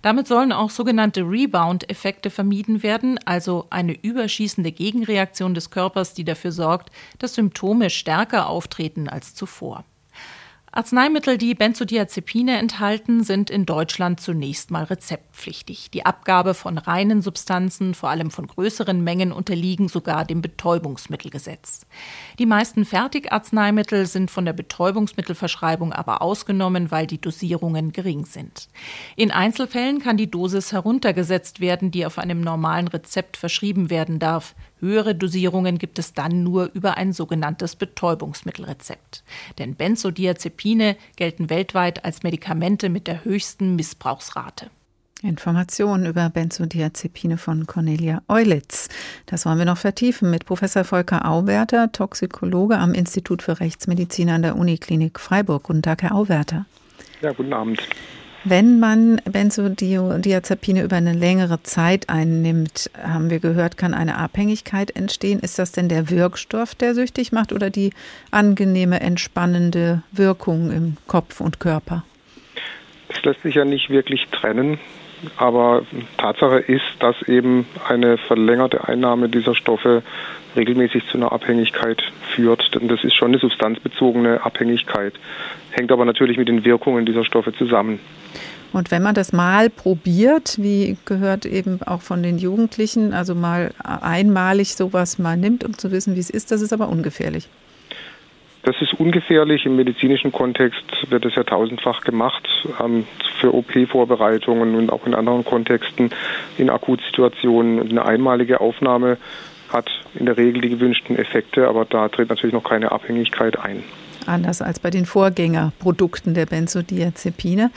Damit 0.01 0.27
sollen 0.27 0.51
auch 0.51 0.71
sogenannte 0.71 1.21
Rebound-Effekte 1.21 2.31
vermieden 2.31 2.81
werden, 2.81 3.19
also 3.25 3.67
eine 3.69 3.93
überschießende 3.93 4.71
Gegenreaktion 4.71 5.53
des 5.53 5.69
Körpers, 5.69 6.15
die 6.15 6.23
dafür 6.23 6.51
sorgt, 6.51 6.89
dass 7.19 7.35
Symptome 7.35 7.91
stärker 7.91 8.49
auftreten 8.49 9.07
als 9.07 9.35
zuvor. 9.35 9.83
Arzneimittel, 10.71 11.37
die 11.39 11.55
Benzodiazepine 11.55 12.57
enthalten, 12.57 13.23
sind 13.23 13.49
in 13.49 13.65
Deutschland 13.65 14.19
zunächst 14.19 14.69
mal 14.69 14.83
rezeptpflichtig. 14.83 15.89
Die 15.91 16.05
Abgabe 16.05 16.53
von 16.53 16.77
reinen 16.77 17.23
Substanzen, 17.23 17.95
vor 17.95 18.09
allem 18.09 18.29
von 18.29 18.45
größeren 18.45 19.03
Mengen, 19.03 19.31
unterliegen 19.31 19.87
sogar 19.87 20.25
dem 20.25 20.41
Betäubungsmittelgesetz. 20.41 21.87
Die 22.37 22.45
meisten 22.45 22.85
Fertigarzneimittel 22.85 24.05
sind 24.05 24.29
von 24.29 24.45
der 24.45 24.53
Betäubungsmittelverschreibung 24.53 25.91
aber 25.91 26.21
ausgenommen, 26.21 26.91
weil 26.91 27.07
die 27.07 27.19
Dosierungen 27.19 27.91
gering 27.91 28.25
sind. 28.25 28.69
In 29.15 29.31
Einzelfällen 29.31 29.99
kann 29.99 30.17
die 30.17 30.29
Dosis 30.29 30.71
heruntergesetzt 30.71 31.61
werden, 31.61 31.89
die 31.89 32.05
auf 32.05 32.19
einem 32.19 32.41
normalen 32.41 32.87
Rezept 32.87 33.37
verschrieben 33.37 33.89
werden 33.89 34.19
darf. 34.19 34.53
Höhere 34.79 35.15
Dosierungen 35.15 35.77
gibt 35.77 35.99
es 35.99 36.13
dann 36.13 36.43
nur 36.43 36.71
über 36.73 36.97
ein 36.97 37.13
sogenanntes 37.13 37.75
Betäubungsmittelrezept. 37.75 39.23
Denn 39.57 39.75
Benzodiazepine 39.75 40.95
gelten 41.15 41.49
weltweit 41.49 42.05
als 42.05 42.23
Medikamente 42.23 42.89
mit 42.89 43.07
der 43.07 43.25
höchsten 43.25 43.75
Missbrauchsrate. 43.75 44.69
Informationen 45.21 46.05
über 46.05 46.29
Benzodiazepine 46.29 47.37
von 47.37 47.67
Cornelia 47.67 48.21
Eulitz. 48.29 48.87
Das 49.25 49.45
wollen 49.45 49.57
wir 49.57 49.65
noch 49.65 49.77
vertiefen 49.77 50.29
mit 50.31 50.45
Professor 50.45 50.85
Volker 50.85 51.27
Auwerter, 51.27 51.91
Toxikologe 51.91 52.77
am 52.77 52.93
Institut 52.93 53.41
für 53.41 53.59
Rechtsmedizin 53.59 54.29
an 54.29 54.43
der 54.43 54.55
Uniklinik 54.55 55.19
Freiburg. 55.19 55.63
Guten 55.63 55.81
Tag, 55.81 56.03
Herr 56.03 56.15
Auwerter. 56.15 56.65
Ja, 57.21 57.33
guten 57.33 57.51
Abend. 57.51 57.81
Wenn 58.45 58.79
man 58.79 59.21
Benzodiazepine 59.25 60.83
über 60.83 60.95
eine 60.95 61.13
längere 61.13 61.61
Zeit 61.63 62.09
einnimmt, 62.09 62.89
haben 63.01 63.29
wir 63.29 63.39
gehört, 63.39 63.75
kann 63.75 63.93
eine 63.93 64.17
Abhängigkeit 64.17 64.95
entstehen. 64.95 65.39
Ist 65.39 65.59
das 65.59 65.73
denn 65.73 65.89
der 65.89 66.09
Wirkstoff, 66.09 66.73
der 66.73 66.95
süchtig 66.95 67.31
macht 67.33 67.51
oder 67.51 67.69
die 67.69 67.91
angenehme, 68.31 69.01
entspannende 69.01 70.03
Wirkung 70.11 70.71
im 70.71 70.97
Kopf 71.07 71.41
und 71.41 71.59
Körper? 71.59 72.03
Es 73.09 73.21
lässt 73.23 73.41
sich 73.41 73.55
ja 73.55 73.65
nicht 73.65 73.89
wirklich 73.89 74.25
trennen, 74.31 74.79
aber 75.37 75.83
Tatsache 76.17 76.59
ist, 76.59 76.83
dass 76.99 77.15
eben 77.23 77.65
eine 77.87 78.17
verlängerte 78.17 78.87
Einnahme 78.87 79.29
dieser 79.29 79.55
Stoffe 79.55 80.03
regelmäßig 80.55 81.03
zu 81.11 81.17
einer 81.17 81.31
Abhängigkeit 81.31 82.01
führt. 82.35 82.73
Denn 82.73 82.87
das 82.87 83.03
ist 83.03 83.15
schon 83.15 83.29
eine 83.29 83.39
substanzbezogene 83.39 84.43
Abhängigkeit, 84.43 85.13
hängt 85.71 85.91
aber 85.91 86.05
natürlich 86.05 86.37
mit 86.37 86.47
den 86.47 86.65
Wirkungen 86.65 87.05
dieser 87.05 87.25
Stoffe 87.25 87.53
zusammen. 87.53 87.99
Und 88.71 88.91
wenn 88.91 89.01
man 89.01 89.15
das 89.15 89.33
mal 89.33 89.69
probiert, 89.69 90.57
wie 90.59 90.95
gehört 91.05 91.45
eben 91.45 91.81
auch 91.81 92.01
von 92.01 92.21
den 92.21 92.37
Jugendlichen, 92.37 93.13
also 93.13 93.33
mal 93.33 93.71
einmalig 93.83 94.75
sowas 94.75 95.17
mal 95.17 95.37
nimmt, 95.37 95.63
um 95.63 95.77
zu 95.77 95.91
wissen, 95.91 96.15
wie 96.15 96.19
es 96.19 96.29
ist, 96.29 96.51
das 96.51 96.61
ist 96.61 96.71
aber 96.71 96.89
ungefährlich. 96.89 97.49
Das 98.63 98.75
ist 98.81 98.93
ungefährlich. 98.93 99.65
Im 99.65 99.75
medizinischen 99.75 100.31
Kontext 100.31 100.83
wird 101.09 101.25
es 101.25 101.35
ja 101.35 101.43
tausendfach 101.43 102.01
gemacht 102.01 102.47
ähm, 102.79 103.07
für 103.39 103.53
OP-Vorbereitungen 103.53 104.75
und 104.75 104.91
auch 104.91 105.05
in 105.05 105.15
anderen 105.15 105.45
Kontexten, 105.45 106.11
in 106.57 106.69
Akutsituationen. 106.69 107.89
Eine 107.89 108.05
einmalige 108.05 108.59
Aufnahme 108.59 109.17
hat 109.69 109.89
in 110.15 110.25
der 110.25 110.37
Regel 110.37 110.61
die 110.61 110.69
gewünschten 110.69 111.15
Effekte, 111.15 111.67
aber 111.67 111.85
da 111.85 112.09
tritt 112.09 112.29
natürlich 112.29 112.53
noch 112.53 112.63
keine 112.63 112.91
Abhängigkeit 112.91 113.57
ein 113.59 113.83
anders 114.29 114.61
als 114.61 114.79
bei 114.79 114.89
den 114.89 115.05
Vorgängerprodukten 115.05 116.33
der 116.33 116.45
Benzodiazepine. 116.45 117.71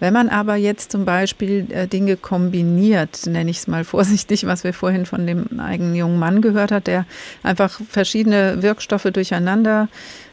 Wenn 0.00 0.12
man 0.12 0.28
aber 0.28 0.56
jetzt 0.56 0.90
zum 0.90 1.04
Beispiel 1.04 1.66
äh, 1.70 1.86
Dinge 1.86 2.16
kombiniert, 2.16 3.26
nenne 3.26 3.50
ich 3.50 3.58
es 3.58 3.66
mal 3.66 3.84
vorsichtig, 3.94 4.46
was 4.46 4.64
wir 4.64 4.72
vorhin 4.72 5.06
von 5.06 5.26
dem 5.26 5.60
eigenen 5.60 5.94
jungen 5.94 6.18
Mann 6.18 6.42
gehört 6.42 6.72
hat, 6.72 6.86
der 6.86 7.06
einfach 7.42 7.80
verschiedene 7.88 8.62
Wirkstoffe 8.62 9.08
durcheinander 9.12 9.88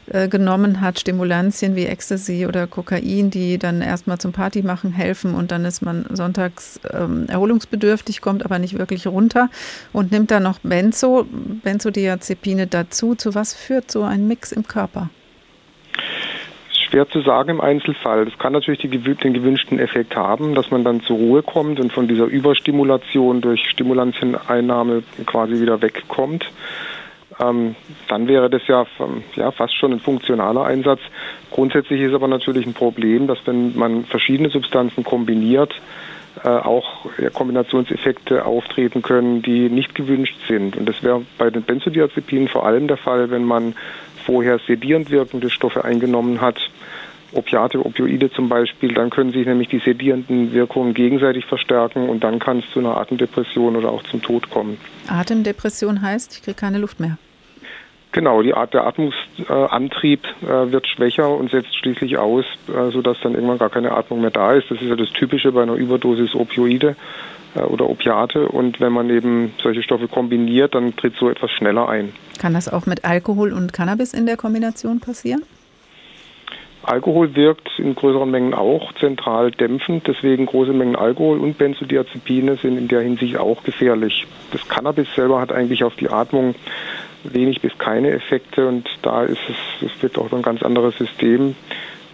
äh, 0.08 0.28
genommen 0.28 0.80
hat, 0.80 1.00
Stimulantien 1.00 1.74
wie 1.74 1.86
Ecstasy 1.86 2.46
oder 2.46 2.68
Kokain, 2.68 3.30
die 3.30 3.58
dann 3.58 3.82
erstmal 3.82 4.18
zum 4.18 4.30
Party 4.30 4.62
machen 4.62 4.92
helfen 4.92 5.34
und 5.34 5.50
dann 5.50 5.64
ist 5.64 5.82
man 5.82 6.06
sonntags 6.12 6.78
ähm, 6.92 7.26
erholungsbedürftig, 7.28 8.20
kommt 8.20 8.44
aber 8.44 8.60
nicht 8.60 8.78
wirklich 8.78 9.08
runter 9.08 9.50
und 9.92 10.12
nimmt 10.12 10.30
dann 10.30 10.44
noch 10.44 10.60
Benzo, 10.60 11.26
Benzodiazepine 11.64 12.68
dazu. 12.68 13.16
Zu 13.16 13.34
was 13.34 13.52
führt 13.54 13.90
so 13.90 14.04
ein 14.04 14.28
Mix 14.28 14.52
im 14.52 14.68
Körper? 14.68 15.10
Schwer 16.86 17.08
zu 17.08 17.20
sagen 17.20 17.50
im 17.50 17.60
Einzelfall. 17.60 18.24
Das 18.24 18.38
kann 18.38 18.52
natürlich 18.52 18.80
die, 18.80 18.88
den 18.88 19.34
gewünschten 19.34 19.78
Effekt 19.78 20.16
haben, 20.16 20.54
dass 20.54 20.70
man 20.70 20.84
dann 20.84 21.00
zur 21.02 21.16
Ruhe 21.16 21.42
kommt 21.42 21.80
und 21.80 21.92
von 21.92 22.08
dieser 22.08 22.24
Überstimulation 22.26 23.40
durch 23.40 23.68
Stimulantieneinnahme 23.70 25.02
quasi 25.26 25.60
wieder 25.60 25.82
wegkommt. 25.82 26.46
Ähm, 27.38 27.74
dann 28.08 28.28
wäre 28.28 28.48
das 28.48 28.66
ja, 28.66 28.86
ja 29.34 29.50
fast 29.50 29.74
schon 29.76 29.92
ein 29.92 30.00
funktionaler 30.00 30.64
Einsatz. 30.64 31.00
Grundsätzlich 31.50 32.00
ist 32.00 32.14
aber 32.14 32.28
natürlich 32.28 32.66
ein 32.66 32.74
Problem, 32.74 33.26
dass 33.26 33.38
wenn 33.44 33.76
man 33.76 34.04
verschiedene 34.04 34.48
Substanzen 34.48 35.04
kombiniert, 35.04 35.74
äh, 36.44 36.48
auch 36.48 37.06
ja, 37.18 37.30
Kombinationseffekte 37.30 38.44
auftreten 38.44 39.02
können, 39.02 39.42
die 39.42 39.68
nicht 39.68 39.94
gewünscht 39.94 40.36
sind. 40.48 40.76
Und 40.76 40.86
das 40.86 41.02
wäre 41.02 41.22
bei 41.38 41.50
den 41.50 41.62
Benzodiazepinen 41.62 42.48
vor 42.48 42.66
allem 42.66 42.88
der 42.88 42.98
Fall, 42.98 43.30
wenn 43.30 43.44
man 43.44 43.74
vorher 44.26 44.58
sedierend 44.66 45.10
wirkende 45.10 45.48
Stoffe 45.48 45.84
eingenommen 45.84 46.40
hat, 46.40 46.58
Opiate, 47.32 47.84
Opioide 47.84 48.30
zum 48.30 48.48
Beispiel, 48.48 48.94
dann 48.94 49.10
können 49.10 49.32
sich 49.32 49.46
nämlich 49.46 49.68
die 49.68 49.80
sedierenden 49.80 50.52
Wirkungen 50.52 50.94
gegenseitig 50.94 51.44
verstärken 51.44 52.08
und 52.08 52.24
dann 52.24 52.38
kann 52.38 52.60
es 52.60 52.64
zu 52.72 52.78
einer 52.78 52.96
Atemdepression 52.96 53.76
oder 53.76 53.90
auch 53.90 54.02
zum 54.04 54.22
Tod 54.22 54.48
kommen. 54.50 54.78
Atemdepression 55.08 56.02
heißt, 56.02 56.36
ich 56.36 56.42
kriege 56.42 56.56
keine 56.56 56.78
Luft 56.78 57.00
mehr. 57.00 57.18
Genau, 58.12 58.42
die 58.42 58.54
Art 58.54 58.72
der 58.72 58.86
Atmungsantrieb 58.86 60.24
äh, 60.42 60.72
wird 60.72 60.86
schwächer 60.86 61.28
und 61.28 61.50
setzt 61.50 61.76
schließlich 61.76 62.16
aus, 62.16 62.44
äh, 62.68 62.90
sodass 62.90 63.18
dann 63.22 63.34
irgendwann 63.34 63.58
gar 63.58 63.68
keine 63.68 63.92
Atmung 63.92 64.22
mehr 64.22 64.30
da 64.30 64.54
ist. 64.54 64.70
Das 64.70 64.80
ist 64.80 64.88
ja 64.88 64.96
das 64.96 65.10
Typische 65.10 65.52
bei 65.52 65.62
einer 65.62 65.74
Überdosis 65.74 66.34
Opioide 66.34 66.96
äh, 67.54 67.60
oder 67.60 67.88
Opiate. 67.90 68.48
Und 68.48 68.80
wenn 68.80 68.92
man 68.92 69.10
eben 69.10 69.52
solche 69.62 69.82
Stoffe 69.82 70.08
kombiniert, 70.08 70.74
dann 70.74 70.96
tritt 70.96 71.14
so 71.16 71.28
etwas 71.28 71.50
schneller 71.50 71.88
ein. 71.88 72.12
Kann 72.38 72.54
das 72.54 72.72
auch 72.72 72.86
mit 72.86 73.04
Alkohol 73.04 73.52
und 73.52 73.72
Cannabis 73.72 74.14
in 74.14 74.24
der 74.24 74.36
Kombination 74.36 75.00
passieren? 75.00 75.42
Alkohol 76.86 77.34
wirkt 77.34 77.68
in 77.78 77.96
größeren 77.96 78.30
Mengen 78.30 78.54
auch 78.54 78.92
zentral 78.94 79.50
dämpfend, 79.50 80.06
deswegen 80.06 80.46
große 80.46 80.72
Mengen 80.72 80.94
Alkohol 80.94 81.40
und 81.40 81.58
Benzodiazepine 81.58 82.56
sind 82.56 82.78
in 82.78 82.86
der 82.86 83.00
Hinsicht 83.00 83.38
auch 83.38 83.64
gefährlich. 83.64 84.24
Das 84.52 84.68
Cannabis 84.68 85.08
selber 85.16 85.40
hat 85.40 85.50
eigentlich 85.50 85.82
auf 85.82 85.96
die 85.96 86.08
Atmung 86.08 86.54
wenig 87.34 87.60
bis 87.60 87.76
keine 87.78 88.10
Effekte 88.10 88.66
und 88.66 88.88
da 89.02 89.22
ist 89.24 89.40
es, 89.48 89.90
es 89.90 90.02
wird 90.02 90.18
auch 90.18 90.32
ein 90.32 90.42
ganz 90.42 90.62
anderes 90.62 90.96
System. 90.96 91.54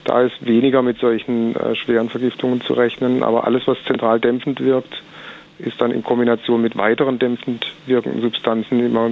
Da 0.04 0.22
ist 0.22 0.34
weniger 0.44 0.82
mit 0.82 0.98
solchen 0.98 1.54
äh, 1.54 1.76
schweren 1.76 2.08
Vergiftungen 2.08 2.60
zu 2.60 2.74
rechnen, 2.74 3.22
aber 3.22 3.46
alles, 3.46 3.62
was 3.66 3.78
zentral 3.86 4.18
dämpfend 4.20 4.60
wirkt, 4.60 5.02
ist 5.58 5.80
dann 5.80 5.92
in 5.92 6.02
Kombination 6.02 6.60
mit 6.60 6.76
weiteren 6.76 7.18
dämpfend 7.18 7.66
wirkenden 7.86 8.20
Substanzen 8.20 8.84
immer 8.84 9.10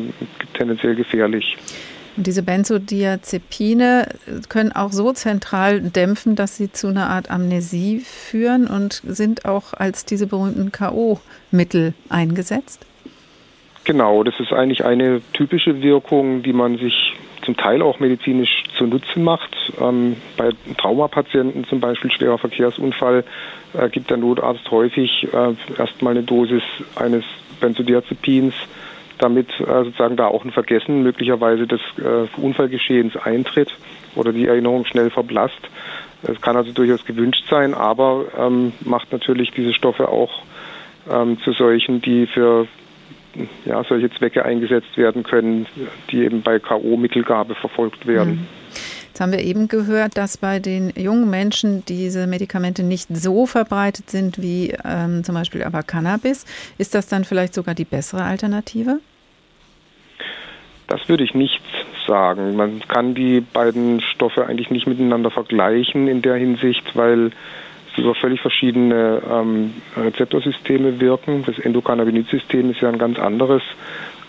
tendenziell 0.54 0.96
gefährlich. 0.96 1.56
Und 2.16 2.26
diese 2.26 2.42
Benzodiazepine 2.42 4.08
können 4.48 4.72
auch 4.72 4.92
so 4.92 5.12
zentral 5.12 5.80
dämpfen, 5.80 6.34
dass 6.34 6.56
sie 6.56 6.72
zu 6.72 6.88
einer 6.88 7.08
Art 7.08 7.30
Amnesie 7.30 8.00
führen 8.00 8.66
und 8.66 9.00
sind 9.06 9.44
auch 9.44 9.74
als 9.74 10.04
diese 10.04 10.26
berühmten 10.26 10.72
K.O.-Mittel 10.72 11.92
eingesetzt? 12.08 12.84
Genau, 13.84 14.22
das 14.22 14.38
ist 14.38 14.52
eigentlich 14.52 14.84
eine 14.84 15.20
typische 15.32 15.82
Wirkung, 15.82 16.42
die 16.42 16.52
man 16.52 16.78
sich 16.78 17.14
zum 17.42 17.56
Teil 17.56 17.82
auch 17.82 17.98
medizinisch 18.00 18.64
zunutze 18.76 19.18
macht. 19.18 19.56
Ähm, 19.80 20.16
bei 20.36 20.50
Traumapatienten 20.76 21.64
zum 21.64 21.80
Beispiel 21.80 22.10
schwerer 22.10 22.38
Verkehrsunfall 22.38 23.24
äh, 23.74 23.88
gibt 23.88 24.10
der 24.10 24.18
Notarzt 24.18 24.70
häufig 24.70 25.26
äh, 25.32 25.54
erstmal 25.78 26.12
eine 26.12 26.22
Dosis 26.22 26.62
eines 26.96 27.24
Benzodiazepins, 27.60 28.54
damit 29.18 29.48
äh, 29.60 29.84
sozusagen 29.84 30.16
da 30.16 30.26
auch 30.26 30.44
ein 30.44 30.50
Vergessen 30.50 31.02
möglicherweise 31.02 31.66
des 31.66 31.80
äh, 31.98 32.40
Unfallgeschehens 32.40 33.16
eintritt 33.16 33.70
oder 34.14 34.32
die 34.32 34.46
Erinnerung 34.46 34.84
schnell 34.84 35.10
verblasst. 35.10 35.60
Es 36.22 36.40
kann 36.40 36.56
also 36.56 36.72
durchaus 36.72 37.04
gewünscht 37.04 37.44
sein, 37.48 37.72
aber 37.72 38.26
ähm, 38.38 38.72
macht 38.84 39.10
natürlich 39.12 39.52
diese 39.52 39.72
Stoffe 39.72 40.08
auch 40.08 40.42
ähm, 41.10 41.38
zu 41.40 41.52
solchen, 41.52 42.02
die 42.02 42.26
für 42.26 42.66
ja, 43.64 43.82
solche 43.84 44.10
Zwecke 44.10 44.44
eingesetzt 44.44 44.96
werden 44.96 45.22
können, 45.22 45.66
die 46.10 46.24
eben 46.24 46.42
bei 46.42 46.58
K.O.-Mittelgabe 46.58 47.54
verfolgt 47.54 48.06
werden. 48.06 48.32
Mhm. 48.32 48.46
Jetzt 49.08 49.20
haben 49.20 49.32
wir 49.32 49.40
eben 49.40 49.68
gehört, 49.68 50.16
dass 50.16 50.38
bei 50.38 50.60
den 50.60 50.92
jungen 50.96 51.28
Menschen 51.28 51.84
diese 51.84 52.26
Medikamente 52.26 52.82
nicht 52.82 53.08
so 53.10 53.44
verbreitet 53.44 54.08
sind 54.08 54.40
wie 54.40 54.72
ähm, 54.84 55.24
zum 55.24 55.34
Beispiel 55.34 55.62
aber 55.64 55.82
Cannabis. 55.82 56.46
Ist 56.78 56.94
das 56.94 57.08
dann 57.08 57.24
vielleicht 57.24 57.52
sogar 57.52 57.74
die 57.74 57.84
bessere 57.84 58.22
Alternative? 58.22 59.00
Das 60.86 61.08
würde 61.08 61.24
ich 61.24 61.34
nicht 61.34 61.60
sagen. 62.06 62.56
Man 62.56 62.80
kann 62.88 63.14
die 63.14 63.40
beiden 63.40 64.00
Stoffe 64.00 64.46
eigentlich 64.46 64.70
nicht 64.70 64.86
miteinander 64.86 65.30
vergleichen 65.30 66.08
in 66.08 66.22
der 66.22 66.36
Hinsicht, 66.36 66.96
weil 66.96 67.30
sie 67.94 68.02
über 68.02 68.14
völlig 68.14 68.40
verschiedene 68.40 69.22
ähm, 69.30 69.74
Rezeptorsysteme 69.96 71.00
wirken. 71.00 71.44
Das 71.46 71.58
Endokannabinoid-System 71.58 72.70
ist 72.70 72.80
ja 72.80 72.88
ein 72.88 72.98
ganz 72.98 73.18
anderes 73.18 73.62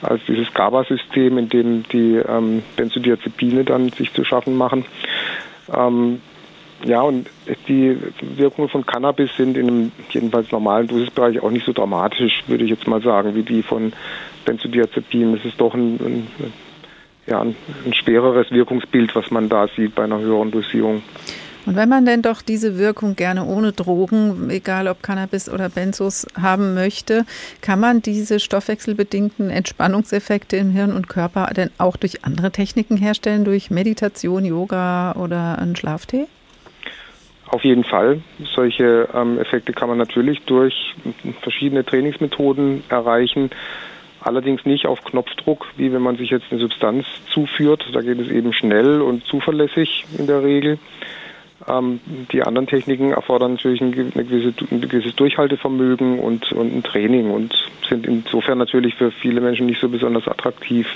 als 0.02 0.22
dieses 0.28 0.52
GABA-System, 0.54 1.38
in 1.38 1.50
dem 1.50 1.84
die 1.84 2.16
ähm, 2.16 2.64
Benzodiazepine 2.76 3.64
dann 3.64 3.90
sich 3.90 4.12
zu 4.14 4.24
schaffen 4.24 4.58
machen. 4.58 4.86
Ähm, 5.72 6.22
ja, 6.84 7.02
und 7.02 7.30
die 7.68 7.96
Wirkungen 8.22 8.70
von 8.70 8.86
Cannabis 8.86 9.30
sind 9.38 9.56
in 9.56 9.68
einem 9.68 9.92
jedenfalls 10.10 10.52
normalen 10.52 10.88
Dosisbereich 10.88 11.40
auch 11.42 11.52
nicht 11.52 11.66
so 11.66 11.74
dramatisch, 11.74 12.44
würde 12.48 12.64
ich 12.64 12.72
jetzt 12.72 12.88
mal 12.88 13.02
sagen, 13.02 13.36
wie 13.36 13.44
die 13.44 13.62
von 13.62 13.94
Benzodiazepinen. 14.46 15.36
Es 15.36 15.46
ist 15.46 15.62
doch 15.62 15.76
ein, 15.76 16.00
ein, 16.00 16.28
ja, 17.28 17.42
ein 17.42 17.56
schwereres 17.94 18.50
Wirkungsbild, 18.50 19.16
was 19.16 19.30
man 19.30 19.48
da 19.48 19.68
sieht 19.68 19.94
bei 19.94 20.04
einer 20.06 20.20
höheren 20.20 20.50
Dosierung. 20.50 21.04
Und 21.66 21.76
wenn 21.76 21.90
man 21.90 22.06
denn 22.06 22.22
doch 22.22 22.42
diese 22.42 22.78
Wirkung 22.78 23.16
gerne 23.16 23.46
ohne 23.46 23.72
Drogen, 23.72 24.50
egal 24.50 24.88
ob 24.88 25.04
Cannabis 25.04 25.48
oder 25.48 25.70
Benzos, 25.70 26.26
haben 26.40 26.74
möchte, 26.74 27.26
kann 27.62 27.80
man 27.80 28.02
diese 28.02 28.40
stoffwechselbedingten 28.40 29.50
Entspannungseffekte 29.50 30.58
im 30.58 30.72
Hirn 30.72 30.94
und 30.94 31.08
Körper 31.08 31.52
denn 31.56 31.70
auch 31.78 31.98
durch 31.98 32.26
andere 32.26 32.52
Techniken 32.52 32.98
herstellen, 32.98 33.46
durch 33.46 33.70
Meditation, 33.70 34.44
Yoga 34.44 35.14
oder 35.14 35.60
einen 35.60 35.76
Schlaftee? 35.76 36.26
Auf 37.48 37.64
jeden 37.64 37.84
Fall. 37.84 38.22
Solche 38.56 39.10
ähm, 39.14 39.38
Effekte 39.38 39.74
kann 39.74 39.90
man 39.90 39.98
natürlich 39.98 40.40
durch 40.46 40.96
verschiedene 41.42 41.84
Trainingsmethoden 41.84 42.84
erreichen. 42.88 43.50
Allerdings 44.22 44.66
nicht 44.66 44.86
auf 44.86 45.04
Knopfdruck, 45.04 45.68
wie 45.76 45.92
wenn 45.92 46.02
man 46.02 46.16
sich 46.16 46.30
jetzt 46.30 46.46
eine 46.50 46.62
Substanz 46.62 47.06
zuführt. 47.34 47.86
Da 47.92 48.02
geht 48.02 48.20
es 48.20 48.30
eben 48.30 48.54
schnell 48.54 49.02
und 49.02 49.26
zuverlässig 49.26 50.06
in 50.18 50.28
der 50.28 50.44
Regel. 50.44 50.80
Ähm, 51.68 52.00
die 52.32 52.44
anderen 52.44 52.68
Techniken 52.68 53.12
erfordern 53.12 53.54
natürlich 53.54 53.82
ein, 53.82 53.92
gewisse, 53.92 54.54
ein 54.72 54.82
gewisses 54.82 55.16
Durchhaltevermögen 55.16 56.20
und, 56.20 56.52
und 56.52 56.74
ein 56.74 56.84
Training 56.84 57.32
und 57.32 57.54
sind 57.88 58.06
insofern 58.06 58.58
natürlich 58.58 58.96
für 58.96 59.12
viele 59.12 59.42
Menschen 59.42 59.66
nicht 59.66 59.82
so 59.82 59.90
besonders 59.90 60.28
attraktiv. 60.28 60.88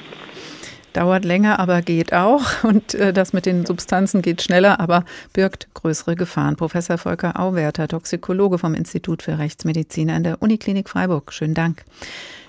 Dauert 0.94 1.26
länger, 1.26 1.60
aber 1.60 1.82
geht 1.82 2.14
auch. 2.14 2.64
Und 2.64 2.94
äh, 2.94 3.12
das 3.12 3.34
mit 3.34 3.46
den 3.46 3.66
Substanzen 3.66 4.22
geht 4.22 4.42
schneller, 4.42 4.80
aber 4.80 5.04
birgt 5.34 5.68
größere 5.74 6.16
Gefahren. 6.16 6.56
Professor 6.56 6.98
Volker 6.98 7.38
Auwerter, 7.38 7.90
Toxikologe 7.90 8.58
vom 8.58 8.74
Institut 8.74 9.22
für 9.22 9.38
Rechtsmedizin 9.38 10.10
an 10.10 10.24
der 10.24 10.42
Uniklinik 10.42 10.88
Freiburg. 10.88 11.34
Schönen 11.34 11.54
Dank. 11.54 11.84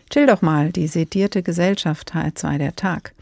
Chill 0.08 0.26
doch 0.26 0.40
mal, 0.40 0.70
die 0.70 0.86
sedierte 0.86 1.42
Gesellschaft 1.42 2.14
H2 2.14 2.58
der 2.58 2.76
Tag. 2.76 3.12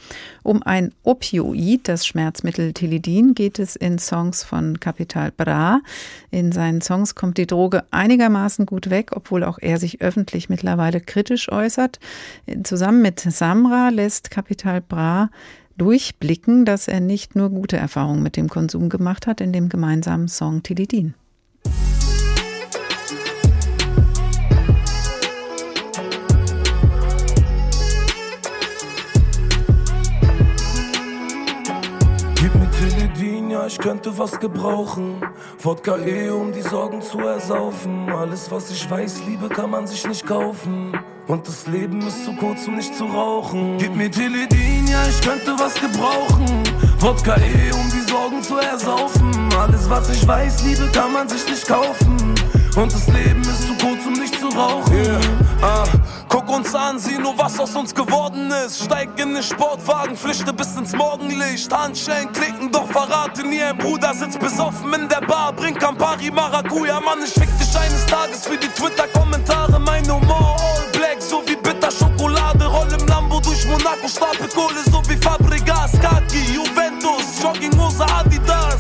Um 0.43 0.63
ein 0.63 0.93
Opioid, 1.03 1.89
das 1.89 2.07
Schmerzmittel 2.07 2.75
Tilidin, 2.75 3.35
geht 3.35 3.59
es 3.59 3.75
in 3.75 3.99
Songs 3.99 4.45
von 4.45 4.79
Capital 4.81 5.31
Bra. 5.31 5.81
In 6.31 6.53
seinen 6.53 6.83
Songs 6.83 7.15
kommt 7.15 7.39
die 7.39 7.47
Droge 7.47 7.85
einigermaßen 7.91 8.67
gut 8.67 8.91
weg, 8.91 9.13
obwohl 9.15 9.45
auch 9.45 9.59
er 9.61 9.79
sich 9.79 10.03
öffentlich 10.03 10.51
mittlerweile 10.51 11.01
kritisch 11.01 11.51
äußert. 11.51 12.01
Zusammen 12.65 13.01
mit 13.01 13.21
Samra 13.21 13.89
lässt 13.89 14.31
Capital 14.31 14.83
Bra 14.83 15.31
durchblicken, 15.79 16.67
dass 16.67 16.87
er 16.87 17.01
nicht 17.01 17.35
nur 17.35 17.49
gute 17.49 17.79
Erfahrungen 17.79 18.23
mit 18.23 18.37
dem 18.37 18.49
Konsum 18.49 18.91
gemacht 18.91 19.27
hat 19.27 19.41
in 19.41 19.53
dem 19.53 19.71
gemeinsamen 19.71 20.29
Song 20.29 20.63
Tilidin. 20.63 21.15
Ich 33.67 33.79
könnte 33.79 34.17
was 34.19 34.39
gebrauchen. 34.39 35.23
Wodka 35.63 35.97
eh, 35.99 36.31
um 36.31 36.53
die 36.53 36.63
Sorgen 36.63 37.03
zu 37.03 37.19
ersaufen. 37.19 38.09
Alles, 38.11 38.51
was 38.51 38.71
ich 38.71 38.91
weiß, 38.91 39.23
Liebe 39.27 39.49
kann 39.49 39.71
man 39.71 39.87
sich 39.87 40.07
nicht 40.07 40.27
kaufen. 40.27 40.93
Und 41.27 41.49
das 41.49 41.67
Leben 41.67 42.07
ist 42.07 42.25
zu 42.25 42.35
kurz, 42.35 42.67
um 42.67 42.77
nicht 42.77 42.95
zu 42.95 43.05
rauchen. 43.05 43.79
Gib 43.79 43.95
mir 43.95 44.11
Teledin, 44.11 44.87
ja, 44.87 45.07
ich 45.09 45.21
könnte 45.21 45.55
was 45.59 45.75
gebrauchen. 45.75 46.63
Wodka 46.99 47.37
eh, 47.37 47.73
um 47.73 47.91
die 47.91 48.11
Sorgen 48.11 48.43
zu 48.43 48.57
ersaufen. 48.59 49.33
Alles, 49.59 49.89
was 49.89 50.11
ich 50.11 50.27
weiß, 50.27 50.65
Liebe 50.65 50.89
kann 50.93 51.13
man 51.13 51.29
sich 51.29 51.47
nicht 51.47 51.67
kaufen. 51.67 52.17
Und 52.77 52.93
das 52.93 53.07
Leben 53.07 53.41
ist 53.43 53.67
zu 53.67 53.75
kurz, 53.75 54.05
um 54.07 54.15
nicht 54.15 54.39
zu 54.39 54.49
rauchen. 54.49 54.95
Yeah. 54.95 55.21
Ah. 55.63 55.85
Guck 56.35 56.49
uns 56.49 56.75
an, 56.75 56.99
sieh 56.99 57.17
nur, 57.17 57.39
was 57.39 57.61
aus 57.61 57.77
uns 57.77 57.95
geworden 57.95 58.51
ist. 58.67 58.87
Steig 58.87 59.09
in 59.21 59.35
den 59.35 59.43
Sportwagen, 59.45 60.17
flüchte 60.17 60.53
bis 60.53 60.75
ins 60.75 60.93
Morgenlicht. 60.93 61.73
Handschellen 61.73 62.33
klicken, 62.33 62.73
doch 62.73 62.89
verrate 62.89 63.47
nie, 63.47 63.63
ein 63.63 63.79
Bruder 63.79 64.13
sitzt 64.13 64.41
besoffen 64.41 64.93
in 64.95 65.09
der 65.09 65.25
Bar. 65.29 65.53
Bring 65.53 65.77
Campari, 65.77 66.33
Maracuja, 66.33 66.99
Mann, 66.99 67.21
ich 67.25 67.33
fick 67.33 67.57
dich 67.57 67.79
eines 67.79 68.05
Tages 68.07 68.49
für 68.49 68.57
die 68.57 68.67
Twitter-Kommentare. 68.67 69.79
Mein 69.79 70.11
Humor, 70.11 70.57
all 70.59 70.91
black, 70.91 71.23
so 71.23 71.41
wie 71.47 71.55
bitter 71.55 71.93
Schokolade. 71.93 72.67
Roll 72.67 72.89
im 73.01 73.07
Lambo 73.07 73.39
durch 73.39 73.65
Monaco, 73.67 74.09
Stapel 74.09 74.49
Kohle, 74.49 74.83
so 74.91 75.01
wie 75.09 75.17
Fabregas, 75.17 75.93
Kaki, 76.03 76.53
Juventus, 76.53 77.41
Jogginghose, 77.45 78.05
Adidas. 78.13 78.74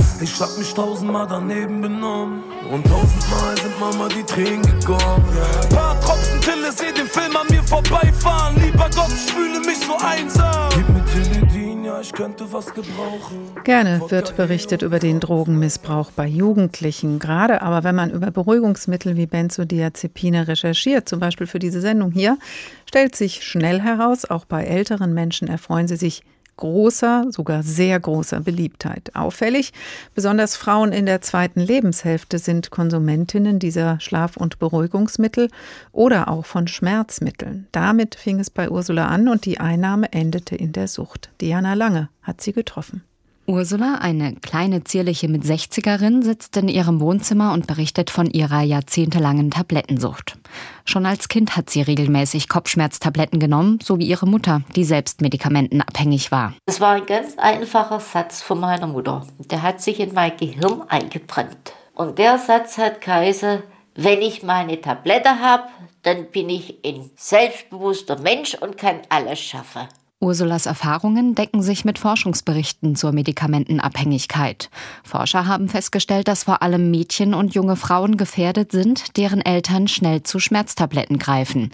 Hab 0.45 0.59
mich 0.59 0.75
tausendmal 0.75 1.27
daneben 1.27 1.81
benommen. 1.81 2.43
Und 2.71 2.85
tausendmal 2.85 3.57
sind 3.57 3.81
Mama 3.81 4.09
die 4.09 4.23
Tränen 4.25 4.61
gekommen. 4.61 5.25
Yeah. 5.35 5.75
Paar 5.75 5.99
Tropfen 6.03 6.39
Pille, 6.41 6.71
seh 6.71 6.93
den 6.93 7.07
Film 7.07 7.35
an 7.35 7.47
mir 7.49 7.63
vorbeifahren. 7.63 8.55
Lieber 8.61 8.91
Gott, 8.95 9.09
ich 9.09 9.33
fühle 9.33 9.61
mich 9.61 9.79
so 9.79 9.97
einsam. 10.07 10.69
Gib 10.77 10.87
mir 10.91 11.03
Teledin, 11.07 11.85
ja, 11.87 11.99
ich 11.99 12.13
könnte 12.13 12.45
was 12.53 12.67
gebrauchen. 12.67 13.53
Gerne 13.65 14.03
wird 14.11 14.37
berichtet 14.37 14.83
über 14.83 14.99
den 14.99 15.19
Drogenmissbrauch 15.19 16.11
bei 16.11 16.27
Jugendlichen. 16.27 17.19
Gerade 17.21 17.63
aber, 17.63 17.83
wenn 17.83 17.95
man 17.95 18.11
über 18.11 18.31
Beruhigungsmittel 18.31 19.17
wie 19.17 19.25
Benzodiazepine 19.25 20.47
recherchiert, 20.47 21.09
zum 21.09 21.21
Beispiel 21.21 21.47
für 21.47 21.59
diese 21.59 21.81
Sendung 21.81 22.13
hier, 22.13 22.37
stellt 22.85 23.17
sich 23.17 23.45
schnell 23.45 23.81
heraus, 23.81 24.27
auch 24.27 24.45
bei 24.45 24.65
älteren 24.65 25.15
Menschen 25.15 25.49
erfreuen 25.49 25.89
sie 25.89 25.97
sich 25.97 26.23
großer, 26.57 27.27
sogar 27.31 27.63
sehr 27.63 27.99
großer 27.99 28.41
Beliebtheit. 28.41 29.15
Auffällig, 29.15 29.73
besonders 30.15 30.57
Frauen 30.57 30.93
in 30.93 31.07
der 31.07 31.21
zweiten 31.21 31.61
Lebenshälfte 31.61 32.39
sind 32.39 32.71
Konsumentinnen 32.71 33.59
dieser 33.59 34.01
Schlaf- 34.01 34.37
und 34.37 34.59
Beruhigungsmittel 34.59 35.51
oder 35.93 36.29
auch 36.29 36.47
von 36.47 36.69
Schmerzmitteln. 36.69 37.67
Damit 37.73 38.15
fing 38.15 38.41
es 38.41 38.51
bei 38.51 38.71
Ursula 38.71 39.07
an 39.09 39.29
und 39.29 39.45
die 39.45 39.61
Einnahme 39.61 40.13
endete 40.13 40.57
in 40.57 40.73
der 40.73 40.89
Sucht. 40.89 41.31
Diana 41.41 41.75
Lange 41.75 42.09
hat 42.23 42.41
sie 42.41 42.53
getroffen. 42.53 43.03
Ursula, 43.47 43.99
eine 44.01 44.37
kleine 44.37 44.85
zierliche 44.85 45.29
mit 45.29 45.43
60erin, 45.43 46.23
sitzt 46.23 46.57
in 46.57 46.69
ihrem 46.69 47.01
Wohnzimmer 47.01 47.53
und 47.53 47.67
berichtet 47.67 48.11
von 48.11 48.31
ihrer 48.31 48.63
jahrzehntelangen 48.63 49.51
Tablettensucht. 49.51 50.39
Schon 50.87 51.05
als 51.05 51.29
Kind 51.29 51.57
hat 51.57 51.69
sie 51.69 51.83
regelmäßig 51.83 52.49
Kopfschmerztabletten 52.49 53.41
genommen, 53.41 53.79
so 53.83 53.99
wie 53.99 54.07
ihre 54.07 54.27
Mutter, 54.27 54.63
die 54.75 54.85
selbst 54.85 55.21
medikamentenabhängig 55.21 56.33
war. 56.33 56.55
Das 56.67 56.81
war 56.81 56.95
ein 56.95 57.07
ganz 57.07 57.37
einfacher 57.37 58.01
Satz 58.01 58.41
von 58.41 58.61
meiner 58.61 58.87
Mutter. 58.87 59.27
Der 59.51 59.63
hat 59.63 59.83
sich 59.83 60.01
in 60.01 60.15
mein 60.15 60.37
Gehirn 60.37 60.83
eingebrannt. 60.89 61.73
Und 61.95 62.19
der 62.19 62.39
Satz 62.39 62.79
hat 62.79 63.01
geheißen, 63.01 63.63
wenn 63.95 64.23
ich 64.23 64.43
meine 64.43 64.81
Tablette 64.81 65.41
habe, 65.41 65.65
dann 66.03 66.31
bin 66.31 66.49
ich 66.49 66.79
ein 66.85 67.11
selbstbewusster 67.17 68.19
Mensch 68.19 68.55
und 68.55 68.79
kann 68.79 69.01
alles 69.09 69.41
schaffen. 69.41 69.89
Ursulas 70.21 70.67
Erfahrungen 70.67 71.35
decken 71.35 71.61
sich 71.61 71.85
mit 71.85 71.99
Forschungsberichten 71.99 72.97
zur 72.97 73.13
Medikamentenabhängigkeit. 73.13 74.71
Forscher 75.03 75.47
haben 75.47 75.69
festgestellt, 75.69 76.29
dass 76.29 76.45
vor 76.45 76.63
allem 76.63 76.91
Mädchen 76.91 77.35
und 77.35 77.55
junge 77.55 77.77
Frauen 77.77 78.17
gefährdet 78.17 78.73
sind, 78.73 79.17
deren 79.17 79.41
Eltern 79.41 79.87
schnell 79.87 80.23
zu 80.23 80.39
Schmerztabletten 80.39 81.19
greifen. 81.19 81.73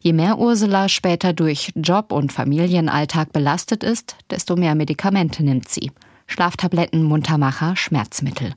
Je 0.00 0.14
mehr 0.14 0.38
Ursula 0.38 0.88
später 0.88 1.34
durch 1.34 1.72
Job 1.74 2.12
und 2.12 2.32
Familienalltag 2.32 3.32
belastet 3.32 3.84
ist, 3.84 4.16
desto 4.30 4.56
mehr 4.56 4.74
Medikamente 4.74 5.44
nimmt 5.44 5.68
sie. 5.68 5.90
Schlaftabletten, 6.26 7.02
Muntermacher, 7.02 7.76
Schmerzmittel. 7.76 8.54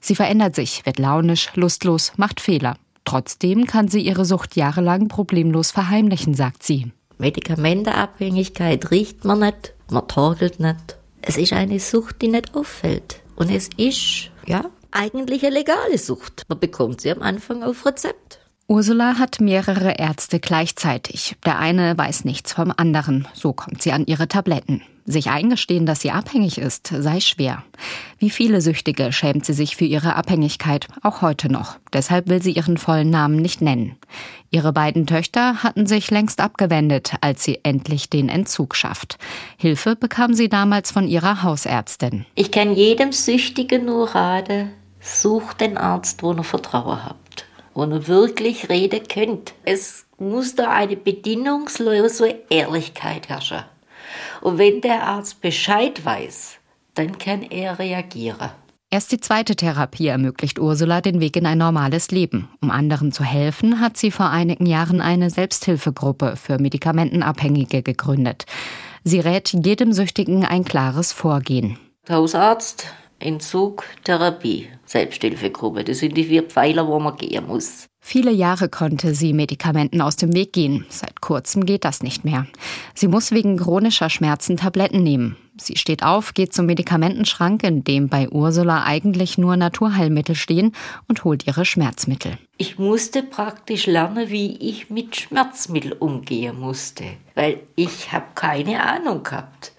Sie 0.00 0.16
verändert 0.16 0.54
sich, 0.54 0.84
wird 0.84 0.98
launisch, 0.98 1.50
lustlos, 1.54 2.12
macht 2.16 2.40
Fehler. 2.40 2.76
Trotzdem 3.04 3.66
kann 3.66 3.88
sie 3.88 4.00
ihre 4.00 4.24
Sucht 4.24 4.56
jahrelang 4.56 5.08
problemlos 5.08 5.70
verheimlichen, 5.70 6.34
sagt 6.34 6.62
sie. 6.62 6.92
Medikamentenabhängigkeit 7.22 8.90
riecht 8.90 9.24
man 9.24 9.38
nicht, 9.38 9.74
man 9.90 10.08
torkelt 10.08 10.58
nicht. 10.58 10.98
Es 11.22 11.36
ist 11.36 11.52
eine 11.52 11.78
Sucht, 11.78 12.20
die 12.20 12.26
nicht 12.26 12.56
auffällt. 12.56 13.20
Und 13.36 13.48
es 13.48 13.70
ist, 13.76 14.30
ja, 14.44 14.64
eigentlich 14.90 15.46
eine 15.46 15.54
legale 15.54 15.98
Sucht. 15.98 16.42
Man 16.48 16.58
bekommt 16.58 17.00
sie 17.00 17.12
am 17.12 17.22
Anfang 17.22 17.62
auf 17.62 17.86
Rezept. 17.86 18.40
Ursula 18.66 19.20
hat 19.20 19.40
mehrere 19.40 19.98
Ärzte 19.98 20.40
gleichzeitig. 20.40 21.36
Der 21.46 21.60
eine 21.60 21.96
weiß 21.96 22.24
nichts 22.24 22.54
vom 22.54 22.72
anderen. 22.76 23.28
So 23.34 23.52
kommt 23.52 23.82
sie 23.82 23.92
an 23.92 24.04
ihre 24.06 24.26
Tabletten. 24.26 24.82
Sich 25.04 25.30
eingestehen, 25.30 25.84
dass 25.84 26.00
sie 26.00 26.12
abhängig 26.12 26.58
ist, 26.58 26.86
sei 26.96 27.18
schwer. 27.18 27.64
Wie 28.18 28.30
viele 28.30 28.60
Süchtige 28.60 29.12
schämt 29.12 29.44
sie 29.44 29.52
sich 29.52 29.74
für 29.74 29.84
ihre 29.84 30.14
Abhängigkeit, 30.14 30.86
auch 31.02 31.22
heute 31.22 31.50
noch. 31.50 31.76
Deshalb 31.92 32.28
will 32.28 32.40
sie 32.40 32.52
ihren 32.52 32.78
vollen 32.78 33.10
Namen 33.10 33.36
nicht 33.36 33.60
nennen. 33.60 33.96
Ihre 34.50 34.72
beiden 34.72 35.06
Töchter 35.06 35.64
hatten 35.64 35.86
sich 35.86 36.10
längst 36.10 36.40
abgewendet, 36.40 37.14
als 37.20 37.42
sie 37.42 37.58
endlich 37.64 38.10
den 38.10 38.28
Entzug 38.28 38.76
schafft. 38.76 39.18
Hilfe 39.56 39.96
bekam 39.96 40.34
sie 40.34 40.48
damals 40.48 40.92
von 40.92 41.08
ihrer 41.08 41.42
Hausärztin. 41.42 42.24
Ich 42.36 42.52
kann 42.52 42.72
jedem 42.72 43.10
Süchtigen 43.10 43.86
nur 43.86 44.14
raten, 44.14 44.70
sucht 45.00 45.60
den 45.60 45.76
Arzt, 45.78 46.22
wo 46.22 46.32
ihr 46.32 46.44
Vertrauen 46.44 47.04
habt, 47.04 47.46
wo 47.74 47.84
ihr 47.84 48.06
wirklich 48.06 48.68
reden 48.68 49.08
könnt. 49.08 49.54
Es 49.64 50.04
muss 50.18 50.54
da 50.54 50.70
eine 50.70 50.96
bedingungslose 50.96 52.36
Ehrlichkeit 52.50 53.28
herrschen. 53.28 53.64
Und 54.40 54.58
wenn 54.58 54.80
der 54.80 55.04
Arzt 55.04 55.40
Bescheid 55.40 56.04
weiß, 56.04 56.58
dann 56.94 57.18
kann 57.18 57.42
er 57.42 57.78
reagieren. 57.78 58.50
Erst 58.90 59.10
die 59.10 59.20
zweite 59.20 59.56
Therapie 59.56 60.08
ermöglicht 60.08 60.58
Ursula 60.58 61.00
den 61.00 61.18
Weg 61.18 61.36
in 61.36 61.46
ein 61.46 61.56
normales 61.56 62.10
Leben. 62.10 62.50
Um 62.60 62.70
anderen 62.70 63.10
zu 63.10 63.24
helfen, 63.24 63.80
hat 63.80 63.96
sie 63.96 64.10
vor 64.10 64.28
einigen 64.28 64.66
Jahren 64.66 65.00
eine 65.00 65.30
Selbsthilfegruppe 65.30 66.36
für 66.36 66.58
Medikamentenabhängige 66.58 67.82
gegründet. 67.82 68.44
Sie 69.02 69.18
rät 69.18 69.54
jedem 69.64 69.94
Süchtigen 69.94 70.44
ein 70.44 70.66
klares 70.66 71.10
Vorgehen. 71.10 71.78
Hausarzt, 72.06 72.86
Entzug, 73.22 73.84
Therapie, 74.04 74.68
Selbsthilfegruppe. 74.84 75.84
Das 75.84 75.98
sind 75.98 76.16
die 76.16 76.24
vier 76.24 76.42
Pfeiler, 76.42 76.86
wo 76.86 76.98
man 76.98 77.16
gehen 77.16 77.46
muss. 77.46 77.86
Viele 78.04 78.32
Jahre 78.32 78.68
konnte 78.68 79.14
sie 79.14 79.32
Medikamenten 79.32 80.00
aus 80.00 80.16
dem 80.16 80.34
Weg 80.34 80.52
gehen. 80.52 80.84
Seit 80.88 81.20
kurzem 81.20 81.64
geht 81.64 81.84
das 81.84 82.02
nicht 82.02 82.24
mehr. 82.24 82.46
Sie 82.94 83.06
muss 83.06 83.30
wegen 83.30 83.56
chronischer 83.56 84.10
Schmerzen 84.10 84.56
Tabletten 84.56 85.04
nehmen. 85.04 85.36
Sie 85.56 85.76
steht 85.76 86.02
auf, 86.02 86.34
geht 86.34 86.52
zum 86.52 86.66
Medikamentenschrank, 86.66 87.62
in 87.62 87.84
dem 87.84 88.08
bei 88.08 88.28
Ursula 88.28 88.82
eigentlich 88.84 89.38
nur 89.38 89.56
Naturheilmittel 89.56 90.34
stehen, 90.34 90.72
und 91.06 91.22
holt 91.22 91.46
ihre 91.46 91.64
Schmerzmittel. 91.64 92.38
Ich 92.56 92.78
musste 92.78 93.22
praktisch 93.22 93.86
lernen, 93.86 94.30
wie 94.30 94.56
ich 94.56 94.90
mit 94.90 95.14
Schmerzmitteln 95.14 95.92
umgehen 95.92 96.58
musste, 96.58 97.04
weil 97.34 97.60
ich 97.76 98.12
habe 98.12 98.26
keine 98.34 98.82
Ahnung 98.82 99.22
gehabt. 99.22 99.71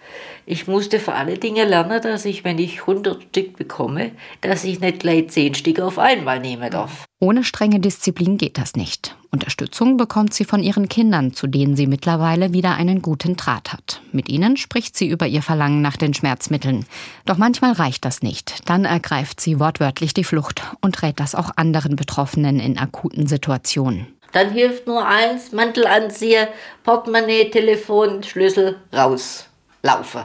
Ich 0.45 0.67
musste 0.67 0.99
vor 0.99 1.15
allen 1.15 1.39
Dingen 1.39 1.69
lernen, 1.69 2.01
dass 2.01 2.25
ich, 2.25 2.43
wenn 2.43 2.57
ich 2.57 2.81
100 2.81 3.23
Stück 3.23 3.55
bekomme, 3.57 4.11
dass 4.41 4.63
ich 4.63 4.79
nicht 4.79 4.99
gleich 4.99 5.29
10 5.29 5.55
Stück 5.55 5.79
auf 5.79 5.97
einmal 5.99 6.39
nehmen 6.39 6.69
darf. 6.69 7.05
Ohne 7.21 7.45
strenge 7.45 7.79
Disziplin 7.79 8.37
geht 8.37 8.57
das 8.57 8.75
nicht. 8.75 9.15
Unterstützung 9.31 9.95
bekommt 9.95 10.33
sie 10.33 10.43
von 10.43 10.61
ihren 10.61 10.89
Kindern, 10.89 11.33
zu 11.33 11.47
denen 11.47 11.77
sie 11.77 11.87
mittlerweile 11.87 12.51
wieder 12.51 12.75
einen 12.75 13.01
guten 13.01 13.37
Draht 13.37 13.71
hat. 13.71 14.01
Mit 14.11 14.27
ihnen 14.27 14.57
spricht 14.57 14.97
sie 14.97 15.07
über 15.07 15.25
ihr 15.25 15.41
Verlangen 15.41 15.81
nach 15.81 15.95
den 15.95 16.13
Schmerzmitteln. 16.13 16.85
Doch 17.25 17.37
manchmal 17.37 17.71
reicht 17.71 18.03
das 18.03 18.21
nicht. 18.21 18.69
Dann 18.69 18.83
ergreift 18.83 19.39
sie 19.39 19.59
wortwörtlich 19.59 20.13
die 20.13 20.25
Flucht 20.25 20.61
und 20.81 21.01
rät 21.01 21.19
das 21.19 21.35
auch 21.35 21.51
anderen 21.55 21.95
Betroffenen 21.95 22.59
in 22.59 22.77
akuten 22.77 23.27
Situationen. 23.27 24.07
Dann 24.33 24.51
hilft 24.51 24.87
nur 24.87 25.07
eins, 25.07 25.51
Mantel 25.51 25.87
anziehen, 25.87 26.47
Portemonnaie, 26.83 27.49
Telefon, 27.49 28.23
Schlüssel, 28.23 28.77
raus, 28.91 29.47
laufen. 29.83 30.23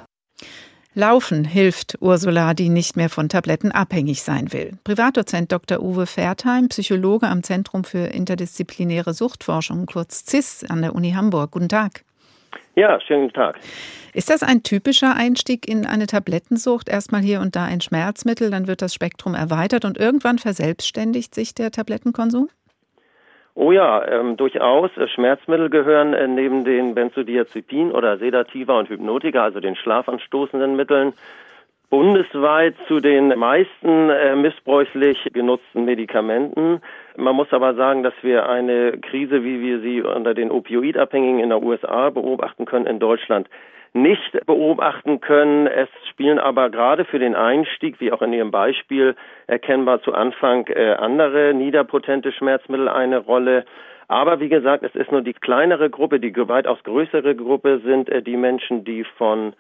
Laufen 0.95 1.45
hilft 1.45 1.99
Ursula, 2.01 2.55
die 2.55 2.71
nicht 2.71 2.97
mehr 2.97 3.09
von 3.09 3.29
Tabletten 3.29 3.71
abhängig 3.73 4.23
sein 4.23 4.53
will. 4.53 4.79
Privatdozent 4.85 5.53
Dr. 5.53 5.81
Uwe 5.81 6.07
Fertheim, 6.07 6.69
Psychologe 6.69 7.29
am 7.29 7.43
Zentrum 7.43 7.85
für 7.85 8.07
interdisziplinäre 8.07 9.13
Suchtforschung, 9.13 9.87
kurz 9.87 10.25
CIS 10.27 10.65
an 10.69 10.83
der 10.83 10.95
Uni 10.95 11.13
Hamburg. 11.13 11.53
Guten 11.53 11.69
Tag. 11.69 12.05
Ja, 12.75 13.01
schönen 13.01 13.25
guten 13.25 13.35
Tag. 13.35 13.59
Ist 14.15 14.31
das 14.31 14.43
ein 14.43 14.63
typischer 14.63 15.15
Einstieg 15.15 15.69
in 15.69 15.85
eine 15.85 16.07
Tablettensucht? 16.07 16.89
Erstmal 16.89 17.21
hier 17.21 17.41
und 17.41 17.55
da 17.55 17.65
ein 17.65 17.81
Schmerzmittel, 17.81 18.51
dann 18.51 18.67
wird 18.67 18.83
das 18.83 18.95
Spektrum 18.95 19.35
erweitert 19.35 19.85
und 19.85 19.99
irgendwann 19.99 20.39
verselbstständigt 20.39 21.35
sich 21.35 21.55
der 21.55 21.71
Tablettenkonsum? 21.71 22.49
Oh 23.61 23.73
ja, 23.73 24.07
ähm, 24.07 24.37
durchaus. 24.37 24.93
Schmerzmittel 25.17 25.69
gehören 25.69 26.15
äh, 26.15 26.29
neben 26.29 26.65
den 26.65 26.95
Benzodiazepin 26.95 27.91
oder 27.91 28.17
Sedativa 28.17 28.79
und 28.79 28.89
Hypnotika, 28.89 29.43
also 29.43 29.59
den 29.59 29.75
schlafanstoßenden 29.75 30.77
Mitteln, 30.77 31.13
bundesweit 31.91 32.77
zu 32.87 33.01
den 33.01 33.37
meisten 33.37 34.11
äh, 34.11 34.37
missbräuchlich 34.37 35.29
genutzten 35.33 35.85
Medikamenten. 35.85 36.81
Man 37.17 37.35
muss 37.35 37.53
aber 37.53 37.75
sagen, 37.75 38.05
dass 38.05 38.15
wir 38.23 38.49
eine 38.49 38.97
Krise, 38.99 39.43
wie 39.43 39.61
wir 39.61 39.81
sie 39.81 40.03
unter 40.03 40.35
den 40.35 40.53
Opioidabhängigen 40.53 41.41
in 41.41 41.49
der 41.49 41.61
USA 41.61 42.11
beobachten 42.11 42.65
können, 42.65 42.87
in 42.87 43.01
Deutschland 43.01 43.49
nicht 44.03 44.47
beobachten 44.47 45.21
können. 45.21 45.67
Es 45.67 45.89
spielen 46.11 46.39
aber 46.39 46.71
gerade 46.71 47.05
für 47.05 47.19
den 47.19 47.35
Einstieg, 47.35 48.01
wie 48.01 48.13
auch 48.13 48.23
in 48.23 48.33
Ihrem 48.33 48.51
Beispiel 48.51 49.15
erkennbar 49.47 50.03
zu 50.03 50.13
Anfang, 50.15 50.67
äh, 50.69 50.95
andere 50.95 51.55
niederpotente 51.55 52.33
Schmerzmittel 52.33 52.89
eine 52.89 53.19
Rolle. 53.19 53.65
Aber 54.09 54.41
wie 54.41 54.49
gesagt, 54.49 54.83
es 54.83 54.95
ist 54.95 55.13
nur 55.13 55.23
die 55.23 55.35
kleinere 55.35 55.91
Gruppe, 55.91 56.19
die 56.19 56.35
weitaus 56.37 56.83
größere 56.83 57.37
Gruppe 57.37 57.81
sind 57.85 58.09
äh, 58.09 58.23
die 58.23 58.37
Menschen, 58.37 58.85
die 58.85 59.05
von 59.05 59.55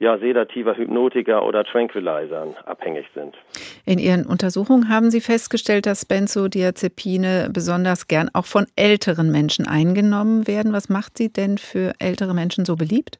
ja, 0.00 0.16
sedativer 0.18 0.76
Hypnotika 0.76 1.40
oder 1.40 1.62
Tranquilizern 1.62 2.56
abhängig 2.64 3.06
sind. 3.14 3.36
In 3.84 3.98
Ihren 3.98 4.24
Untersuchungen 4.26 4.88
haben 4.88 5.10
Sie 5.10 5.20
festgestellt, 5.20 5.84
dass 5.84 6.06
Benzodiazepine 6.06 7.50
besonders 7.52 8.08
gern 8.08 8.30
auch 8.32 8.46
von 8.46 8.66
älteren 8.76 9.30
Menschen 9.30 9.68
eingenommen 9.68 10.48
werden. 10.48 10.72
Was 10.72 10.88
macht 10.88 11.18
sie 11.18 11.30
denn 11.30 11.58
für 11.58 11.92
ältere 11.98 12.34
Menschen 12.34 12.64
so 12.64 12.76
beliebt? 12.76 13.18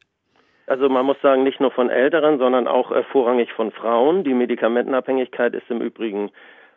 Also 0.70 0.88
man 0.88 1.04
muss 1.04 1.20
sagen, 1.20 1.42
nicht 1.42 1.58
nur 1.58 1.72
von 1.72 1.90
Älteren, 1.90 2.38
sondern 2.38 2.68
auch 2.68 2.92
äh, 2.92 3.02
vorrangig 3.02 3.52
von 3.54 3.72
Frauen. 3.72 4.22
Die 4.22 4.34
Medikamentenabhängigkeit 4.34 5.52
ist 5.52 5.68
im 5.68 5.80
Übrigen 5.80 6.30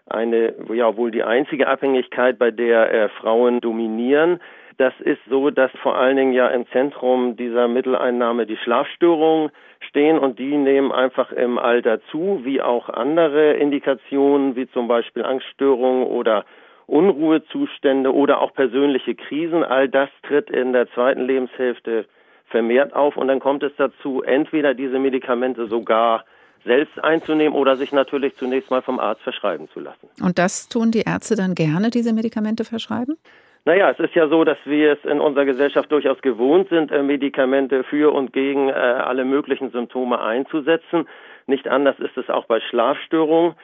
eine, 0.07 0.55
ja 0.73 0.97
wohl 0.97 1.11
die 1.11 1.21
einzige 1.21 1.67
Abhängigkeit, 1.67 2.39
bei 2.39 2.49
der 2.49 2.91
äh, 2.91 3.09
Frauen 3.09 3.61
dominieren. 3.61 4.39
Das 4.79 4.95
ist 5.01 5.19
so, 5.29 5.51
dass 5.51 5.69
vor 5.83 5.95
allen 5.95 6.17
Dingen 6.17 6.33
ja 6.33 6.47
im 6.47 6.65
Zentrum 6.71 7.35
dieser 7.37 7.67
Mitteleinnahme 7.67 8.47
die 8.47 8.57
Schlafstörungen 8.57 9.51
stehen 9.87 10.17
und 10.17 10.39
die 10.39 10.57
nehmen 10.57 10.91
einfach 10.91 11.31
im 11.31 11.59
Alter 11.59 12.01
zu, 12.09 12.41
wie 12.43 12.63
auch 12.63 12.89
andere 12.89 13.53
Indikationen, 13.53 14.55
wie 14.55 14.67
zum 14.71 14.87
Beispiel 14.87 15.23
Angststörungen 15.23 16.07
oder 16.07 16.45
Unruhezustände 16.87 18.11
oder 18.11 18.41
auch 18.41 18.55
persönliche 18.55 19.13
Krisen. 19.13 19.63
All 19.63 19.87
das 19.87 20.09
tritt 20.23 20.49
in 20.49 20.73
der 20.73 20.89
zweiten 20.93 21.27
Lebenshälfte 21.27 22.07
vermehrt 22.53 22.93
auf 22.93 23.17
und 23.17 23.27
dann 23.27 23.39
kommt 23.39 23.63
es 23.63 23.71
dazu, 23.77 24.21
entweder 24.21 24.75
diese 24.75 24.99
Medikamente 24.99 25.65
sogar 25.65 26.23
selbst 26.63 27.03
einzunehmen 27.03 27.57
oder 27.57 27.75
sich 27.75 27.91
natürlich 27.91 28.35
zunächst 28.35 28.69
mal 28.69 28.83
vom 28.83 28.99
Arzt 28.99 29.23
verschreiben 29.23 29.67
zu 29.73 29.79
lassen. 29.79 30.07
Und 30.21 30.37
das 30.37 30.69
tun 30.69 30.91
die 30.91 31.01
Ärzte 31.01 31.35
dann 31.35 31.55
gerne, 31.55 31.89
diese 31.89 32.13
Medikamente 32.13 32.63
verschreiben? 32.63 33.17
Naja, 33.65 33.89
es 33.89 33.99
ist 33.99 34.13
ja 34.13 34.27
so, 34.27 34.43
dass 34.43 34.59
wir 34.65 34.93
es 34.93 35.03
in 35.03 35.19
unserer 35.19 35.45
Gesellschaft 35.45 35.91
durchaus 35.91 36.21
gewohnt 36.21 36.69
sind, 36.69 36.91
äh, 36.91 37.01
Medikamente 37.01 37.83
für 37.83 38.13
und 38.13 38.33
gegen 38.33 38.69
äh, 38.69 38.73
alle 38.73 39.25
möglichen 39.25 39.71
Symptome 39.71 40.21
einzusetzen. 40.21 41.07
Nicht 41.47 41.67
anders 41.67 41.97
ist 41.99 42.15
es 42.17 42.29
auch 42.29 42.45
bei 42.45 42.59
Schlafstörungen. 42.59 43.55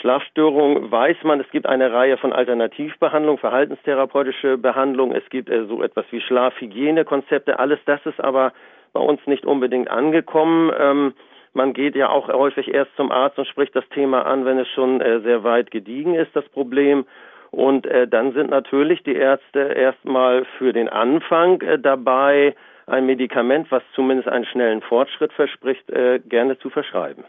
Schlafstörungen 0.00 0.90
weiß 0.90 1.18
man, 1.24 1.40
es 1.40 1.50
gibt 1.50 1.66
eine 1.66 1.92
Reihe 1.92 2.16
von 2.16 2.32
Alternativbehandlungen, 2.32 3.38
verhaltenstherapeutische 3.38 4.58
Behandlungen, 4.58 5.16
es 5.16 5.28
gibt 5.30 5.48
äh, 5.48 5.64
so 5.66 5.82
etwas 5.82 6.06
wie 6.10 6.20
Schlafhygienekonzepte, 6.20 7.58
alles 7.58 7.78
das 7.84 8.04
ist 8.06 8.20
aber 8.20 8.52
bei 8.92 9.00
uns 9.00 9.20
nicht 9.26 9.44
unbedingt 9.44 9.90
angekommen. 9.90 10.72
Ähm, 10.78 11.14
man 11.54 11.72
geht 11.74 11.94
ja 11.94 12.08
auch 12.08 12.28
häufig 12.28 12.72
erst 12.72 12.94
zum 12.96 13.12
Arzt 13.12 13.38
und 13.38 13.46
spricht 13.46 13.76
das 13.76 13.88
Thema 13.90 14.24
an, 14.26 14.44
wenn 14.44 14.58
es 14.58 14.68
schon 14.68 15.00
äh, 15.00 15.20
sehr 15.20 15.44
weit 15.44 15.70
gediegen 15.70 16.14
ist, 16.14 16.34
das 16.34 16.48
Problem. 16.48 17.04
Und 17.50 17.86
äh, 17.86 18.08
dann 18.08 18.32
sind 18.32 18.50
natürlich 18.50 19.02
die 19.02 19.14
Ärzte 19.14 19.60
erstmal 19.60 20.46
für 20.56 20.72
den 20.72 20.88
Anfang 20.88 21.60
äh, 21.60 21.78
dabei, 21.78 22.54
ein 22.86 23.06
Medikament, 23.06 23.70
was 23.70 23.82
zumindest 23.94 24.28
einen 24.28 24.46
schnellen 24.46 24.80
Fortschritt 24.80 25.32
verspricht, 25.34 25.88
äh, 25.90 26.20
gerne 26.20 26.58
zu 26.58 26.70
verschreiben. 26.70 27.24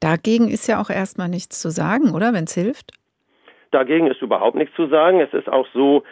Dagegen 0.00 0.48
ist 0.48 0.66
ja 0.66 0.80
auch 0.80 0.90
erstmal 0.90 1.28
nichts 1.28 1.60
zu 1.60 1.70
sagen, 1.70 2.14
oder, 2.14 2.32
wenn 2.32 2.44
es 2.44 2.54
hilft? 2.54 2.92
Dagegen 3.70 4.06
ist 4.06 4.22
überhaupt 4.22 4.56
nichts 4.56 4.74
zu 4.76 4.86
sagen. 4.86 5.20
Es 5.20 5.32
ist 5.34 5.48
auch 5.48 5.66
so, 5.74 6.04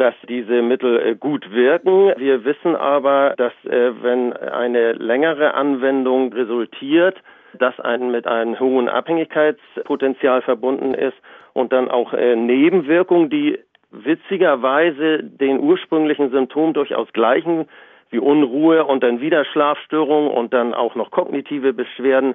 dass 0.00 0.14
diese 0.28 0.62
Mittel 0.62 0.98
äh, 0.98 1.14
gut 1.14 1.50
wirken. 1.50 2.14
Wir 2.16 2.44
wissen 2.44 2.74
aber, 2.74 3.34
dass 3.36 3.52
äh, 3.64 3.92
wenn 4.02 4.32
eine 4.32 4.92
längere 4.92 5.52
Anwendung 5.54 6.32
resultiert, 6.32 7.18
dass 7.58 7.78
ein 7.80 8.10
mit 8.10 8.26
einem 8.26 8.58
hohen 8.58 8.88
Abhängigkeitspotenzial 8.88 10.40
verbunden 10.40 10.94
ist 10.94 11.16
und 11.52 11.72
dann 11.72 11.90
auch 11.90 12.14
äh, 12.14 12.34
Nebenwirkungen, 12.34 13.28
die 13.28 13.58
witzigerweise 13.90 15.22
den 15.22 15.60
ursprünglichen 15.60 16.30
Symptomen 16.30 16.72
durchaus 16.72 17.12
gleichen, 17.12 17.68
wie 18.10 18.18
Unruhe 18.18 18.84
und 18.84 19.02
dann 19.02 19.20
wieder 19.20 19.44
Schlafstörungen 19.44 20.30
und 20.30 20.54
dann 20.54 20.72
auch 20.72 20.94
noch 20.94 21.10
kognitive 21.10 21.72
Beschwerden 21.72 22.34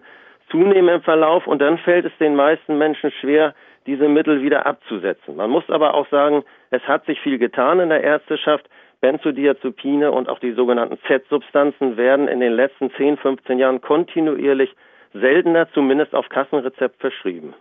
zunehmen 0.49 0.95
im 0.95 1.01
Verlauf 1.01 1.47
und 1.47 1.59
dann 1.59 1.77
fällt 1.77 2.05
es 2.05 2.17
den 2.19 2.35
meisten 2.35 2.77
Menschen 2.77 3.11
schwer, 3.11 3.53
diese 3.85 4.07
Mittel 4.07 4.41
wieder 4.41 4.65
abzusetzen. 4.65 5.35
Man 5.35 5.49
muss 5.49 5.69
aber 5.69 5.93
auch 5.93 6.07
sagen, 6.09 6.43
es 6.71 6.81
hat 6.83 7.05
sich 7.05 7.19
viel 7.21 7.37
getan 7.37 7.79
in 7.79 7.89
der 7.89 8.03
Ärzteschaft. 8.03 8.67
Benzodiazepine 9.01 10.11
und 10.11 10.29
auch 10.29 10.39
die 10.39 10.53
sogenannten 10.53 10.97
Z-Substanzen 11.05 11.97
werden 11.97 12.27
in 12.27 12.39
den 12.39 12.53
letzten 12.53 12.89
10, 12.91 13.17
15 13.17 13.59
Jahren 13.59 13.81
kontinuierlich 13.81 14.73
seltener, 15.13 15.69
zumindest 15.73 16.15
auf 16.15 16.29
Kassenrezept 16.29 16.99
verschrieben. 16.99 17.53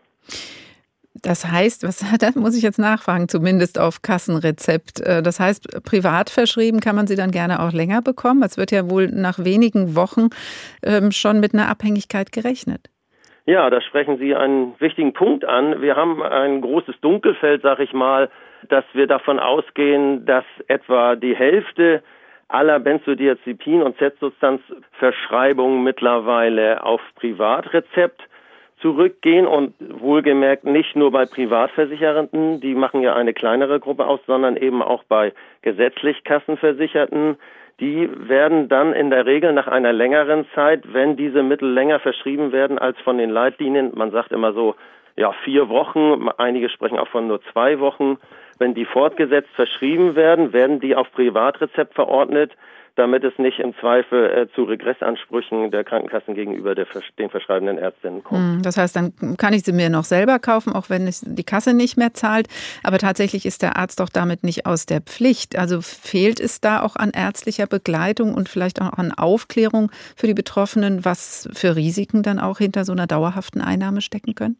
Das 1.23 1.51
heißt, 1.51 1.85
was 1.85 2.05
das 2.19 2.35
muss 2.35 2.57
ich 2.57 2.63
jetzt 2.63 2.79
nachfragen, 2.79 3.29
zumindest 3.29 3.79
auf 3.79 4.03
Kassenrezept. 4.03 5.01
Äh, 5.01 5.23
das 5.23 5.41
heißt, 5.41 5.85
privat 5.85 6.31
verschrieben 6.31 6.81
kann 6.81 6.97
man 6.97 7.07
sie 7.07 7.17
dann 7.17 7.31
gerne 7.31 7.61
auch 7.61 7.73
länger 7.73 8.03
bekommen. 8.03 8.43
Es 8.43 8.59
wird 8.59 8.71
ja 8.73 8.91
wohl 8.91 9.09
nach 9.09 9.39
wenigen 9.39 9.97
Wochen 9.97 10.29
ähm, 10.83 11.13
schon 11.13 11.41
mit 11.41 11.55
einer 11.55 11.69
Abhängigkeit 11.69 12.33
gerechnet. 12.33 12.89
Ja, 13.47 13.69
da 13.69 13.83
sprechen 13.83 14.19
Sie 14.19 14.35
einen 14.35 14.75
wichtigen 14.81 15.13
Punkt 15.13 15.45
an. 15.45 15.83
Wir 15.83 15.97
haben 15.97 16.23
ein 16.23 16.63
großes 16.63 16.95
Dunkelfeld, 17.03 17.61
sag 17.63 17.79
ich 17.79 17.93
mal, 17.93 18.31
dass 18.71 18.85
wir 18.95 19.07
davon 19.07 19.39
ausgehen, 19.39 20.25
dass 20.25 20.45
etwa 20.67 21.15
die 21.15 21.37
Hälfte 21.37 22.03
aller 22.49 22.79
Benzodiazepin- 22.79 23.83
und 23.83 23.99
Z-Substanzverschreibungen 23.99 25.83
mittlerweile 25.83 26.83
auf 26.83 27.03
Privatrezept 27.17 28.23
zurückgehen 28.85 29.47
und 29.47 29.73
wohlgemerkt 29.81 30.65
nicht 30.65 30.95
nur 30.95 31.11
bei 31.11 31.25
Privatversicherten, 31.25 32.61
die 32.61 32.75
machen 32.75 33.01
ja 33.01 33.15
eine 33.15 33.33
kleinere 33.33 33.81
Gruppe 33.81 34.07
aus, 34.07 34.21
sondern 34.27 34.59
eben 34.59 34.83
auch 34.83 35.05
bei 35.05 35.33
gesetzlich 35.63 36.23
Kassenversicherten. 36.25 37.37
Die 37.81 38.11
werden 38.29 38.69
dann 38.69 38.93
in 38.93 39.09
der 39.09 39.25
Regel 39.25 39.55
nach 39.55 39.69
einer 39.69 39.95
längeren 39.95 40.45
Zeit, 40.55 40.83
wenn 40.93 41.17
diese 41.17 41.43
Mittel 41.43 41.73
länger 41.73 41.99
verschrieben 41.99 42.53
werden 42.53 42.79
als 42.79 42.99
von 43.01 43.17
den 43.17 43.31
Leitlinien, 43.31 43.93
man 43.95 44.11
sagt 44.11 44.33
immer 44.33 44.53
so, 44.53 44.75
ja, 45.17 45.33
vier 45.45 45.71
Wochen, 45.71 46.29
einige 46.37 46.69
sprechen 46.69 46.99
auch 46.99 47.09
von 47.09 47.27
nur 47.27 47.41
zwei 47.53 47.81
Wochen, 47.81 48.19
wenn 48.59 48.75
die 48.75 48.85
fortgesetzt 48.85 49.51
verschrieben 49.55 50.15
werden, 50.15 50.53
werden 50.53 50.79
die 50.79 50.95
auf 50.95 51.11
Privatrezept 51.11 51.95
verordnet 51.95 52.53
damit 52.97 53.25
es 53.25 53.37
nicht 53.39 53.59
im 53.59 53.75
Zweifel 53.81 54.31
äh, 54.31 54.55
zu 54.55 54.65
Regressansprüchen 54.65 55.71
der 55.71 55.85
Krankenkassen 55.85 56.35
gegenüber 56.35 56.75
der, 56.75 56.87
den 57.19 57.29
verschreibenden 57.29 57.79
Ärztinnen 57.79 58.23
kommt. 58.23 58.41
Hm, 58.41 58.63
das 58.63 58.77
heißt, 58.77 58.95
dann 58.95 59.37
kann 59.37 59.53
ich 59.53 59.63
sie 59.65 59.73
mir 59.73 59.91
noch 59.91 60.05
selber 60.05 60.39
kaufen, 60.39 60.73
auch 60.73 60.91
wenn 60.91 61.11
die 61.23 61.45
Kasse 61.45 61.75
nicht 61.75 61.97
mehr 61.97 62.15
zahlt. 62.15 62.47
Aber 62.83 62.99
tatsächlich 62.99 63.47
ist 63.47 63.63
der 63.63 63.77
Arzt 63.77 64.01
doch 64.01 64.09
damit 64.09 64.45
nicht 64.45 64.67
aus 64.67 64.87
der 64.87 65.01
Pflicht. 65.01 65.59
Also 65.59 65.81
fehlt 65.81 66.39
es 66.39 66.61
da 66.61 66.83
auch 66.83 66.97
an 66.97 67.11
ärztlicher 67.11 67.67
Begleitung 67.67 68.35
und 68.35 68.49
vielleicht 68.49 68.81
auch 68.81 68.93
an 68.93 69.13
Aufklärung 69.13 69.91
für 70.17 70.27
die 70.27 70.35
Betroffenen, 70.35 71.05
was 71.05 71.49
für 71.53 71.75
Risiken 71.75 72.23
dann 72.23 72.39
auch 72.39 72.59
hinter 72.59 72.85
so 72.85 72.93
einer 72.93 73.07
dauerhaften 73.07 73.61
Einnahme 73.61 74.01
stecken 74.01 74.35
können? 74.35 74.57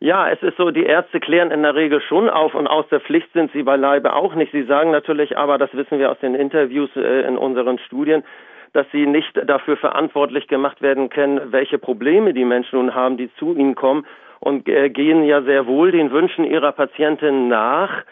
Ja, 0.00 0.28
es 0.28 0.42
ist 0.42 0.56
so, 0.56 0.70
die 0.70 0.84
Ärzte 0.84 1.20
klären 1.20 1.50
in 1.50 1.62
der 1.62 1.74
Regel 1.74 2.00
schon 2.00 2.28
auf 2.28 2.54
und 2.54 2.66
aus 2.66 2.86
der 2.88 3.00
Pflicht 3.00 3.32
sind 3.32 3.52
sie 3.52 3.62
beileibe 3.62 4.14
auch 4.14 4.34
nicht. 4.34 4.52
Sie 4.52 4.64
sagen 4.64 4.90
natürlich 4.90 5.38
aber, 5.38 5.56
das 5.56 5.74
wissen 5.74 5.98
wir 5.98 6.10
aus 6.10 6.18
den 6.18 6.34
Interviews 6.34 6.90
äh, 6.96 7.26
in 7.26 7.38
unseren 7.38 7.78
Studien, 7.78 8.24
dass 8.72 8.86
sie 8.90 9.06
nicht 9.06 9.40
dafür 9.48 9.76
verantwortlich 9.76 10.48
gemacht 10.48 10.82
werden 10.82 11.08
können, 11.08 11.52
welche 11.52 11.78
Probleme 11.78 12.34
die 12.34 12.44
Menschen 12.44 12.78
nun 12.78 12.94
haben, 12.94 13.16
die 13.16 13.32
zu 13.34 13.54
ihnen 13.54 13.76
kommen 13.76 14.04
und 14.40 14.68
äh, 14.68 14.90
gehen 14.90 15.24
ja 15.24 15.42
sehr 15.42 15.66
wohl 15.66 15.92
den 15.92 16.10
Wünschen 16.10 16.44
ihrer 16.44 16.72
Patientin 16.72 17.48
nach. 17.48 18.04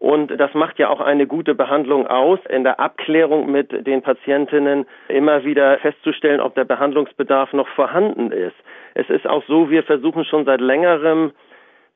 Und 0.00 0.28
das 0.40 0.54
macht 0.54 0.78
ja 0.78 0.88
auch 0.88 1.00
eine 1.00 1.26
gute 1.26 1.54
Behandlung 1.54 2.06
aus, 2.06 2.38
in 2.48 2.64
der 2.64 2.80
Abklärung 2.80 3.52
mit 3.52 3.86
den 3.86 4.00
Patientinnen 4.00 4.86
immer 5.08 5.44
wieder 5.44 5.76
festzustellen, 5.78 6.40
ob 6.40 6.54
der 6.54 6.64
Behandlungsbedarf 6.64 7.52
noch 7.52 7.68
vorhanden 7.68 8.32
ist. 8.32 8.56
Es 8.94 9.10
ist 9.10 9.26
auch 9.26 9.44
so, 9.46 9.68
wir 9.68 9.82
versuchen 9.82 10.24
schon 10.24 10.46
seit 10.46 10.62
längerem, 10.62 11.32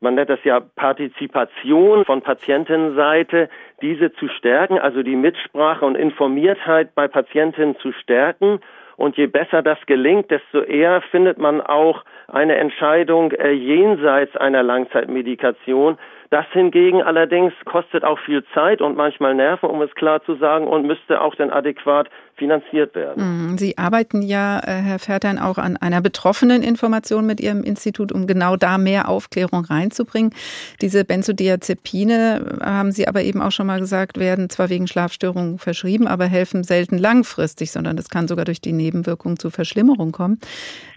man 0.01 0.13
nennt 0.13 0.29
das 0.29 0.43
ja 0.43 0.59
Partizipation 0.59 2.05
von 2.05 2.21
Patientenseite, 2.21 3.49
diese 3.81 4.13
zu 4.13 4.27
stärken, 4.27 4.77
also 4.77 5.01
die 5.01 5.15
Mitsprache 5.15 5.83
und 5.83 5.95
Informiertheit 5.95 6.93
bei 6.93 7.07
Patientinnen 7.07 7.75
zu 7.77 7.91
stärken. 7.91 8.59
Und 8.97 9.17
je 9.17 9.25
besser 9.25 9.63
das 9.63 9.79
gelingt, 9.87 10.29
desto 10.29 10.61
eher 10.61 11.01
findet 11.01 11.39
man 11.39 11.59
auch 11.59 12.05
eine 12.27 12.55
Entscheidung 12.55 13.31
äh, 13.31 13.51
jenseits 13.51 14.37
einer 14.37 14.61
Langzeitmedikation, 14.61 15.97
das 16.35 16.45
hingegen 16.51 17.01
allerdings 17.01 17.53
kostet 17.63 18.03
auch 18.03 18.19
viel 18.19 18.43
Zeit 18.53 18.81
und 18.81 18.97
manchmal 18.97 19.33
Nerven, 19.33 19.69
um 19.69 19.81
es 19.81 19.95
klar 19.95 20.21
zu 20.23 20.35
sagen, 20.35 20.67
und 20.67 20.85
müsste 20.85 21.21
auch 21.21 21.33
dann 21.35 21.49
adäquat 21.49 22.09
finanziert 22.35 22.95
werden. 22.95 23.49
Mhm. 23.51 23.57
Sie 23.57 23.77
arbeiten 23.77 24.21
ja, 24.21 24.59
äh, 24.59 24.81
Herr 24.81 24.99
Fertein, 24.99 25.39
auch 25.39 25.57
an 25.57 25.77
einer 25.77 26.01
betroffenen 26.01 26.63
Information 26.63 27.25
mit 27.25 27.39
Ihrem 27.39 27.63
Institut, 27.63 28.11
um 28.11 28.27
genau 28.27 28.57
da 28.57 28.77
mehr 28.77 29.07
Aufklärung 29.07 29.65
reinzubringen. 29.65 30.33
Diese 30.81 31.05
Benzodiazepine, 31.05 32.59
äh, 32.61 32.65
haben 32.65 32.91
Sie 32.91 33.07
aber 33.07 33.23
eben 33.23 33.41
auch 33.41 33.51
schon 33.51 33.67
mal 33.67 33.79
gesagt, 33.79 34.19
werden 34.19 34.49
zwar 34.49 34.69
wegen 34.69 34.87
Schlafstörungen 34.87 35.59
verschrieben, 35.59 36.07
aber 36.07 36.25
helfen 36.25 36.63
selten 36.63 36.97
langfristig, 36.97 37.71
sondern 37.71 37.97
es 37.97 38.09
kann 38.09 38.27
sogar 38.27 38.45
durch 38.45 38.61
die 38.61 38.73
Nebenwirkungen 38.73 39.39
zu 39.39 39.49
Verschlimmerung 39.49 40.11
kommen. 40.11 40.39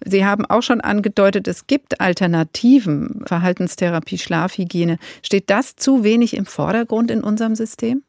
Sie 0.05 0.25
haben 0.25 0.45
auch 0.45 0.63
schon 0.63 0.81
angedeutet, 0.81 1.47
es 1.47 1.67
gibt 1.67 2.01
Alternativen, 2.01 3.23
Verhaltenstherapie, 3.27 4.19
Schlafhygiene. 4.19 4.99
Steht 5.23 5.51
das 5.51 5.77
zu 5.77 6.03
wenig 6.03 6.37
im 6.37 6.47
Vordergrund 6.47 7.11
in 7.11 7.23
unserem 7.23 7.55
System? 7.55 8.03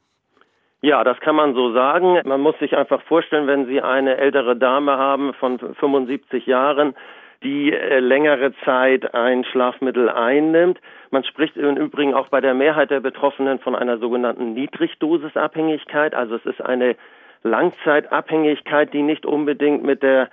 Ja, 0.82 1.04
das 1.04 1.20
kann 1.20 1.36
man 1.36 1.54
so 1.56 1.74
sagen. 1.74 2.22
Man 2.24 2.40
muss 2.40 2.58
sich 2.60 2.78
einfach 2.78 3.02
vorstellen, 3.04 3.48
wenn 3.48 3.66
Sie 3.66 3.82
eine 3.82 4.18
ältere 4.18 4.56
Dame 4.56 4.98
haben 4.98 5.34
von 5.34 5.60
75 5.60 6.46
Jahren, 6.46 6.96
die 7.44 7.74
äh, 7.74 8.00
längere 8.00 8.54
Zeit 8.64 9.14
ein 9.14 9.44
Schlafmittel 9.44 10.10
einnimmt. 10.10 10.80
Man 11.12 11.24
spricht 11.24 11.58
im 11.58 11.76
Übrigen 11.78 12.14
auch 12.14 12.30
bei 12.30 12.40
der 12.40 12.54
Mehrheit 12.54 12.92
der 12.92 13.02
Betroffenen 13.02 13.60
von 13.60 13.76
einer 13.76 13.98
sogenannten 13.98 14.54
Niedrigdosisabhängigkeit. 14.54 16.14
Also 16.14 16.36
es 16.36 16.46
ist 16.46 16.62
eine 16.62 16.96
Langzeitabhängigkeit, 17.44 18.94
die 18.94 19.02
nicht 19.02 19.26
unbedingt 19.26 19.84
mit 19.84 20.04
der 20.04 20.30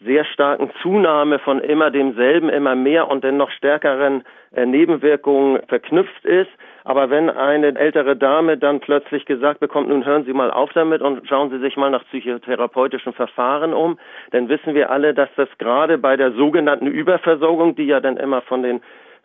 sehr 0.00 0.24
starken 0.26 0.70
Zunahme 0.82 1.38
von 1.38 1.60
immer 1.60 1.90
demselben, 1.90 2.50
immer 2.50 2.74
mehr 2.74 3.08
und 3.08 3.24
den 3.24 3.38
noch 3.38 3.50
stärkeren 3.50 4.24
äh, 4.54 4.66
Nebenwirkungen 4.66 5.62
verknüpft 5.68 6.24
ist. 6.24 6.50
Aber 6.86 7.10
wenn 7.10 7.28
eine 7.28 7.76
ältere 7.76 8.14
Dame 8.14 8.56
dann 8.56 8.78
plötzlich 8.78 9.24
gesagt 9.24 9.58
bekommt, 9.58 9.88
nun 9.88 10.06
hören 10.06 10.24
Sie 10.24 10.32
mal 10.32 10.52
auf 10.52 10.72
damit 10.72 11.02
und 11.02 11.28
schauen 11.28 11.50
Sie 11.50 11.58
sich 11.58 11.76
mal 11.76 11.90
nach 11.90 12.04
psychotherapeutischen 12.04 13.12
Verfahren 13.12 13.74
um, 13.74 13.98
dann 14.30 14.48
wissen 14.48 14.72
wir 14.72 14.88
alle, 14.88 15.12
dass 15.12 15.28
das 15.34 15.48
gerade 15.58 15.98
bei 15.98 16.16
der 16.16 16.30
sogenannten 16.30 16.86
Überversorgung, 16.86 17.74
die 17.74 17.86
ja 17.86 17.98
dann 17.98 18.16
immer 18.16 18.40
von 18.40 18.62
den 18.62 18.82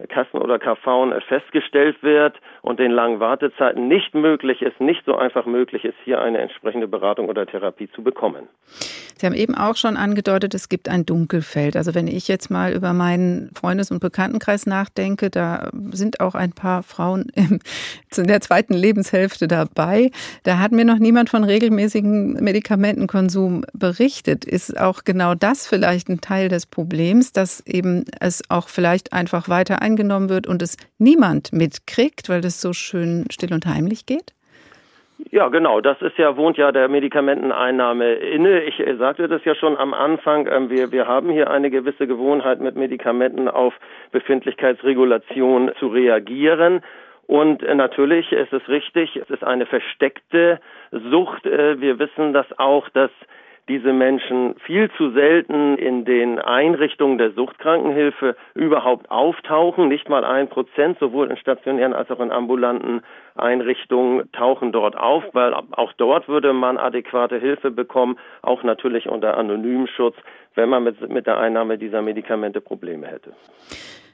Kassen 0.07 0.37
oder 0.37 0.59
KV 0.59 1.13
festgestellt 1.27 2.01
wird 2.01 2.39
und 2.61 2.79
den 2.79 2.91
langen 2.91 3.19
Wartezeiten 3.19 3.87
nicht 3.87 4.13
möglich 4.13 4.61
ist, 4.61 4.79
nicht 4.79 5.03
so 5.05 5.15
einfach 5.15 5.45
möglich 5.45 5.85
ist, 5.85 5.95
hier 6.03 6.21
eine 6.21 6.39
entsprechende 6.39 6.87
Beratung 6.87 7.29
oder 7.29 7.45
Therapie 7.45 7.89
zu 7.91 8.03
bekommen. 8.03 8.47
Sie 9.21 9.27
haben 9.27 9.35
eben 9.35 9.53
auch 9.53 9.75
schon 9.75 9.97
angedeutet, 9.97 10.55
es 10.55 10.67
gibt 10.67 10.89
ein 10.89 11.05
Dunkelfeld. 11.05 11.77
Also 11.77 11.93
wenn 11.93 12.07
ich 12.07 12.27
jetzt 12.27 12.49
mal 12.49 12.73
über 12.73 12.91
meinen 12.93 13.51
Freundes- 13.53 13.91
und 13.91 13.99
Bekanntenkreis 13.99 14.65
nachdenke, 14.65 15.29
da 15.29 15.69
sind 15.91 16.19
auch 16.19 16.33
ein 16.33 16.53
paar 16.53 16.81
Frauen 16.81 17.27
in 17.35 17.59
der 18.17 18.41
zweiten 18.41 18.73
Lebenshälfte 18.73 19.47
dabei. 19.47 20.09
Da 20.41 20.57
hat 20.57 20.71
mir 20.71 20.85
noch 20.85 20.97
niemand 20.97 21.29
von 21.29 21.43
regelmäßigem 21.43 22.33
Medikamentenkonsum 22.33 23.63
berichtet. 23.73 24.43
Ist 24.43 24.79
auch 24.79 25.03
genau 25.03 25.35
das 25.35 25.67
vielleicht 25.67 26.09
ein 26.09 26.21
Teil 26.21 26.49
des 26.49 26.65
Problems, 26.65 27.31
dass 27.31 27.59
eben 27.67 28.05
es 28.19 28.41
auch 28.49 28.69
vielleicht 28.69 29.13
einfach 29.13 29.49
weiter 29.49 29.83
eingenommen 29.91 30.29
wird 30.29 30.47
und 30.47 30.61
es 30.61 30.77
niemand 30.97 31.51
mitkriegt, 31.53 32.29
weil 32.29 32.41
das 32.41 32.61
so 32.61 32.73
schön 32.73 33.25
still 33.29 33.53
und 33.53 33.65
heimlich 33.65 34.05
geht? 34.05 34.33
Ja, 35.29 35.49
genau. 35.49 35.81
Das 35.81 36.01
ist 36.01 36.17
ja, 36.17 36.35
wohnt 36.35 36.57
ja 36.57 36.71
der 36.71 36.87
Medikamenteneinnahme 36.89 38.13
inne. 38.13 38.63
Ich 38.63 38.79
äh, 38.79 38.95
sagte 38.97 39.27
das 39.27 39.45
ja 39.45 39.53
schon 39.55 39.77
am 39.77 39.93
Anfang. 39.93 40.47
Ähm, 40.47 40.69
wir, 40.69 40.91
wir 40.91 41.07
haben 41.07 41.29
hier 41.29 41.49
eine 41.49 41.69
gewisse 41.69 42.07
Gewohnheit, 42.07 42.59
mit 42.59 42.75
Medikamenten 42.75 43.47
auf 43.47 43.73
Befindlichkeitsregulation 44.11 45.71
zu 45.79 45.87
reagieren. 45.87 46.81
Und 47.27 47.63
äh, 47.63 47.75
natürlich 47.75 48.31
ist 48.31 48.51
es 48.51 48.67
richtig, 48.67 49.15
es 49.15 49.29
ist 49.29 49.43
eine 49.43 49.67
versteckte 49.67 50.59
Sucht. 50.91 51.45
Äh, 51.45 51.79
wir 51.79 51.99
wissen, 51.99 52.33
dass 52.33 52.47
auch 52.57 52.89
das 52.89 53.11
diese 53.71 53.93
Menschen 53.93 54.55
viel 54.65 54.91
zu 54.97 55.11
selten 55.11 55.77
in 55.77 56.03
den 56.03 56.39
Einrichtungen 56.39 57.17
der 57.17 57.31
Suchtkrankenhilfe 57.31 58.35
überhaupt 58.53 59.09
auftauchen. 59.09 59.87
Nicht 59.87 60.09
mal 60.09 60.25
ein 60.25 60.49
Prozent, 60.49 60.99
sowohl 60.99 61.31
in 61.31 61.37
stationären 61.37 61.93
als 61.93 62.11
auch 62.11 62.19
in 62.19 62.31
ambulanten 62.31 63.01
Einrichtungen 63.35 64.29
tauchen 64.33 64.73
dort 64.73 64.97
auf, 64.97 65.23
weil 65.31 65.53
auch 65.53 65.93
dort 65.93 66.27
würde 66.27 66.51
man 66.51 66.77
adäquate 66.77 67.37
Hilfe 67.37 67.71
bekommen, 67.71 68.17
auch 68.41 68.63
natürlich 68.63 69.07
unter 69.07 69.37
Anonymschutz, 69.37 70.17
wenn 70.55 70.67
man 70.67 70.83
mit, 70.83 71.09
mit 71.09 71.25
der 71.25 71.37
Einnahme 71.37 71.77
dieser 71.77 72.01
Medikamente 72.01 72.59
Probleme 72.59 73.07
hätte. 73.07 73.31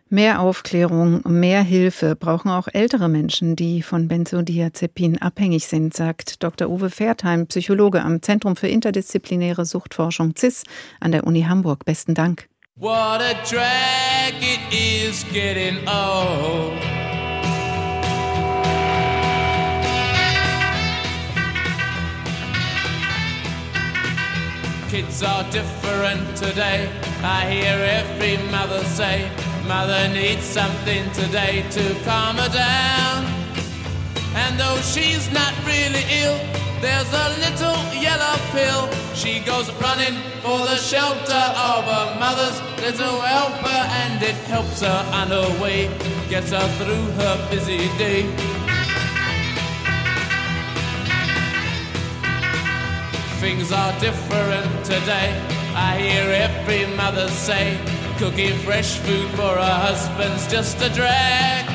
Mehr 0.09 0.39
Aufklärung, 0.39 1.21
mehr 1.25 1.61
Hilfe 1.61 2.15
brauchen 2.15 2.49
auch 2.49 2.69
ältere 2.71 3.09
Menschen, 3.09 3.57
die 3.57 3.81
von 3.81 4.07
Benzodiazepin 4.07 5.21
abhängig 5.21 5.67
sind, 5.67 5.93
sagt 5.93 6.41
Dr. 6.43 6.69
Uwe 6.69 6.89
Fertheim, 6.89 7.47
Psychologe 7.47 8.01
am 8.01 8.21
Zentrum 8.21 8.55
für 8.55 8.69
interdisziplinäre 8.69 9.65
Suchtforschung 9.65 10.33
CIS 10.33 10.63
an 11.01 11.11
der 11.11 11.27
Uni 11.27 11.41
Hamburg. 11.41 11.83
Besten 11.83 12.13
Dank. 12.13 12.47
What 12.75 13.21
a 13.21 13.33
drag 13.49 14.33
it 14.39 14.61
is 14.71 15.25
getting 15.33 15.77
old. 15.89 16.79
Kids 24.89 25.21
are 25.21 25.43
different 25.51 26.37
today. 26.37 26.87
I 27.21 27.45
hear 27.49 27.75
every 27.83 28.37
mother 28.49 28.85
say. 28.85 29.29
Mother 29.67 30.07
needs 30.13 30.45
something 30.45 31.11
today 31.11 31.65
to 31.71 31.93
calm 32.05 32.37
her 32.37 32.47
down. 32.47 33.25
And 34.33 34.57
though 34.57 34.77
she's 34.77 35.29
not 35.33 35.53
really 35.65 36.05
ill, 36.23 36.39
there's 36.79 37.11
a 37.11 37.27
little 37.43 37.75
yellow 37.93 38.37
pill. 38.55 38.87
She 39.13 39.41
goes 39.41 39.69
running 39.81 40.15
for 40.41 40.59
the 40.59 40.77
shelter 40.77 41.45
of 41.67 41.83
her 41.83 42.17
mother's 42.17 42.61
little 42.79 43.19
helper, 43.19 43.81
and 44.03 44.23
it 44.23 44.35
helps 44.47 44.79
her 44.79 45.03
on 45.11 45.27
her 45.27 45.61
way, 45.61 45.89
gets 46.29 46.51
her 46.51 46.67
through 46.79 47.05
her 47.19 47.49
busy 47.51 47.89
day. 47.97 48.23
Things 53.41 53.73
are 53.73 53.91
different 53.99 54.85
today. 54.85 55.29
I 55.75 55.97
hear 55.99 56.31
every 56.31 56.85
mother 56.95 57.27
say. 57.27 57.77
Cooking 58.17 58.57
fresh 58.65 58.97
food 58.97 59.29
for 59.31 59.53
her 59.61 59.77
husband's 59.85 60.47
just 60.47 60.81
a 60.81 60.89
drag. 60.89 61.69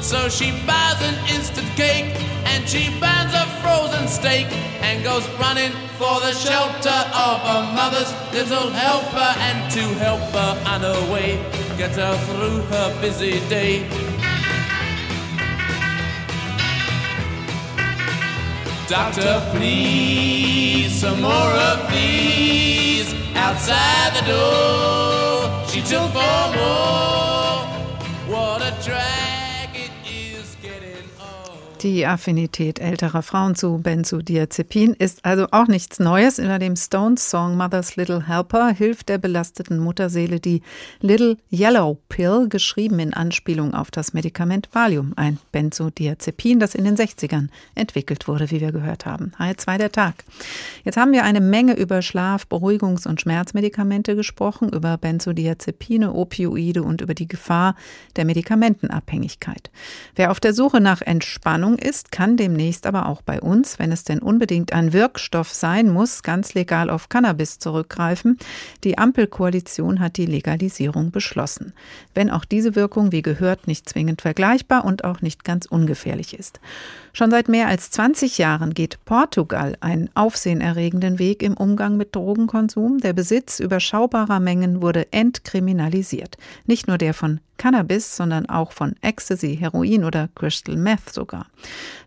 So 0.00 0.28
she 0.28 0.52
buys 0.64 1.02
an 1.02 1.16
instant 1.34 1.66
cake 1.74 2.14
and 2.46 2.68
she 2.68 2.90
buys 3.00 3.34
a 3.34 3.44
frozen 3.60 4.06
steak 4.06 4.46
and 4.86 5.02
goes 5.02 5.28
running 5.40 5.72
for 5.98 6.20
the 6.20 6.32
shelter 6.32 7.00
of 7.26 7.40
her 7.42 7.74
mother's 7.74 8.12
little 8.32 8.70
helper 8.70 9.34
and 9.40 9.68
to 9.72 9.82
help 9.98 10.20
her 10.30 10.52
on 10.70 10.82
her 10.82 11.12
way, 11.12 11.38
get 11.76 11.96
her 11.96 12.16
through 12.26 12.60
her 12.70 13.00
busy 13.00 13.40
day. 13.48 13.82
Doctor, 18.86 19.42
please, 19.56 20.92
some 21.00 21.20
more 21.20 21.52
of 21.70 21.90
these 21.90 23.12
outside 23.34 24.14
the 24.14 24.26
door. 24.30 24.91
She 25.72 25.80
took 25.80 26.12
for 26.12 26.52
more. 26.54 27.31
Die 31.82 32.06
Affinität 32.06 32.78
älterer 32.78 33.22
Frauen 33.22 33.56
zu 33.56 33.78
Benzodiazepin 33.78 34.94
ist 34.94 35.24
also 35.24 35.48
auch 35.50 35.66
nichts 35.66 35.98
Neues. 35.98 36.38
In 36.38 36.60
dem 36.60 36.76
Stones-Song 36.76 37.56
Mother's 37.56 37.96
Little 37.96 38.28
Helper 38.28 38.68
hilft 38.68 39.08
der 39.08 39.18
belasteten 39.18 39.80
Mutterseele 39.80 40.38
die 40.38 40.62
Little 41.00 41.38
Yellow 41.50 41.98
Pill, 42.08 42.46
geschrieben 42.48 43.00
in 43.00 43.12
Anspielung 43.12 43.74
auf 43.74 43.90
das 43.90 44.12
Medikament 44.12 44.68
Valium, 44.70 45.12
ein 45.16 45.38
Benzodiazepin, 45.50 46.60
das 46.60 46.76
in 46.76 46.84
den 46.84 46.96
60ern 46.96 47.48
entwickelt 47.74 48.28
wurde, 48.28 48.52
wie 48.52 48.60
wir 48.60 48.70
gehört 48.70 49.04
haben. 49.04 49.32
H2 49.40 49.78
der 49.78 49.90
Tag. 49.90 50.22
Jetzt 50.84 50.96
haben 50.96 51.10
wir 51.10 51.24
eine 51.24 51.40
Menge 51.40 51.74
über 51.74 52.00
Schlaf-, 52.00 52.46
Beruhigungs- 52.48 53.08
und 53.08 53.20
Schmerzmedikamente 53.20 54.14
gesprochen, 54.14 54.68
über 54.68 54.98
Benzodiazepine, 54.98 56.14
Opioide 56.14 56.84
und 56.84 57.00
über 57.00 57.14
die 57.14 57.26
Gefahr 57.26 57.74
der 58.14 58.24
Medikamentenabhängigkeit. 58.24 59.72
Wer 60.14 60.30
auf 60.30 60.38
der 60.38 60.54
Suche 60.54 60.80
nach 60.80 61.00
Entspannung 61.00 61.71
ist, 61.78 62.12
kann 62.12 62.36
demnächst 62.36 62.86
aber 62.86 63.06
auch 63.06 63.22
bei 63.22 63.40
uns, 63.40 63.78
wenn 63.78 63.92
es 63.92 64.04
denn 64.04 64.20
unbedingt 64.20 64.72
ein 64.72 64.92
Wirkstoff 64.92 65.52
sein 65.52 65.90
muss, 65.90 66.22
ganz 66.22 66.54
legal 66.54 66.90
auf 66.90 67.08
Cannabis 67.08 67.58
zurückgreifen. 67.58 68.38
Die 68.84 68.98
Ampelkoalition 68.98 70.00
hat 70.00 70.16
die 70.16 70.26
Legalisierung 70.26 71.10
beschlossen. 71.10 71.72
Wenn 72.14 72.30
auch 72.30 72.44
diese 72.44 72.74
Wirkung, 72.74 73.12
wie 73.12 73.22
gehört, 73.22 73.66
nicht 73.66 73.88
zwingend 73.88 74.22
vergleichbar 74.22 74.84
und 74.84 75.04
auch 75.04 75.20
nicht 75.20 75.44
ganz 75.44 75.66
ungefährlich 75.66 76.38
ist. 76.38 76.60
Schon 77.12 77.30
seit 77.30 77.48
mehr 77.48 77.68
als 77.68 77.90
20 77.90 78.38
Jahren 78.38 78.72
geht 78.72 79.04
Portugal 79.04 79.76
einen 79.80 80.08
aufsehenerregenden 80.14 81.18
Weg 81.18 81.42
im 81.42 81.54
Umgang 81.54 81.96
mit 81.98 82.16
Drogenkonsum. 82.16 82.98
Der 82.98 83.12
Besitz 83.12 83.60
überschaubarer 83.60 84.40
Mengen 84.40 84.80
wurde 84.80 85.12
entkriminalisiert. 85.12 86.38
Nicht 86.66 86.88
nur 86.88 86.96
der 86.96 87.12
von 87.12 87.40
Cannabis, 87.58 88.16
sondern 88.16 88.46
auch 88.46 88.72
von 88.72 88.96
Ecstasy, 89.02 89.56
Heroin 89.56 90.04
oder 90.04 90.28
Crystal 90.34 90.76
Meth 90.76 91.10
sogar. 91.12 91.46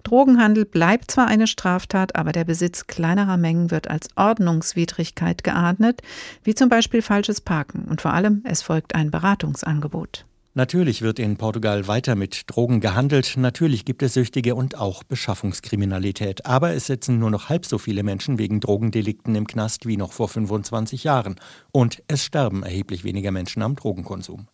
Drogenhandel 0.03 0.65
bleibt 0.65 1.11
zwar 1.11 1.27
eine 1.27 1.47
Straftat, 1.47 2.15
aber 2.15 2.31
der 2.31 2.43
Besitz 2.43 2.87
kleinerer 2.87 3.37
Mengen 3.37 3.71
wird 3.71 3.89
als 3.89 4.09
Ordnungswidrigkeit 4.15 5.43
geahndet, 5.43 6.01
wie 6.43 6.55
zum 6.55 6.69
Beispiel 6.69 7.01
falsches 7.01 7.41
Parken. 7.41 7.85
Und 7.89 8.01
vor 8.01 8.13
allem, 8.13 8.43
es 8.45 8.61
folgt 8.61 8.95
ein 8.95 9.11
Beratungsangebot. 9.11 10.25
Natürlich 10.57 11.01
wird 11.01 11.19
in 11.19 11.35
Portugal 11.35 11.85
weiter 11.89 12.15
mit 12.15 12.43
Drogen 12.47 12.79
gehandelt, 12.79 13.33
natürlich 13.35 13.83
gibt 13.83 14.01
es 14.03 14.13
Süchtige 14.13 14.55
und 14.55 14.77
auch 14.77 15.03
Beschaffungskriminalität, 15.03 16.45
aber 16.45 16.73
es 16.73 16.85
sitzen 16.85 17.19
nur 17.19 17.29
noch 17.29 17.49
halb 17.49 17.65
so 17.65 17.77
viele 17.77 18.03
Menschen 18.03 18.37
wegen 18.37 18.61
Drogendelikten 18.61 19.35
im 19.35 19.47
Knast 19.47 19.85
wie 19.85 19.97
noch 19.97 20.13
vor 20.13 20.29
25 20.29 21.03
Jahren 21.03 21.35
und 21.73 22.03
es 22.07 22.23
sterben 22.23 22.63
erheblich 22.63 23.03
weniger 23.03 23.31
Menschen 23.31 23.63
am 23.63 23.75
Drogenkonsum. 23.75 24.47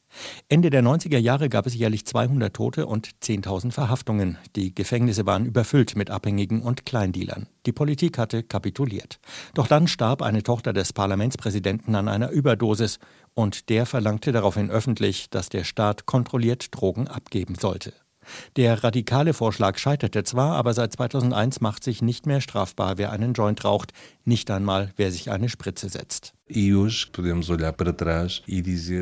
Ende 0.49 0.69
der 0.69 0.83
90er 0.83 1.17
Jahre 1.17 1.49
gab 1.49 1.65
es 1.65 1.75
jährlich 1.75 2.05
200 2.05 2.53
Tote 2.53 2.85
und 2.85 3.09
10.000 3.21 3.71
Verhaftungen. 3.71 4.37
Die 4.55 4.73
Gefängnisse 4.73 5.25
waren 5.25 5.45
überfüllt 5.45 5.95
mit 5.95 6.09
Abhängigen 6.09 6.61
und 6.61 6.85
Kleindealern. 6.85 7.47
Die 7.65 7.71
Politik 7.71 8.17
hatte 8.17 8.43
kapituliert. 8.43 9.19
Doch 9.53 9.67
dann 9.67 9.87
starb 9.87 10.21
eine 10.21 10.43
Tochter 10.43 10.73
des 10.73 10.93
Parlamentspräsidenten 10.93 11.95
an 11.95 12.07
einer 12.07 12.29
Überdosis 12.31 12.99
und 13.33 13.69
der 13.69 13.85
verlangte 13.85 14.31
daraufhin 14.31 14.69
öffentlich, 14.69 15.29
dass 15.29 15.49
der 15.49 15.63
Staat 15.63 16.05
kontrolliert 16.05 16.75
Drogen 16.75 17.07
abgeben 17.07 17.55
sollte. 17.55 17.93
Der 18.55 18.83
radikale 18.83 19.33
Vorschlag 19.33 19.77
scheiterte 19.77 20.23
zwar, 20.23 20.55
aber 20.55 20.73
seit 20.73 20.93
2001 20.93 21.61
macht 21.61 21.83
sich 21.83 22.01
nicht 22.01 22.25
mehr 22.25 22.41
strafbar, 22.41 22.97
wer 22.97 23.11
einen 23.11 23.33
Joint 23.33 23.63
raucht, 23.63 23.93
nicht 24.25 24.51
einmal, 24.51 24.91
wer 24.95 25.11
sich 25.11 25.31
eine 25.31 25.49
Spritze 25.49 25.89
setzt. 25.89 26.33
E 26.53 26.73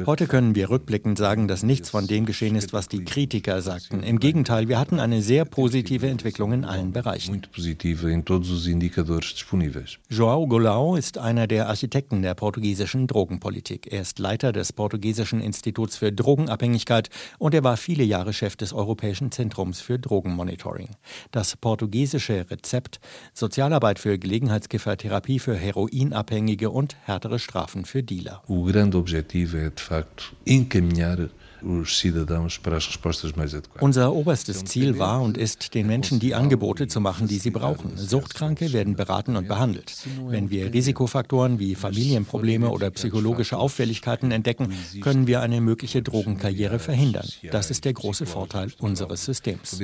Heute 0.05 0.27
können 0.27 0.55
wir 0.55 0.69
rückblickend 0.69 1.17
sagen, 1.17 1.47
dass 1.47 1.63
nichts 1.63 1.89
von 1.89 2.05
dem 2.05 2.25
geschehen 2.25 2.55
ist, 2.55 2.73
was 2.73 2.87
die 2.87 3.03
Kritiker 3.03 3.61
sagten. 3.63 4.03
Im 4.03 4.19
Gegenteil, 4.19 4.67
wir 4.67 4.79
hatten 4.79 4.99
eine 4.99 5.23
sehr 5.23 5.45
positive 5.45 6.07
Entwicklung 6.07 6.53
in 6.53 6.63
allen 6.63 6.93
Bereichen. 6.93 7.41
João 10.09 10.47
Goulão 10.47 10.97
ist 10.97 11.17
einer 11.17 11.47
der 11.47 11.69
Architekten 11.69 12.21
der 12.21 12.35
portugiesischen 12.35 13.07
Drogenpolitik. 13.07 13.91
Er 13.91 14.01
ist 14.01 14.19
Leiter 14.19 14.51
des 14.51 14.71
portugiesischen 14.73 15.41
Instituts 15.41 15.97
für 15.97 16.11
Drogenabhängigkeit 16.11 17.09
und 17.39 17.55
er 17.55 17.63
war 17.63 17.77
viele 17.77 18.03
Jahre 18.03 18.33
Chef 18.33 18.55
des 18.57 18.73
Europäischen 18.73 19.31
Zentrums 19.31 19.81
für 19.81 19.97
Drogenmonitoring. 19.97 20.89
Das 21.31 21.57
portugiesische 21.57 22.45
Rezept 22.51 22.99
Sozialarbeit 23.33 23.97
für 23.97 24.19
Gelegenheitsgefahrtherapie 24.19 25.39
für 25.39 25.55
Heroinabhängige 25.55 26.69
und 26.69 26.95
härtere 27.05 27.38
Strafen 27.39 27.85
für 27.85 28.03
Dealer. 28.03 28.43
Unser 33.81 34.13
oberstes 34.13 34.63
Ziel 34.65 34.97
war 34.97 35.21
und 35.21 35.37
ist, 35.37 35.73
den 35.73 35.87
Menschen 35.87 36.19
die 36.19 36.35
Angebote 36.35 36.87
zu 36.87 37.01
machen, 37.01 37.27
die 37.27 37.37
sie 37.37 37.51
brauchen. 37.51 37.97
Suchtkranke 37.97 38.71
werden 38.73 38.95
beraten 38.95 39.35
und 39.35 39.47
behandelt. 39.47 39.93
Wenn 40.27 40.49
wir 40.49 40.73
Risikofaktoren 40.73 41.59
wie 41.59 41.75
Familienprobleme 41.75 42.69
oder 42.69 42.89
psychologische 42.91 43.57
Auffälligkeiten 43.57 44.31
entdecken, 44.31 44.73
können 45.01 45.27
wir 45.27 45.41
eine 45.41 45.61
mögliche 45.61 46.01
Drogenkarriere 46.01 46.79
verhindern. 46.79 47.27
Das 47.51 47.71
ist 47.71 47.85
der 47.85 47.93
große 47.93 48.25
Vorteil 48.25 48.71
unseres 48.79 49.25
Systems. 49.25 49.79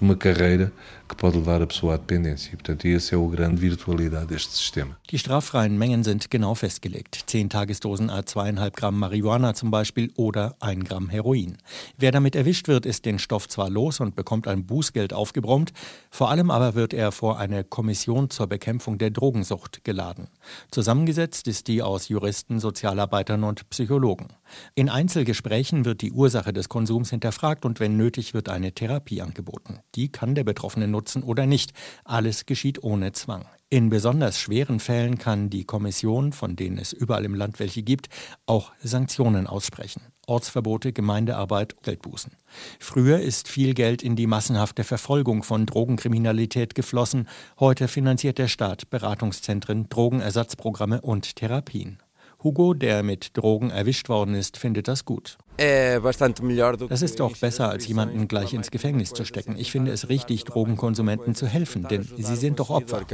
Uma 0.00 0.16
carreira 0.16 0.72
que 1.08 1.14
pode 1.14 1.36
levar 1.36 1.62
a 1.62 1.66
pessoa 1.66 1.94
à 1.94 1.96
dependência. 1.96 2.50
E, 2.52 2.56
portanto, 2.56 2.84
essa 2.86 3.14
é 3.14 3.18
a 3.18 3.30
grande 3.30 3.60
virtualidade 3.60 4.26
deste 4.26 4.52
sistema. 4.52 4.96
Die 5.10 5.18
straffreien 5.18 5.78
Mengen 5.78 6.02
sind 6.02 6.30
genau 6.30 6.54
festgelegt. 6.54 7.22
10 7.26 7.48
Tagesdosen 7.48 8.10
a 8.10 8.20
2,5 8.20 8.70
Gramm 8.72 8.98
Marihuana 8.98 9.54
zum 9.54 9.70
Beispiel 9.70 10.10
oder 10.16 10.56
1 10.60 10.84
Gramm 10.84 11.08
Heroin. 11.08 11.58
Wer 11.96 12.10
damit 12.10 12.34
erwischt 12.34 12.66
wird, 12.66 12.86
ist 12.86 13.04
den 13.04 13.18
Stoff 13.18 13.48
zwar 13.48 13.70
los 13.70 14.00
und 14.00 14.16
bekommt 14.16 14.48
ein 14.48 14.66
Bußgeld 14.66 15.12
aufgebrummt, 15.12 15.72
vor 16.10 16.30
allem 16.30 16.50
aber 16.50 16.74
wird 16.74 16.92
er 16.92 17.12
vor 17.12 17.38
eine 17.38 17.62
Kommission 17.62 18.28
zur 18.28 18.48
Bekämpfung 18.48 18.98
der 18.98 19.10
Drogensucht 19.10 19.84
geladen. 19.84 20.28
Zusammengesetzt 20.70 21.46
ist 21.46 21.68
die 21.68 21.82
aus 21.82 22.08
Juristen, 22.08 22.58
Sozialarbeitern 22.58 23.44
und 23.44 23.70
Psychologen. 23.70 24.28
In 24.74 24.88
Einzelgesprächen 24.88 25.84
wird 25.84 26.02
die 26.02 26.12
Ursache 26.12 26.52
des 26.52 26.68
Konsums 26.68 27.10
hinterfragt 27.10 27.64
und 27.64 27.80
wenn 27.80 27.96
nötig 27.96 28.34
wird 28.34 28.48
eine 28.48 28.72
Therapie 28.72 29.22
angeboten. 29.22 29.80
Die 29.94 30.10
kann 30.10 30.34
der 30.34 30.44
Betroffene 30.44 30.88
nutzen 30.88 31.22
oder 31.22 31.46
nicht. 31.46 31.72
Alles 32.04 32.46
geschieht 32.46 32.82
ohne 32.82 33.12
Zwang. 33.12 33.46
In 33.68 33.90
besonders 33.90 34.38
schweren 34.40 34.78
Fällen 34.78 35.18
kann 35.18 35.50
die 35.50 35.64
Kommission, 35.64 36.32
von 36.32 36.54
denen 36.54 36.78
es 36.78 36.92
überall 36.92 37.24
im 37.24 37.34
Land 37.34 37.58
welche 37.58 37.82
gibt, 37.82 38.08
auch 38.46 38.72
Sanktionen 38.80 39.48
aussprechen. 39.48 40.02
Ortsverbote, 40.28 40.92
Gemeindearbeit, 40.92 41.82
Geldbußen. 41.82 42.32
Früher 42.78 43.18
ist 43.18 43.48
viel 43.48 43.74
Geld 43.74 44.02
in 44.02 44.14
die 44.14 44.28
massenhafte 44.28 44.84
Verfolgung 44.84 45.42
von 45.42 45.66
Drogenkriminalität 45.66 46.76
geflossen. 46.76 47.28
Heute 47.58 47.88
finanziert 47.88 48.38
der 48.38 48.48
Staat 48.48 48.88
Beratungszentren, 48.90 49.88
Drogenersatzprogramme 49.88 51.00
und 51.00 51.34
Therapien. 51.34 51.98
Hugo, 52.42 52.74
der 52.74 53.02
mit 53.02 53.36
Drogen 53.36 53.70
erwischt 53.70 54.08
worden 54.08 54.34
ist, 54.34 54.56
findet 54.56 54.88
das 54.88 55.04
gut. 55.04 55.38
Das 55.58 57.02
ist 57.02 57.20
doch 57.20 57.36
besser, 57.38 57.70
als 57.70 57.88
jemanden 57.88 58.28
gleich 58.28 58.52
ins 58.52 58.70
Gefängnis 58.70 59.14
zu 59.14 59.24
stecken. 59.24 59.56
Ich 59.56 59.72
finde 59.72 59.90
es 59.90 60.10
richtig, 60.10 60.44
Drogenkonsumenten 60.44 61.34
zu 61.34 61.46
helfen, 61.46 61.86
denn 61.88 62.02
sie 62.02 62.36
sind 62.36 62.60
doch 62.60 62.68
Opfer. 62.68 63.06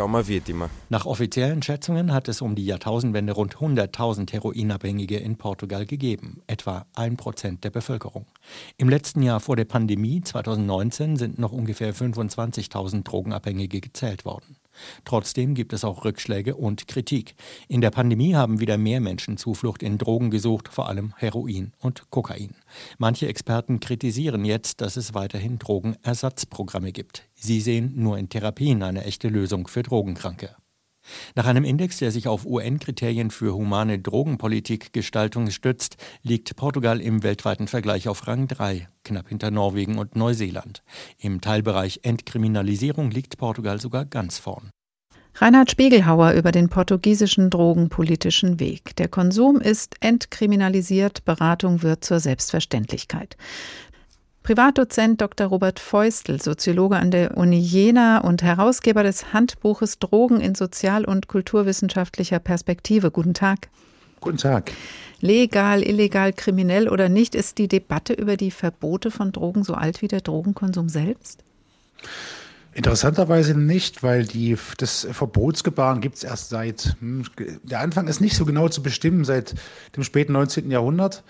Nach 0.88 1.06
offiziellen 1.06 1.62
Schätzungen 1.62 2.12
hat 2.12 2.28
es 2.28 2.42
um 2.42 2.56
die 2.56 2.66
Jahrtausendwende 2.66 3.32
rund 3.32 3.56
100.000 3.56 4.32
Heroinabhängige 4.32 5.18
in 5.18 5.36
Portugal 5.36 5.86
gegeben, 5.86 6.42
etwa 6.48 6.86
ein 6.94 7.16
Prozent 7.16 7.62
der 7.62 7.70
Bevölkerung. 7.70 8.26
Im 8.76 8.88
letzten 8.88 9.22
Jahr 9.22 9.38
vor 9.38 9.54
der 9.54 9.64
Pandemie, 9.64 10.20
2019, 10.20 11.16
sind 11.16 11.38
noch 11.38 11.52
ungefähr 11.52 11.94
25.000 11.94 13.04
Drogenabhängige 13.04 13.80
gezählt 13.80 14.24
worden. 14.24 14.56
Trotzdem 15.04 15.54
gibt 15.54 15.72
es 15.72 15.84
auch 15.84 16.04
Rückschläge 16.04 16.54
und 16.54 16.88
Kritik. 16.88 17.34
In 17.68 17.80
der 17.80 17.90
Pandemie 17.90 18.34
haben 18.34 18.60
wieder 18.60 18.78
mehr 18.78 19.00
Menschen 19.00 19.36
Zuflucht 19.36 19.82
in 19.82 19.98
Drogen 19.98 20.30
gesucht, 20.30 20.68
vor 20.68 20.88
allem 20.88 21.14
Heroin 21.16 21.72
und 21.78 22.10
Kokain. 22.10 22.54
Manche 22.98 23.26
Experten 23.26 23.80
kritisieren 23.80 24.44
jetzt, 24.44 24.80
dass 24.80 24.96
es 24.96 25.14
weiterhin 25.14 25.58
Drogenersatzprogramme 25.58 26.92
gibt. 26.92 27.24
Sie 27.34 27.60
sehen 27.60 27.92
nur 27.96 28.18
in 28.18 28.28
Therapien 28.28 28.82
eine 28.82 29.04
echte 29.04 29.28
Lösung 29.28 29.66
für 29.66 29.82
Drogenkranke. 29.82 30.54
Nach 31.34 31.46
einem 31.46 31.64
Index, 31.64 31.98
der 31.98 32.11
sich 32.11 32.28
auf 32.28 32.44
UN-Kriterien 32.44 33.30
für 33.30 33.55
humane 33.55 33.98
Drogenpolitikgestaltung 33.98 35.50
stützt, 35.50 35.96
liegt 36.22 36.57
Portugal 36.57 37.00
im 37.00 37.22
weltweiten 37.22 37.68
Vergleich 37.68 38.09
auf 38.09 38.26
Rang 38.26 38.48
3, 38.48 38.88
knapp 39.05 39.28
hinter 39.28 39.50
Norwegen 39.50 39.98
und 39.98 40.16
Neuseeland. 40.16 40.82
Im 41.18 41.40
Teilbereich 41.40 42.00
Entkriminalisierung 42.03 43.11
liegt 43.11 43.38
Portugal 43.38 43.80
sogar 43.80 44.05
ganz 44.05 44.38
vorn. 44.38 44.70
Reinhard 45.34 45.70
Spiegelhauer 45.70 46.32
über 46.32 46.53
den 46.53 46.68
portugiesischen 46.68 47.48
drogenpolitischen 47.48 48.61
Weg. 48.61 48.94
Der 48.96 49.09
Konsum 49.09 49.61
ist 49.61 49.94
entkriminalisiert, 50.00 51.24
Beratung 51.24 51.82
wird 51.82 52.05
zur 52.05 52.20
Selbstverständlichkeit. 52.20 53.36
Privatdozent 54.43 55.20
Dr. 55.20 55.47
Robert 55.47 55.78
Feustel, 55.78 56.43
Soziologe 56.43 56.97
an 56.97 57.12
der 57.12 57.36
Uni 57.36 57.59
Jena 57.59 58.18
und 58.18 58.43
Herausgeber 58.43 59.05
des 59.05 59.32
Handbuches 59.32 60.01
Drogen 60.01 60.40
in 60.40 60.57
sozial- 60.57 61.05
und 61.05 61.28
kulturwissenschaftlicher 61.28 62.40
Perspektive. 62.40 63.12
Guten 63.12 63.34
Tag. 63.34 63.68
Guten 64.20 64.38
Tag. 64.38 64.72
Legal, 65.20 65.82
illegal, 65.82 66.32
kriminell 66.32 66.88
oder 66.88 67.09
nicht, 67.09 67.36
ist 67.36 67.59
die 67.59 67.68
Debatte 67.68 68.12
über 68.14 68.36
die 68.36 68.51
Verbote 68.51 69.12
von 69.12 69.30
Drogen 69.30 69.62
so 69.62 69.74
alt 69.74 70.03
wie 70.03 70.09
der 70.09 70.20
Drogenkonsum 70.20 70.88
selbst? 70.88 71.45
Interessanterweise 72.74 73.55
nicht, 73.55 74.03
weil 74.03 74.24
die, 74.24 74.57
das 74.78 75.07
Verbotsgebaren 75.12 76.01
gibt 76.01 76.16
es 76.16 76.24
erst 76.24 76.49
seit, 76.49 76.97
hm, 77.01 77.24
der 77.62 77.80
Anfang 77.80 78.09
ist 78.09 78.20
nicht 78.20 78.34
so 78.34 78.45
genau 78.47 78.68
zu 78.68 78.82
bestimmen, 78.82 79.24
seit 79.24 79.55
dem 79.95 80.03
späten 80.03 80.32
19. 80.32 80.70
Jahrhundert. 80.70 81.22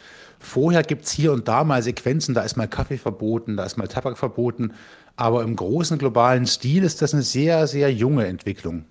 Vorher 0.42 0.82
gibt 0.82 1.04
es 1.04 1.12
hier 1.12 1.32
und 1.32 1.48
da 1.48 1.64
mal 1.64 1.82
Sequenzen, 1.82 2.34
da 2.34 2.42
ist 2.42 2.56
mal 2.56 2.68
Kaffee 2.68 2.98
verboten, 2.98 3.56
da 3.56 3.64
ist 3.64 3.78
mal 3.78 3.88
Tabak 3.88 4.18
verboten, 4.18 4.72
aber 5.16 5.42
im 5.42 5.56
großen 5.56 5.98
globalen 5.98 6.46
Stil 6.46 6.82
ist 6.82 7.00
das 7.00 7.14
eine 7.14 7.22
sehr, 7.22 7.66
sehr 7.66 7.92
junge 7.92 8.26
Entwicklung. 8.26 8.84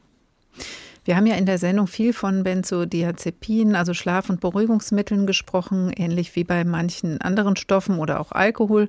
Wir 1.04 1.18
haben 1.18 1.26
ja 1.26 1.36
in 1.36 1.48
der 1.48 1.58
Sendung 1.58 1.88
viel 1.88 2.14
von 2.14 2.44
Benzodiazepinen, 2.44 3.76
also 3.76 3.96
Schlaf- 3.96 4.30
und 4.30 4.40
Beruhigungsmitteln 4.40 5.26
gesprochen. 5.26 5.92
Ähnlich 5.96 6.36
wie 6.36 6.44
bei 6.44 6.64
manchen 6.64 7.20
anderen 7.22 7.56
Stoffen 7.56 7.98
oder 7.98 8.20
auch 8.20 8.32
Alkohol 8.32 8.88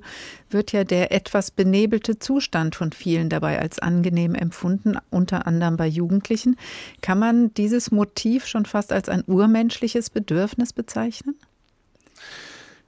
wird 0.51 0.71
ja 0.73 0.83
der 0.83 1.11
etwas 1.11 1.49
benebelte 1.49 2.19
Zustand 2.19 2.75
von 2.75 2.91
vielen 2.91 3.29
dabei 3.29 3.59
als 3.59 3.79
angenehm 3.79 4.35
empfunden, 4.35 4.97
unter 5.09 5.47
anderem 5.47 5.75
bei 5.75 5.87
Jugendlichen. 5.87 6.55
Kann 7.01 7.17
man 7.17 7.51
dieses 7.55 7.89
Motiv 7.89 8.45
schon 8.45 8.67
fast 8.67 8.93
als 8.93 9.09
ein 9.09 9.23
urmenschliches 9.25 10.11
Bedürfnis 10.11 10.71
bezeichnen? 10.71 11.35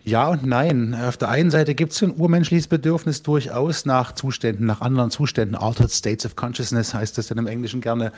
Ja 0.07 0.27
und 0.27 0.45
nein. 0.45 0.93
Auf 0.93 1.17
der 1.17 1.29
einen 1.29 1.49
Seite 1.49 1.73
gibt 1.73 1.91
es 1.91 2.03
ein 2.03 2.13
urmenschliches 2.15 2.67
Bedürfnis 2.67 3.23
durchaus 3.23 3.87
nach 3.87 4.11
Zuständen, 4.11 4.67
nach 4.67 4.81
anderen 4.81 5.09
Zuständen. 5.09 5.55
Altered 5.55 5.91
States 5.91 6.27
of 6.27 6.35
Consciousness 6.35 6.93
heißt 6.93 7.17
das 7.17 7.25
dann 7.25 7.39
im 7.39 7.47
Englischen 7.47 7.81
gerne. 7.81 8.11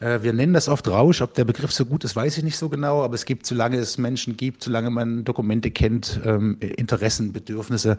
Äh, 0.00 0.24
wir 0.24 0.32
nennen 0.32 0.54
das 0.54 0.68
oft 0.68 0.88
Rausch. 0.88 1.22
Ob 1.22 1.34
der 1.34 1.44
Begriff 1.44 1.70
so 1.70 1.86
gut 1.86 2.02
ist, 2.02 2.16
weiß 2.16 2.38
ich 2.38 2.42
nicht 2.42 2.58
so 2.58 2.68
genau. 2.68 3.04
Aber 3.04 3.14
es 3.14 3.26
gibt, 3.26 3.46
solange 3.46 3.76
es 3.76 3.96
Menschen 3.96 4.36
gibt, 4.36 4.64
solange 4.64 4.90
man 4.90 5.22
Dokumente 5.24 5.70
kennt, 5.70 6.20
ähm, 6.24 6.56
Interessen, 6.58 7.32
Bedürfnisse 7.32 7.96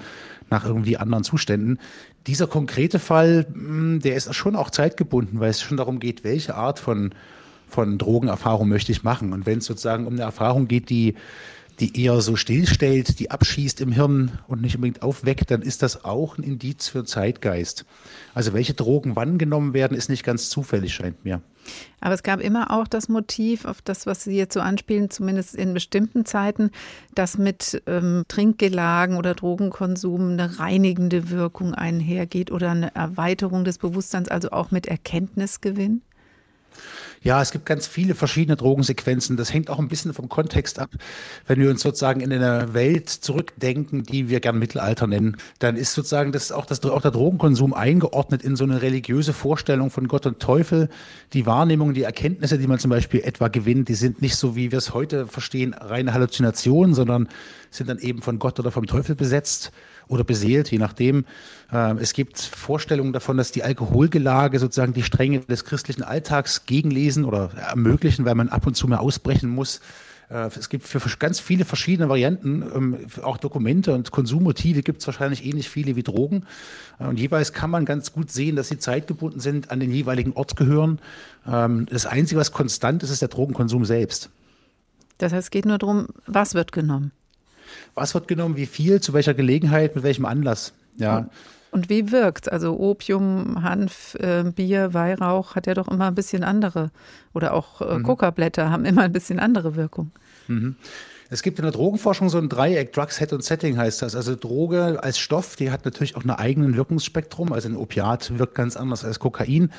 nach 0.50 0.66
irgendwie 0.66 0.98
anderen 0.98 1.24
Zuständen. 1.24 1.80
Dieser 2.28 2.48
konkrete 2.48 3.00
Fall, 3.00 3.48
hm, 3.54 4.02
der 4.02 4.18
ist 4.18 4.36
schon 4.36 4.58
auch 4.58 4.72
zeitgebunden, 4.72 5.40
weil 5.40 5.52
es 5.52 5.62
schon 5.62 5.78
darum 5.78 6.02
geht, 6.02 6.26
welche 6.26 6.56
Art 6.56 6.80
von, 6.80 7.14
von 7.70 7.98
Drogenerfahrung 7.98 8.68
möchte 8.68 8.92
ich 8.92 9.04
machen. 9.04 9.32
Und 9.32 9.46
wenn 9.46 9.60
es 9.60 9.66
sozusagen 9.66 10.06
um 10.06 10.16
eine 10.16 10.24
Erfahrung 10.24 10.68
geht, 10.68 10.90
die 10.90 11.16
die 11.82 12.02
eher 12.02 12.22
so 12.22 12.36
stillstellt, 12.36 13.20
die 13.20 13.32
abschießt 13.32 13.82
im 13.82 13.92
Hirn 13.92 14.40
und 14.48 14.62
nicht 14.62 14.76
unbedingt 14.76 15.02
aufweckt, 15.02 15.50
dann 15.50 15.64
ist 15.64 15.82
das 15.82 16.06
auch 16.06 16.38
ein 16.38 16.44
Indiz 16.44 16.88
für 16.88 17.04
Zeitgeist. 17.04 17.86
Also 18.34 18.54
welche 18.54 18.76
Drogen 18.76 19.16
wann 19.16 19.38
genommen 19.38 19.74
werden, 19.74 19.98
ist 19.98 20.10
nicht 20.10 20.24
ganz 20.24 20.50
zufällig, 20.50 20.94
scheint 20.94 21.26
mir. 21.26 21.42
Aber 22.00 22.14
es 22.14 22.24
gab 22.24 22.40
immer 22.40 22.72
auch 22.72 22.88
das 22.88 23.10
Motiv, 23.10 23.66
auf 23.66 23.82
das, 23.82 24.06
was 24.06 24.24
Sie 24.24 24.36
jetzt 24.36 24.54
so 24.54 24.62
anspielen, 24.62 25.10
zumindest 25.10 25.56
in 25.56 25.74
bestimmten 25.74 26.26
Zeiten, 26.26 26.72
dass 27.14 27.38
mit 27.38 27.82
ähm, 27.88 28.24
Trinkgelagen 28.28 29.18
oder 29.18 29.34
Drogenkonsum 29.34 30.32
eine 30.32 30.60
reinigende 30.60 31.30
Wirkung 31.30 31.74
einhergeht 31.74 32.52
oder 32.52 32.72
eine 32.72 32.96
Erweiterung 32.96 33.64
des 33.64 33.78
Bewusstseins, 33.78 34.30
also 34.30 34.52
auch 34.52 34.72
mit 34.72 34.88
Erkenntnisgewinn. 34.88 36.02
Ja, 37.24 37.40
es 37.40 37.52
gibt 37.52 37.68
ganz 37.68 37.86
viele 37.86 38.16
verschiedene 38.16 38.56
Drogensequenzen. 38.56 39.38
Das 39.38 39.54
hängt 39.54 39.70
auch 39.70 39.78
ein 39.78 39.88
bisschen 39.88 40.12
vom 40.12 40.28
Kontext 40.28 40.80
ab. 40.80 40.90
Wenn 41.46 41.60
wir 41.60 41.70
uns 41.70 41.84
sozusagen 41.84 42.20
in 42.20 42.34
eine 42.34 42.74
Welt 42.74 43.10
zurückdenken, 43.10 44.02
die 44.02 44.28
wir 44.28 44.40
gern 44.40 44.58
Mittelalter 44.58 45.06
nennen, 45.06 45.38
dann 45.60 45.78
ist 45.78 45.94
sozusagen 45.94 46.32
das 46.32 46.52
auch, 46.52 46.66
das, 46.66 46.84
auch 46.84 47.02
der 47.02 47.12
Drogenkonsum 47.12 47.76
eingeordnet 47.76 48.42
in 48.42 48.56
so 48.56 48.64
eine 48.64 48.82
religiöse 48.82 49.34
Vorstellung 49.34 49.92
von 49.92 50.08
Gott 50.08 50.26
und 50.26 50.40
Teufel. 50.40 50.90
Die 51.34 51.46
Wahrnehmung, 51.46 51.94
die 51.94 52.04
Erkenntnisse, 52.04 52.58
die 52.58 52.66
man 52.66 52.80
zum 52.80 52.90
Beispiel 52.90 53.22
etwa 53.22 53.50
gewinnt, 53.50 53.90
die 53.90 53.96
sind 53.96 54.24
nicht 54.24 54.36
so, 54.36 54.56
wie 54.56 54.72
wir 54.72 54.80
es 54.80 54.96
heute 54.96 55.28
verstehen, 55.28 55.76
reine 55.76 56.16
Halluzinationen, 56.16 56.96
sondern 56.96 57.30
sind 57.70 57.88
dann 57.88 58.00
eben 58.00 58.24
von 58.24 58.40
Gott 58.40 58.60
oder 58.60 58.72
vom 58.72 58.88
Teufel 58.88 59.14
besetzt 59.14 59.72
oder 60.12 60.24
beseelt, 60.24 60.70
je 60.70 60.78
nachdem. 60.78 61.26
Ähm, 61.72 61.98
es 62.00 62.14
gibt 62.14 62.40
Vorstellungen 62.40 63.14
davon, 63.14 63.38
dass 63.38 63.52
die 63.52 63.64
Alkoholgelage 63.64 64.60
sozusagen 64.60 64.94
die 64.94 65.04
Stränge 65.04 65.40
des 65.40 65.66
christlichen 65.66 66.04
Alltags 66.04 66.66
gegenlesen 66.66 67.26
oder 67.26 67.52
ermöglichen, 67.56 68.26
weil 68.26 68.36
man 68.36 68.50
ab 68.50 68.68
und 68.68 68.76
zu 68.76 68.88
mehr 68.88 69.02
ausbrechen 69.02 69.50
muss. 69.50 69.82
Äh, 70.30 70.50
es 70.58 70.70
gibt 70.70 70.86
für 70.86 71.00
ganz 71.18 71.40
viele 71.40 71.66
verschiedene 71.66 72.10
Varianten, 72.10 72.64
ähm, 72.76 72.98
auch 73.22 73.38
Dokumente 73.38 73.94
und 73.94 74.12
Konsummotive 74.12 74.84
gibt 74.84 75.02
es 75.02 75.08
wahrscheinlich 75.08 75.46
ähnlich 75.46 75.70
viele 75.70 75.96
wie 75.96 76.04
Drogen. 76.04 76.46
Äh, 77.00 77.06
und 77.06 77.20
jeweils 77.20 77.54
kann 77.54 77.70
man 77.70 77.86
ganz 77.86 78.14
gut 78.14 78.32
sehen, 78.32 78.56
dass 78.56 78.68
sie 78.68 78.80
zeitgebunden 78.80 79.40
sind, 79.40 79.72
an 79.72 79.80
den 79.80 79.92
jeweiligen 79.92 80.34
Ort 80.34 80.56
gehören. 80.56 81.00
Ähm, 81.48 81.86
das 81.90 82.06
Einzige, 82.06 82.40
was 82.40 82.52
konstant 82.52 83.04
ist, 83.04 83.10
ist 83.10 83.22
der 83.22 83.30
Drogenkonsum 83.30 83.86
selbst. 83.86 84.30
Das 85.18 85.34
heißt, 85.34 85.46
es 85.46 85.52
geht 85.52 85.66
nur 85.66 85.78
darum, 85.78 86.08
was 86.26 86.56
wird 86.56 86.72
genommen? 86.72 87.12
Was 87.96 88.14
wird 88.14 88.28
genommen, 88.28 88.56
wie 88.58 88.66
viel, 88.66 89.02
zu 89.02 89.14
welcher 89.14 89.34
Gelegenheit, 89.34 89.96
mit 89.96 90.04
welchem 90.04 90.26
Anlass. 90.26 90.74
Ja. 90.98 91.30
Und 91.72 91.90
wie 91.90 92.12
wirkt 92.12 92.52
Also 92.52 92.78
Opium, 92.78 93.64
Hanf, 93.64 94.16
äh, 94.16 94.44
Bier, 94.44 94.94
Weihrauch 94.94 95.56
hat 95.56 95.68
ja 95.68 95.74
doch 95.74 95.88
immer 95.88 96.08
ein 96.08 96.16
bisschen 96.16 96.44
andere 96.44 96.92
oder 97.34 97.54
auch 97.54 97.82
äh, 97.82 97.98
mhm. 97.98 98.04
Kokablätter 98.04 98.70
haben 98.70 98.84
immer 98.86 99.04
ein 99.04 99.14
bisschen 99.14 99.40
andere 99.40 99.76
Wirkung. 99.76 100.12
Mhm. 100.48 100.76
Es 101.30 101.44
gibt 101.44 101.60
in 101.60 101.64
der 101.64 101.72
Drogenforschung 101.72 102.28
so 102.28 102.38
ein 102.40 102.50
Dreieck, 102.50 102.92
Drug, 102.92 103.10
Set 103.10 103.32
und 103.32 103.42
Setting 103.42 103.78
heißt 103.78 104.02
das. 104.02 104.18
Also 104.18 104.36
Droge 104.36 105.02
als 105.02 105.18
Stoff, 105.18 105.56
die 105.56 105.72
hat 105.72 105.86
natürlich 105.86 106.18
auch 106.18 106.24
einen 106.24 106.32
eigenen 106.32 106.76
Wirkungsspektrum. 106.76 107.54
Also 107.54 107.70
ein 107.70 107.78
Opiat 107.78 108.38
wirkt 108.38 108.54
ganz 108.54 108.76
anders 108.76 109.06
als 109.06 109.20
Kokain. 109.20 109.72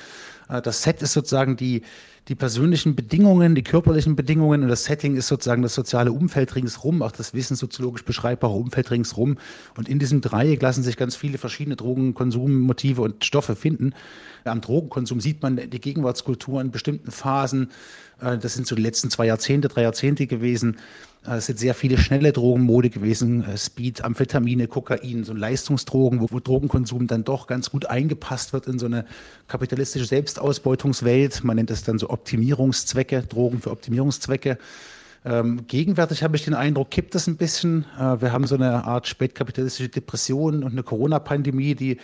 Äh, 0.49 0.63
das 0.63 0.83
Set 0.83 1.03
ist 1.03 1.13
sozusagen 1.13 1.59
die, 1.59 1.83
die 2.29 2.37
persönlichen 2.37 2.95
Bedingungen, 2.95 3.57
die 3.57 3.65
körperlichen 3.65 4.15
Bedingungen 4.15 4.63
und 4.63 4.69
das 4.69 4.85
Setting 4.85 5.17
ist 5.17 5.27
sozusagen 5.27 5.63
das 5.63 5.75
soziale 5.75 6.13
Umfeld 6.13 6.55
ringsrum, 6.55 7.03
auch 7.03 7.11
das 7.11 7.35
wissenssoziologisch 7.35 8.05
beschreibbare 8.05 8.53
Umfeld 8.53 8.93
ringsrum. 8.93 9.39
Und 9.77 9.89
in 9.89 9.99
diesem 9.99 10.21
Dreieck 10.21 10.63
lassen 10.63 10.85
sich 10.85 10.97
ganz 10.97 11.17
viele 11.17 11.39
verschiedene 11.39 11.75
Drogenkonsummotive 11.75 13.03
und 13.03 13.25
Stoffe 13.25 13.57
finden. 13.57 13.93
Am 14.45 14.61
Drogenkonsum 14.61 15.21
sieht 15.21 15.43
man 15.43 15.57
die 15.57 15.81
Gegenwartskultur 15.81 16.61
in 16.61 16.71
bestimmten 16.71 17.11
Phasen. 17.11 17.71
Äh, 18.21 18.39
das 18.39 18.55
sind 18.55 18.69
so 18.69 18.77
die 18.77 18.83
letzten 18.83 19.11
zwei 19.11 19.27
Jahrzehnte, 19.27 19.67
drei 19.67 19.83
Jahrzehnte 19.83 20.29
gewesen. 20.29 20.77
Äh, 21.27 21.37
es 21.37 21.47
sind 21.47 21.59
sehr 21.59 21.75
viele 21.75 21.99
schnelle 21.99 22.33
Drogenmode 22.33 22.91
gewesen, 22.91 23.45
äh, 23.45 23.57
Speed, 23.57 24.05
Amphetamine, 24.05 24.67
Kokain, 24.67 25.25
so 25.25 25.33
Leistungsdrogen, 25.33 26.21
wo, 26.21 26.41
Drogenkonsum 26.41 27.07
dann 27.07 27.25
doch 27.25 27.47
ganz 27.47 27.71
gut 27.71 27.87
eingepasst 27.87 28.53
wird 28.53 28.67
in 28.67 28.79
so 28.79 28.87
eine 28.87 29.05
kapitalistische 29.49 30.07
Selbstausbeutungswelt. 30.07 31.45
Man 31.45 31.57
nennt 31.57 31.71
es 31.71 31.85
dann 31.85 31.99
so 31.99 32.11
Optimierungszwecke, 32.11 33.23
Drogen 33.23 33.61
für 33.61 33.71
Optimierungszwecke. 33.71 34.59
Ähm, 35.25 35.67
gegenwärtig 35.69 36.25
habe 36.25 36.35
ich 36.35 36.45
den 36.45 36.55
Eindruck, 36.55 36.91
kippt 36.91 37.15
das 37.15 37.29
ein 37.29 37.37
bisschen. 37.37 37.87
Äh, 37.97 38.21
wir 38.21 38.33
haben 38.33 38.47
so 38.47 38.57
eine 38.57 38.85
Art 38.85 39.07
spätkapitalistische 39.07 39.89
Depression 39.89 40.65
und 40.65 40.73
eine 40.73 40.83
Corona-Pandemie, 40.83 41.77
die 41.77 41.99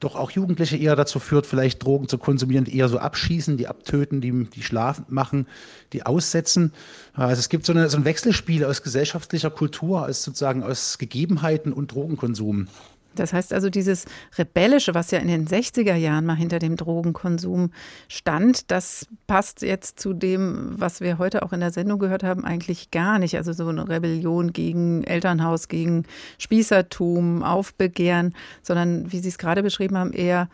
doch 0.00 0.16
auch 0.16 0.30
Jugendliche 0.30 0.76
eher 0.76 0.96
dazu 0.96 1.18
führt, 1.18 1.46
vielleicht 1.46 1.82
Drogen 1.82 2.08
zu 2.08 2.18
konsumieren, 2.18 2.64
die 2.64 2.76
eher 2.76 2.88
so 2.88 2.98
abschießen, 2.98 3.56
die 3.56 3.66
abtöten, 3.66 4.20
die, 4.20 4.44
die 4.44 4.62
schlafend 4.62 5.10
machen, 5.10 5.46
die 5.92 6.04
aussetzen. 6.04 6.72
Also 7.14 7.40
es 7.40 7.48
gibt 7.48 7.64
so, 7.64 7.72
eine, 7.72 7.88
so 7.88 7.96
ein 7.96 8.04
Wechselspiel 8.04 8.64
aus 8.64 8.82
gesellschaftlicher 8.82 9.50
Kultur, 9.50 10.02
aus 10.02 10.22
sozusagen 10.22 10.62
aus 10.62 10.98
Gegebenheiten 10.98 11.72
und 11.72 11.92
Drogenkonsum. 11.92 12.68
Das 13.14 13.32
heißt 13.32 13.52
also, 13.52 13.70
dieses 13.70 14.04
Rebellische, 14.36 14.94
was 14.94 15.10
ja 15.10 15.18
in 15.18 15.28
den 15.28 15.46
60er 15.46 15.94
Jahren 15.94 16.26
mal 16.26 16.36
hinter 16.36 16.58
dem 16.58 16.76
Drogenkonsum 16.76 17.70
stand, 18.08 18.70
das 18.70 19.06
passt 19.26 19.62
jetzt 19.62 20.00
zu 20.00 20.12
dem, 20.12 20.74
was 20.76 21.00
wir 21.00 21.18
heute 21.18 21.42
auch 21.42 21.52
in 21.52 21.60
der 21.60 21.70
Sendung 21.70 21.98
gehört 21.98 22.22
haben, 22.22 22.44
eigentlich 22.44 22.90
gar 22.90 23.18
nicht. 23.18 23.36
Also 23.36 23.52
so 23.52 23.68
eine 23.68 23.88
Rebellion 23.88 24.52
gegen 24.52 25.04
Elternhaus, 25.04 25.68
gegen 25.68 26.04
Spießertum, 26.38 27.42
Aufbegehren, 27.42 28.34
sondern, 28.62 29.12
wie 29.12 29.18
Sie 29.18 29.28
es 29.28 29.38
gerade 29.38 29.62
beschrieben 29.62 29.96
haben, 29.96 30.12
eher 30.12 30.48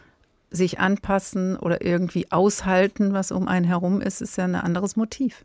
sich 0.51 0.81
anpassen 0.81 1.57
oder 1.57 1.85
irgendwie 1.85 2.31
aushalten, 2.31 3.13
was 3.13 3.31
um 3.33 3.49
einen 3.49 3.65
herum 3.65 4.01
ist, 4.01 4.21
ist 4.21 4.37
ja 4.37 4.45
ein 4.45 4.57
anderes 4.57 4.97
Motiv. 4.97 5.45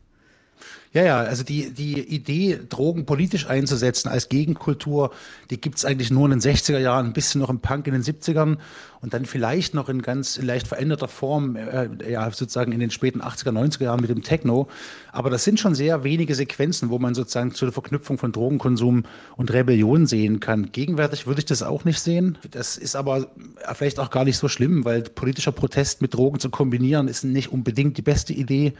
Ja, 0.92 1.04
ja, 1.04 1.18
also 1.18 1.44
die, 1.44 1.74
die 1.74 2.00
Idee, 2.00 2.58
Drogen 2.68 3.04
politisch 3.04 3.46
einzusetzen 3.46 4.08
als 4.08 4.30
Gegenkultur, 4.30 5.10
die 5.50 5.60
gibt 5.60 5.76
es 5.76 5.84
eigentlich 5.84 6.10
nur 6.10 6.24
in 6.24 6.38
den 6.38 6.40
60er 6.40 6.78
Jahren, 6.78 7.06
ein 7.06 7.12
bisschen 7.12 7.40
noch 7.40 7.50
im 7.50 7.60
Punk 7.60 7.86
in 7.86 7.92
den 7.92 8.02
70ern 8.02 8.56
und 9.02 9.12
dann 9.12 9.26
vielleicht 9.26 9.74
noch 9.74 9.88
in 9.88 10.00
ganz 10.00 10.40
leicht 10.40 10.66
veränderter 10.66 11.06
Form, 11.06 11.56
äh, 11.56 11.88
ja, 12.10 12.30
sozusagen 12.30 12.72
in 12.72 12.80
den 12.80 12.90
späten 12.90 13.20
80er, 13.20 13.50
90er 13.50 13.84
Jahren 13.84 14.00
mit 14.00 14.10
dem 14.10 14.22
Techno. 14.22 14.68
Aber 15.12 15.28
das 15.28 15.44
sind 15.44 15.60
schon 15.60 15.74
sehr 15.74 16.02
wenige 16.02 16.34
Sequenzen, 16.34 16.88
wo 16.88 16.98
man 16.98 17.14
sozusagen 17.14 17.52
zu 17.52 17.66
der 17.66 17.72
Verknüpfung 17.72 18.16
von 18.16 18.32
Drogenkonsum 18.32 19.04
und 19.36 19.52
Rebellion 19.52 20.06
sehen 20.06 20.40
kann. 20.40 20.72
Gegenwärtig 20.72 21.26
würde 21.26 21.40
ich 21.40 21.46
das 21.46 21.62
auch 21.62 21.84
nicht 21.84 22.00
sehen. 22.00 22.38
Das 22.50 22.78
ist 22.78 22.96
aber 22.96 23.28
vielleicht 23.74 24.00
auch 24.00 24.10
gar 24.10 24.24
nicht 24.24 24.38
so 24.38 24.48
schlimm, 24.48 24.84
weil 24.84 25.02
politischer 25.02 25.52
Protest 25.52 26.00
mit 26.00 26.14
Drogen 26.14 26.40
zu 26.40 26.48
kombinieren, 26.48 27.08
ist 27.08 27.22
nicht 27.22 27.52
unbedingt 27.52 27.98
die 27.98 28.02
beste 28.02 28.32
Idee. 28.32 28.72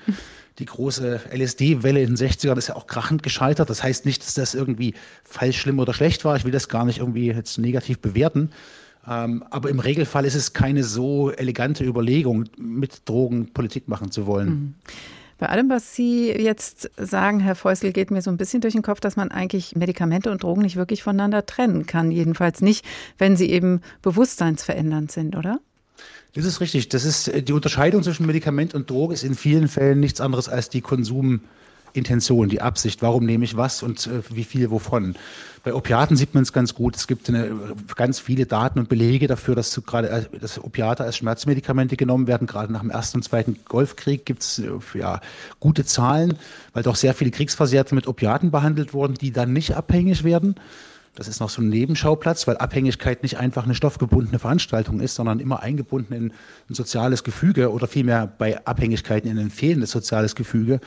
Die 0.59 0.65
große 0.65 1.21
LSD-Welle 1.33 2.01
in 2.01 2.15
den 2.15 2.17
60ern 2.17 2.57
ist 2.57 2.69
ja 2.69 2.77
auch 2.77 2.87
krachend 2.87 3.23
gescheitert. 3.23 3.69
Das 3.69 3.83
heißt 3.83 4.07
nicht, 4.07 4.23
dass 4.23 4.35
das 4.35 4.55
irgendwie 4.55 4.95
falsch, 5.25 5.61
schlimm 5.61 5.79
oder 5.79 5.93
schlecht 5.93 6.25
war. 6.25 6.37
Ich 6.37 6.45
will 6.45 6.53
das 6.53 6.69
gar 6.69 6.85
nicht 6.85 6.99
irgendwie 6.99 7.27
jetzt 7.27 7.59
negativ 7.59 7.99
bewerten. 7.99 8.51
Ähm, 9.09 9.45
aber 9.51 9.71
im 9.71 9.79
Regelfall 9.79 10.25
ist 10.25 10.35
es 10.35 10.53
keine 10.53 10.83
so 10.83 11.31
elegante 11.31 11.85
Überlegung, 11.85 12.45
mit 12.57 13.09
Drogen 13.09 13.53
Politik 13.53 13.87
machen 13.89 14.11
zu 14.11 14.27
wollen. 14.27 14.49
Mhm. 14.49 14.75
Bei 15.39 15.51
allem, 15.51 15.69
was 15.69 15.95
Sie 15.95 16.31
jetzt 16.31 16.91
sagen, 16.97 17.41
Herr 17.41 17.57
Fäusel, 17.57 17.93
geht 17.93 18.11
mir 18.11 18.23
so 18.23 18.31
ein 18.31 18.39
bisschen 18.39 18.63
durch 18.63 18.73
den 18.73 18.83
Kopf, 18.83 19.01
dass 19.01 19.17
man 19.17 19.31
eigentlich 19.31 19.77
Medikamente 19.77 20.31
und 20.31 20.43
Drogen 20.43 20.63
nicht 20.63 20.77
wirklich 20.77 21.03
voneinander 21.03 21.45
trennen 21.45 21.85
kann. 21.85 22.11
Jedenfalls 22.11 22.63
nicht, 22.63 22.87
wenn 23.19 23.37
sie 23.37 23.51
eben 23.51 23.83
bewusstseinsverändernd 24.01 25.13
sind, 25.13 25.37
oder? 25.37 25.61
Das 26.37 26.45
ist 26.45 26.61
richtig. 26.61 26.91
Das 26.91 27.05
ist 27.07 27.29
äh, 27.29 27.43
die 27.43 27.55
Unterscheidung 27.55 28.03
zwischen 28.03 28.27
Medikament 28.27 28.75
und 28.75 28.91
Droge 28.91 29.15
ist 29.15 29.25
in 29.25 29.35
vielen 29.35 29.69
Fällen 29.69 30.01
nichts 30.01 30.21
anderes 30.21 30.51
als 30.51 30.69
die 30.69 30.83
Konsumintention, 30.83 32.51
die 32.51 32.61
Absicht. 32.61 33.01
Warum 33.01 33.25
nehme 33.25 33.47
ich 33.47 33.57
was 33.57 33.83
und 33.83 34.07
äh, 34.07 34.21
wie 34.29 34.45
viel 34.45 34.71
wovon? 34.71 35.17
Bei 35.65 35.73
Opiaten 35.73 36.15
sieht 36.15 36.35
man 36.35 36.43
es 36.43 36.53
ganz 36.53 36.75
gut. 36.75 36.95
Es 36.95 37.07
gibt 37.07 37.31
eine, 37.31 37.51
ganz 37.97 38.21
viele 38.21 38.45
Daten 38.45 38.79
und 38.79 38.91
Belege 38.91 39.29
dafür, 39.29 39.55
dass 39.55 39.81
gerade 39.87 40.11
äh, 40.11 40.39
dass 40.39 40.63
Opiate 40.63 41.05
als 41.05 41.17
Schmerzmedikamente 41.17 41.97
genommen 41.97 42.27
werden. 42.27 42.47
Gerade 42.47 42.71
nach 42.71 42.83
dem 42.83 42.91
Ersten 42.91 43.17
und 43.17 43.23
Zweiten 43.23 43.57
Golfkrieg 43.65 44.27
gibt 44.27 44.43
es 44.43 44.63
ja, 44.93 45.23
gute 45.59 45.87
Zahlen, 45.87 46.35
weil 46.75 46.83
doch 46.83 46.97
sehr 46.97 47.15
viele 47.15 47.31
Kriegsversehrte 47.31 47.95
mit 47.95 48.07
Opiaten 48.07 48.51
behandelt 48.51 48.93
wurden, 48.93 49.15
die 49.15 49.33
dann 49.33 49.55
nicht 49.55 49.75
abhängig 49.75 50.23
werden. 50.23 50.57
Das 51.17 51.29
ist 51.29 51.41
noch 51.41 51.51
so 51.51 51.63
ein 51.63 51.71
Nebenschauplatz, 51.71 52.47
weil 52.47 52.59
Abhängigkeit 52.59 53.23
nicht 53.23 53.39
einfach 53.39 53.65
eine 53.65 53.75
stoffgebundene 53.75 54.39
Veranstaltung 54.39 55.01
ist, 55.01 55.15
sondern 55.15 55.41
immer 55.41 55.63
eingebunden 55.63 56.13
in 56.13 56.33
ein 56.71 56.75
soziales 56.75 57.25
Gefüge 57.25 57.73
oder 57.73 57.87
vielmehr 57.89 58.27
bei 58.27 58.65
Abhängigkeiten 58.65 59.31
in 59.31 59.39
ein 59.39 59.51
fehlendes 59.51 59.91
soziales 59.91 60.35
Gefüge. 60.35 60.79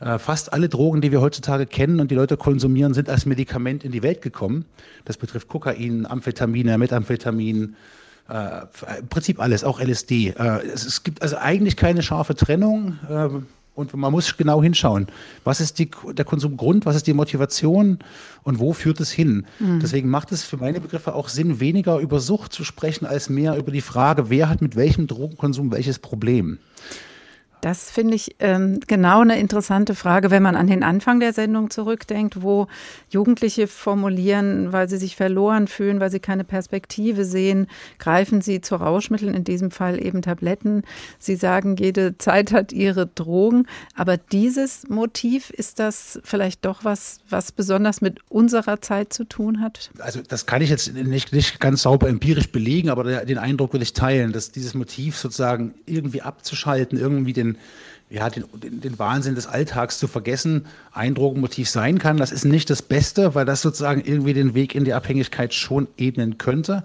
Äh, 0.00 0.18
fast 0.18 0.52
alle 0.52 0.68
Drogen, 0.68 1.00
die 1.00 1.10
wir 1.10 1.20
heutzutage 1.20 1.66
kennen 1.66 2.00
und 2.00 2.10
die 2.10 2.14
Leute 2.14 2.36
konsumieren, 2.36 2.94
sind 2.94 3.08
als 3.08 3.26
Medikament 3.26 3.84
in 3.84 3.90
die 3.90 4.02
Welt 4.02 4.22
gekommen. 4.22 4.64
Das 5.04 5.16
betrifft 5.16 5.48
Kokain, 5.48 6.06
Amphetamine, 6.06 6.78
Methamphetamin, 6.78 7.74
äh, 8.28 8.60
im 9.00 9.08
Prinzip 9.08 9.40
alles, 9.40 9.64
auch 9.64 9.80
LSD. 9.80 10.28
Äh, 10.28 10.66
es, 10.72 11.02
gibt 11.02 11.20
also 11.20 11.36
eigentlich 11.36 11.76
keine 11.76 12.02
scharfe 12.02 12.36
Trennung. 12.36 12.98
Und 13.74 13.92
man 13.94 14.12
muss 14.12 14.36
genau 14.36 14.62
hinschauen. 14.62 15.08
Was 15.42 15.60
ist 15.60 15.80
die, 15.80 15.90
der 16.12 16.24
Konsumgrund, 16.24 16.86
was 16.86 16.94
ist 16.94 17.08
die 17.08 17.12
Motivation 17.12 17.98
und 18.44 18.60
wo 18.60 18.72
führt 18.72 19.00
es 19.00 19.10
hin? 19.10 19.46
Mhm. 19.58 19.80
Deswegen 19.80 20.08
macht 20.08 20.30
es 20.30 20.44
für 20.44 20.56
meine 20.56 20.80
Begriffe 20.80 21.14
auch 21.14 21.28
Sinn, 21.28 21.58
weniger 21.58 21.98
über 21.98 22.20
Sucht 22.20 22.52
zu 22.52 22.62
sprechen, 22.62 23.04
als 23.04 23.28
mehr 23.28 23.56
über 23.56 23.72
die 23.72 23.80
Frage, 23.80 24.30
wer 24.30 24.48
hat 24.48 24.62
mit 24.62 24.76
welchem 24.76 25.08
Drogenkonsum 25.08 25.72
welches 25.72 25.98
Problem. 25.98 26.58
Das 27.64 27.90
finde 27.90 28.14
ich 28.14 28.36
ähm, 28.40 28.80
genau 28.86 29.22
eine 29.22 29.40
interessante 29.40 29.94
Frage, 29.94 30.30
wenn 30.30 30.42
man 30.42 30.54
an 30.54 30.66
den 30.66 30.82
Anfang 30.82 31.18
der 31.18 31.32
Sendung 31.32 31.70
zurückdenkt, 31.70 32.42
wo 32.42 32.66
Jugendliche 33.08 33.68
formulieren, 33.68 34.70
weil 34.74 34.86
sie 34.90 34.98
sich 34.98 35.16
verloren 35.16 35.66
fühlen, 35.66 35.98
weil 35.98 36.10
sie 36.10 36.20
keine 36.20 36.44
Perspektive 36.44 37.24
sehen, 37.24 37.68
greifen 37.98 38.42
sie 38.42 38.60
zu 38.60 38.76
Rauschmitteln, 38.76 39.32
in 39.32 39.44
diesem 39.44 39.70
Fall 39.70 40.04
eben 40.04 40.20
Tabletten. 40.20 40.82
Sie 41.18 41.36
sagen, 41.36 41.76
jede 41.76 42.18
Zeit 42.18 42.52
hat 42.52 42.70
ihre 42.70 43.06
Drogen. 43.06 43.66
Aber 43.94 44.18
dieses 44.18 44.86
Motiv, 44.90 45.48
ist 45.48 45.78
das 45.78 46.20
vielleicht 46.22 46.66
doch 46.66 46.84
was, 46.84 47.20
was 47.30 47.50
besonders 47.50 48.02
mit 48.02 48.18
unserer 48.28 48.82
Zeit 48.82 49.14
zu 49.14 49.24
tun 49.24 49.62
hat? 49.62 49.90
Also 50.00 50.20
das 50.20 50.44
kann 50.44 50.60
ich 50.60 50.68
jetzt 50.68 50.92
nicht, 50.92 51.32
nicht 51.32 51.60
ganz 51.60 51.80
sauber 51.80 52.10
empirisch 52.10 52.52
belegen, 52.52 52.90
aber 52.90 53.24
den 53.24 53.38
Eindruck 53.38 53.72
will 53.72 53.80
ich 53.80 53.94
teilen, 53.94 54.32
dass 54.32 54.52
dieses 54.52 54.74
Motiv 54.74 55.16
sozusagen 55.16 55.72
irgendwie 55.86 56.20
abzuschalten, 56.20 56.98
irgendwie 56.98 57.32
den 57.32 57.53
ja, 58.10 58.30
den, 58.30 58.44
den, 58.52 58.98
Wahnsinn 58.98 59.34
des 59.34 59.46
Alltags 59.46 59.98
zu 59.98 60.06
vergessen, 60.06 60.66
ein 60.92 61.14
Drogenmotiv 61.14 61.68
sein 61.68 61.98
kann. 61.98 62.16
Das 62.16 62.32
ist 62.32 62.44
nicht 62.44 62.70
das 62.70 62.82
Beste, 62.82 63.34
weil 63.34 63.44
das 63.44 63.62
sozusagen 63.62 64.02
irgendwie 64.04 64.34
den 64.34 64.54
Weg 64.54 64.74
in 64.74 64.84
die 64.84 64.92
Abhängigkeit 64.92 65.54
schon 65.54 65.88
ebnen 65.96 66.38
könnte. 66.38 66.84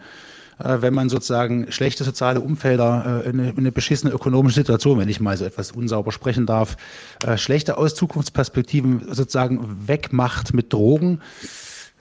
Äh, 0.60 0.82
wenn 0.82 0.94
man 0.94 1.10
sozusagen 1.10 1.72
schlechte 1.72 2.04
soziale 2.04 2.42
Umfelder, 2.42 3.24
äh, 3.26 3.30
eine, 3.30 3.54
eine 3.56 3.72
beschissene 3.72 4.14
ökonomische 4.14 4.56
Situation, 4.56 5.00
wenn 5.00 5.10
ich 5.10 5.20
mal 5.20 5.38
so 5.38 5.46
etwas 5.46 5.72
unsauber 5.72 6.12
sprechen 6.12 6.46
darf, 6.46 6.78
äh, 7.26 7.38
schlechte 7.38 7.78
Aus 7.78 7.96
sozusagen 7.96 9.88
wegmacht 9.88 10.54
mit 10.54 10.74
Drogen, 10.74 11.22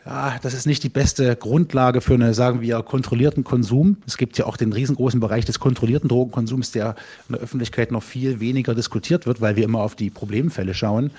ja, 0.09 0.39
das 0.41 0.55
ist 0.55 0.67
nicht 0.67 0.83
die 0.83 0.89
beste 0.89 1.37
Grundlage 1.37 2.01
für 2.01 2.15
einen, 2.15 2.33
sagen 2.33 2.63
wir, 2.63 2.83
kontrollierten 2.83 3.45
Konsum. 3.45 3.99
Es 4.07 4.17
gibt 4.17 4.39
ja 4.39 4.47
auch 4.47 4.57
den 4.57 4.73
riesengroßen 4.73 5.21
Bereich 5.21 5.45
des 5.45 5.61
kontrollierten 5.61 6.09
Drogenkonsums, 6.09 6.71
der 6.71 6.95
in 7.29 7.35
der 7.35 7.43
Öffentlichkeit 7.43 7.93
noch 7.93 8.03
viel 8.03 8.41
weniger 8.41 8.75
diskutiert 8.75 9.27
wird, 9.27 9.43
weil 9.43 9.57
wir 9.57 9.65
immer 9.65 9.81
auf 9.81 9.97
die 9.97 10.09
Problemfälle 10.09 10.73
schauen. 10.73 11.11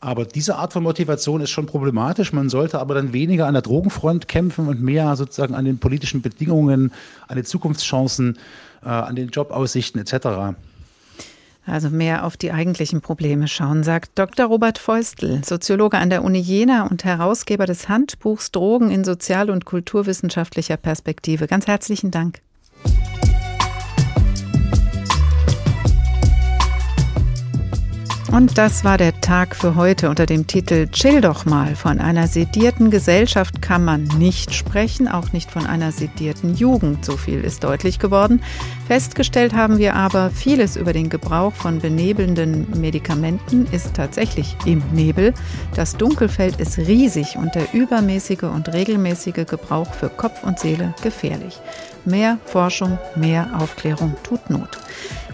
Aber 0.00 0.26
diese 0.26 0.56
Art 0.56 0.74
von 0.74 0.82
Motivation 0.82 1.40
ist 1.40 1.48
schon 1.48 1.64
problematisch. 1.64 2.34
Man 2.34 2.50
sollte 2.50 2.78
aber 2.78 2.94
dann 2.94 3.14
weniger 3.14 3.46
an 3.46 3.54
der 3.54 3.62
Drogenfront 3.62 4.28
kämpfen 4.28 4.68
und 4.68 4.82
mehr 4.82 5.16
sozusagen 5.16 5.54
an 5.54 5.64
den 5.64 5.78
politischen 5.78 6.20
Bedingungen, 6.20 6.92
an 7.28 7.36
den 7.36 7.46
Zukunftschancen, 7.46 8.36
äh, 8.84 8.88
an 8.88 9.16
den 9.16 9.30
Jobaussichten 9.30 9.98
etc. 9.98 10.58
Also 11.66 11.90
mehr 11.90 12.24
auf 12.24 12.36
die 12.36 12.52
eigentlichen 12.52 13.00
Probleme 13.00 13.48
schauen, 13.48 13.82
sagt 13.82 14.12
Dr. 14.14 14.46
Robert 14.46 14.78
Feustel, 14.78 15.42
Soziologe 15.44 15.98
an 15.98 16.10
der 16.10 16.22
Uni 16.22 16.38
Jena 16.38 16.86
und 16.86 17.04
Herausgeber 17.04 17.66
des 17.66 17.88
Handbuchs 17.88 18.52
Drogen 18.52 18.90
in 18.90 19.02
sozial- 19.02 19.50
und 19.50 19.64
kulturwissenschaftlicher 19.64 20.76
Perspektive. 20.76 21.48
Ganz 21.48 21.66
herzlichen 21.66 22.12
Dank. 22.12 22.40
Und 28.32 28.58
das 28.58 28.82
war 28.82 28.98
der 28.98 29.20
Tag 29.20 29.54
für 29.54 29.76
heute 29.76 30.10
unter 30.10 30.26
dem 30.26 30.46
Titel 30.46 30.88
Chill 30.88 31.20
doch 31.20 31.44
mal. 31.44 31.76
Von 31.76 32.00
einer 32.00 32.26
sedierten 32.26 32.90
Gesellschaft 32.90 33.62
kann 33.62 33.84
man 33.84 34.04
nicht 34.18 34.52
sprechen, 34.52 35.06
auch 35.06 35.32
nicht 35.32 35.50
von 35.50 35.64
einer 35.64 35.92
sedierten 35.92 36.54
Jugend. 36.54 37.04
So 37.04 37.16
viel 37.16 37.42
ist 37.42 37.62
deutlich 37.62 37.98
geworden. 37.98 38.42
Festgestellt 38.88 39.54
haben 39.54 39.78
wir 39.78 39.94
aber, 39.94 40.30
vieles 40.30 40.76
über 40.76 40.92
den 40.92 41.08
Gebrauch 41.08 41.52
von 41.54 41.78
benebelnden 41.78 42.66
Medikamenten 42.78 43.66
ist 43.70 43.94
tatsächlich 43.94 44.56
im 44.66 44.82
Nebel. 44.92 45.32
Das 45.74 45.96
Dunkelfeld 45.96 46.58
ist 46.58 46.78
riesig 46.78 47.36
und 47.36 47.54
der 47.54 47.72
übermäßige 47.74 48.42
und 48.42 48.72
regelmäßige 48.72 49.46
Gebrauch 49.46 49.92
für 49.94 50.08
Kopf 50.08 50.42
und 50.42 50.58
Seele 50.58 50.94
gefährlich. 51.02 51.60
Mehr 52.04 52.38
Forschung, 52.44 52.98
mehr 53.14 53.50
Aufklärung 53.58 54.14
tut 54.22 54.50
Not. 54.50 54.78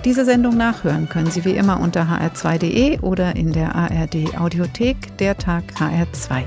Diese 0.05 0.25
Sendung 0.25 0.57
nachhören 0.57 1.09
können 1.09 1.31
Sie 1.31 1.45
wie 1.45 1.53
immer 1.53 1.79
unter 1.79 2.03
hr2.de 2.03 2.99
oder 3.01 3.37
in 3.37 3.53
der 3.53 3.77
ARD 3.77 4.37
Audiothek, 4.37 5.17
der 5.19 5.39
Tag 5.39 5.63
HR2. 5.79 6.43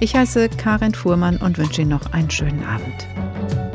Ich 0.00 0.16
heiße 0.16 0.48
Karin 0.48 0.94
Fuhrmann 0.94 1.36
und 1.36 1.56
wünsche 1.56 1.82
Ihnen 1.82 1.90
noch 1.90 2.12
einen 2.12 2.30
schönen 2.30 2.64
Abend. 2.64 3.69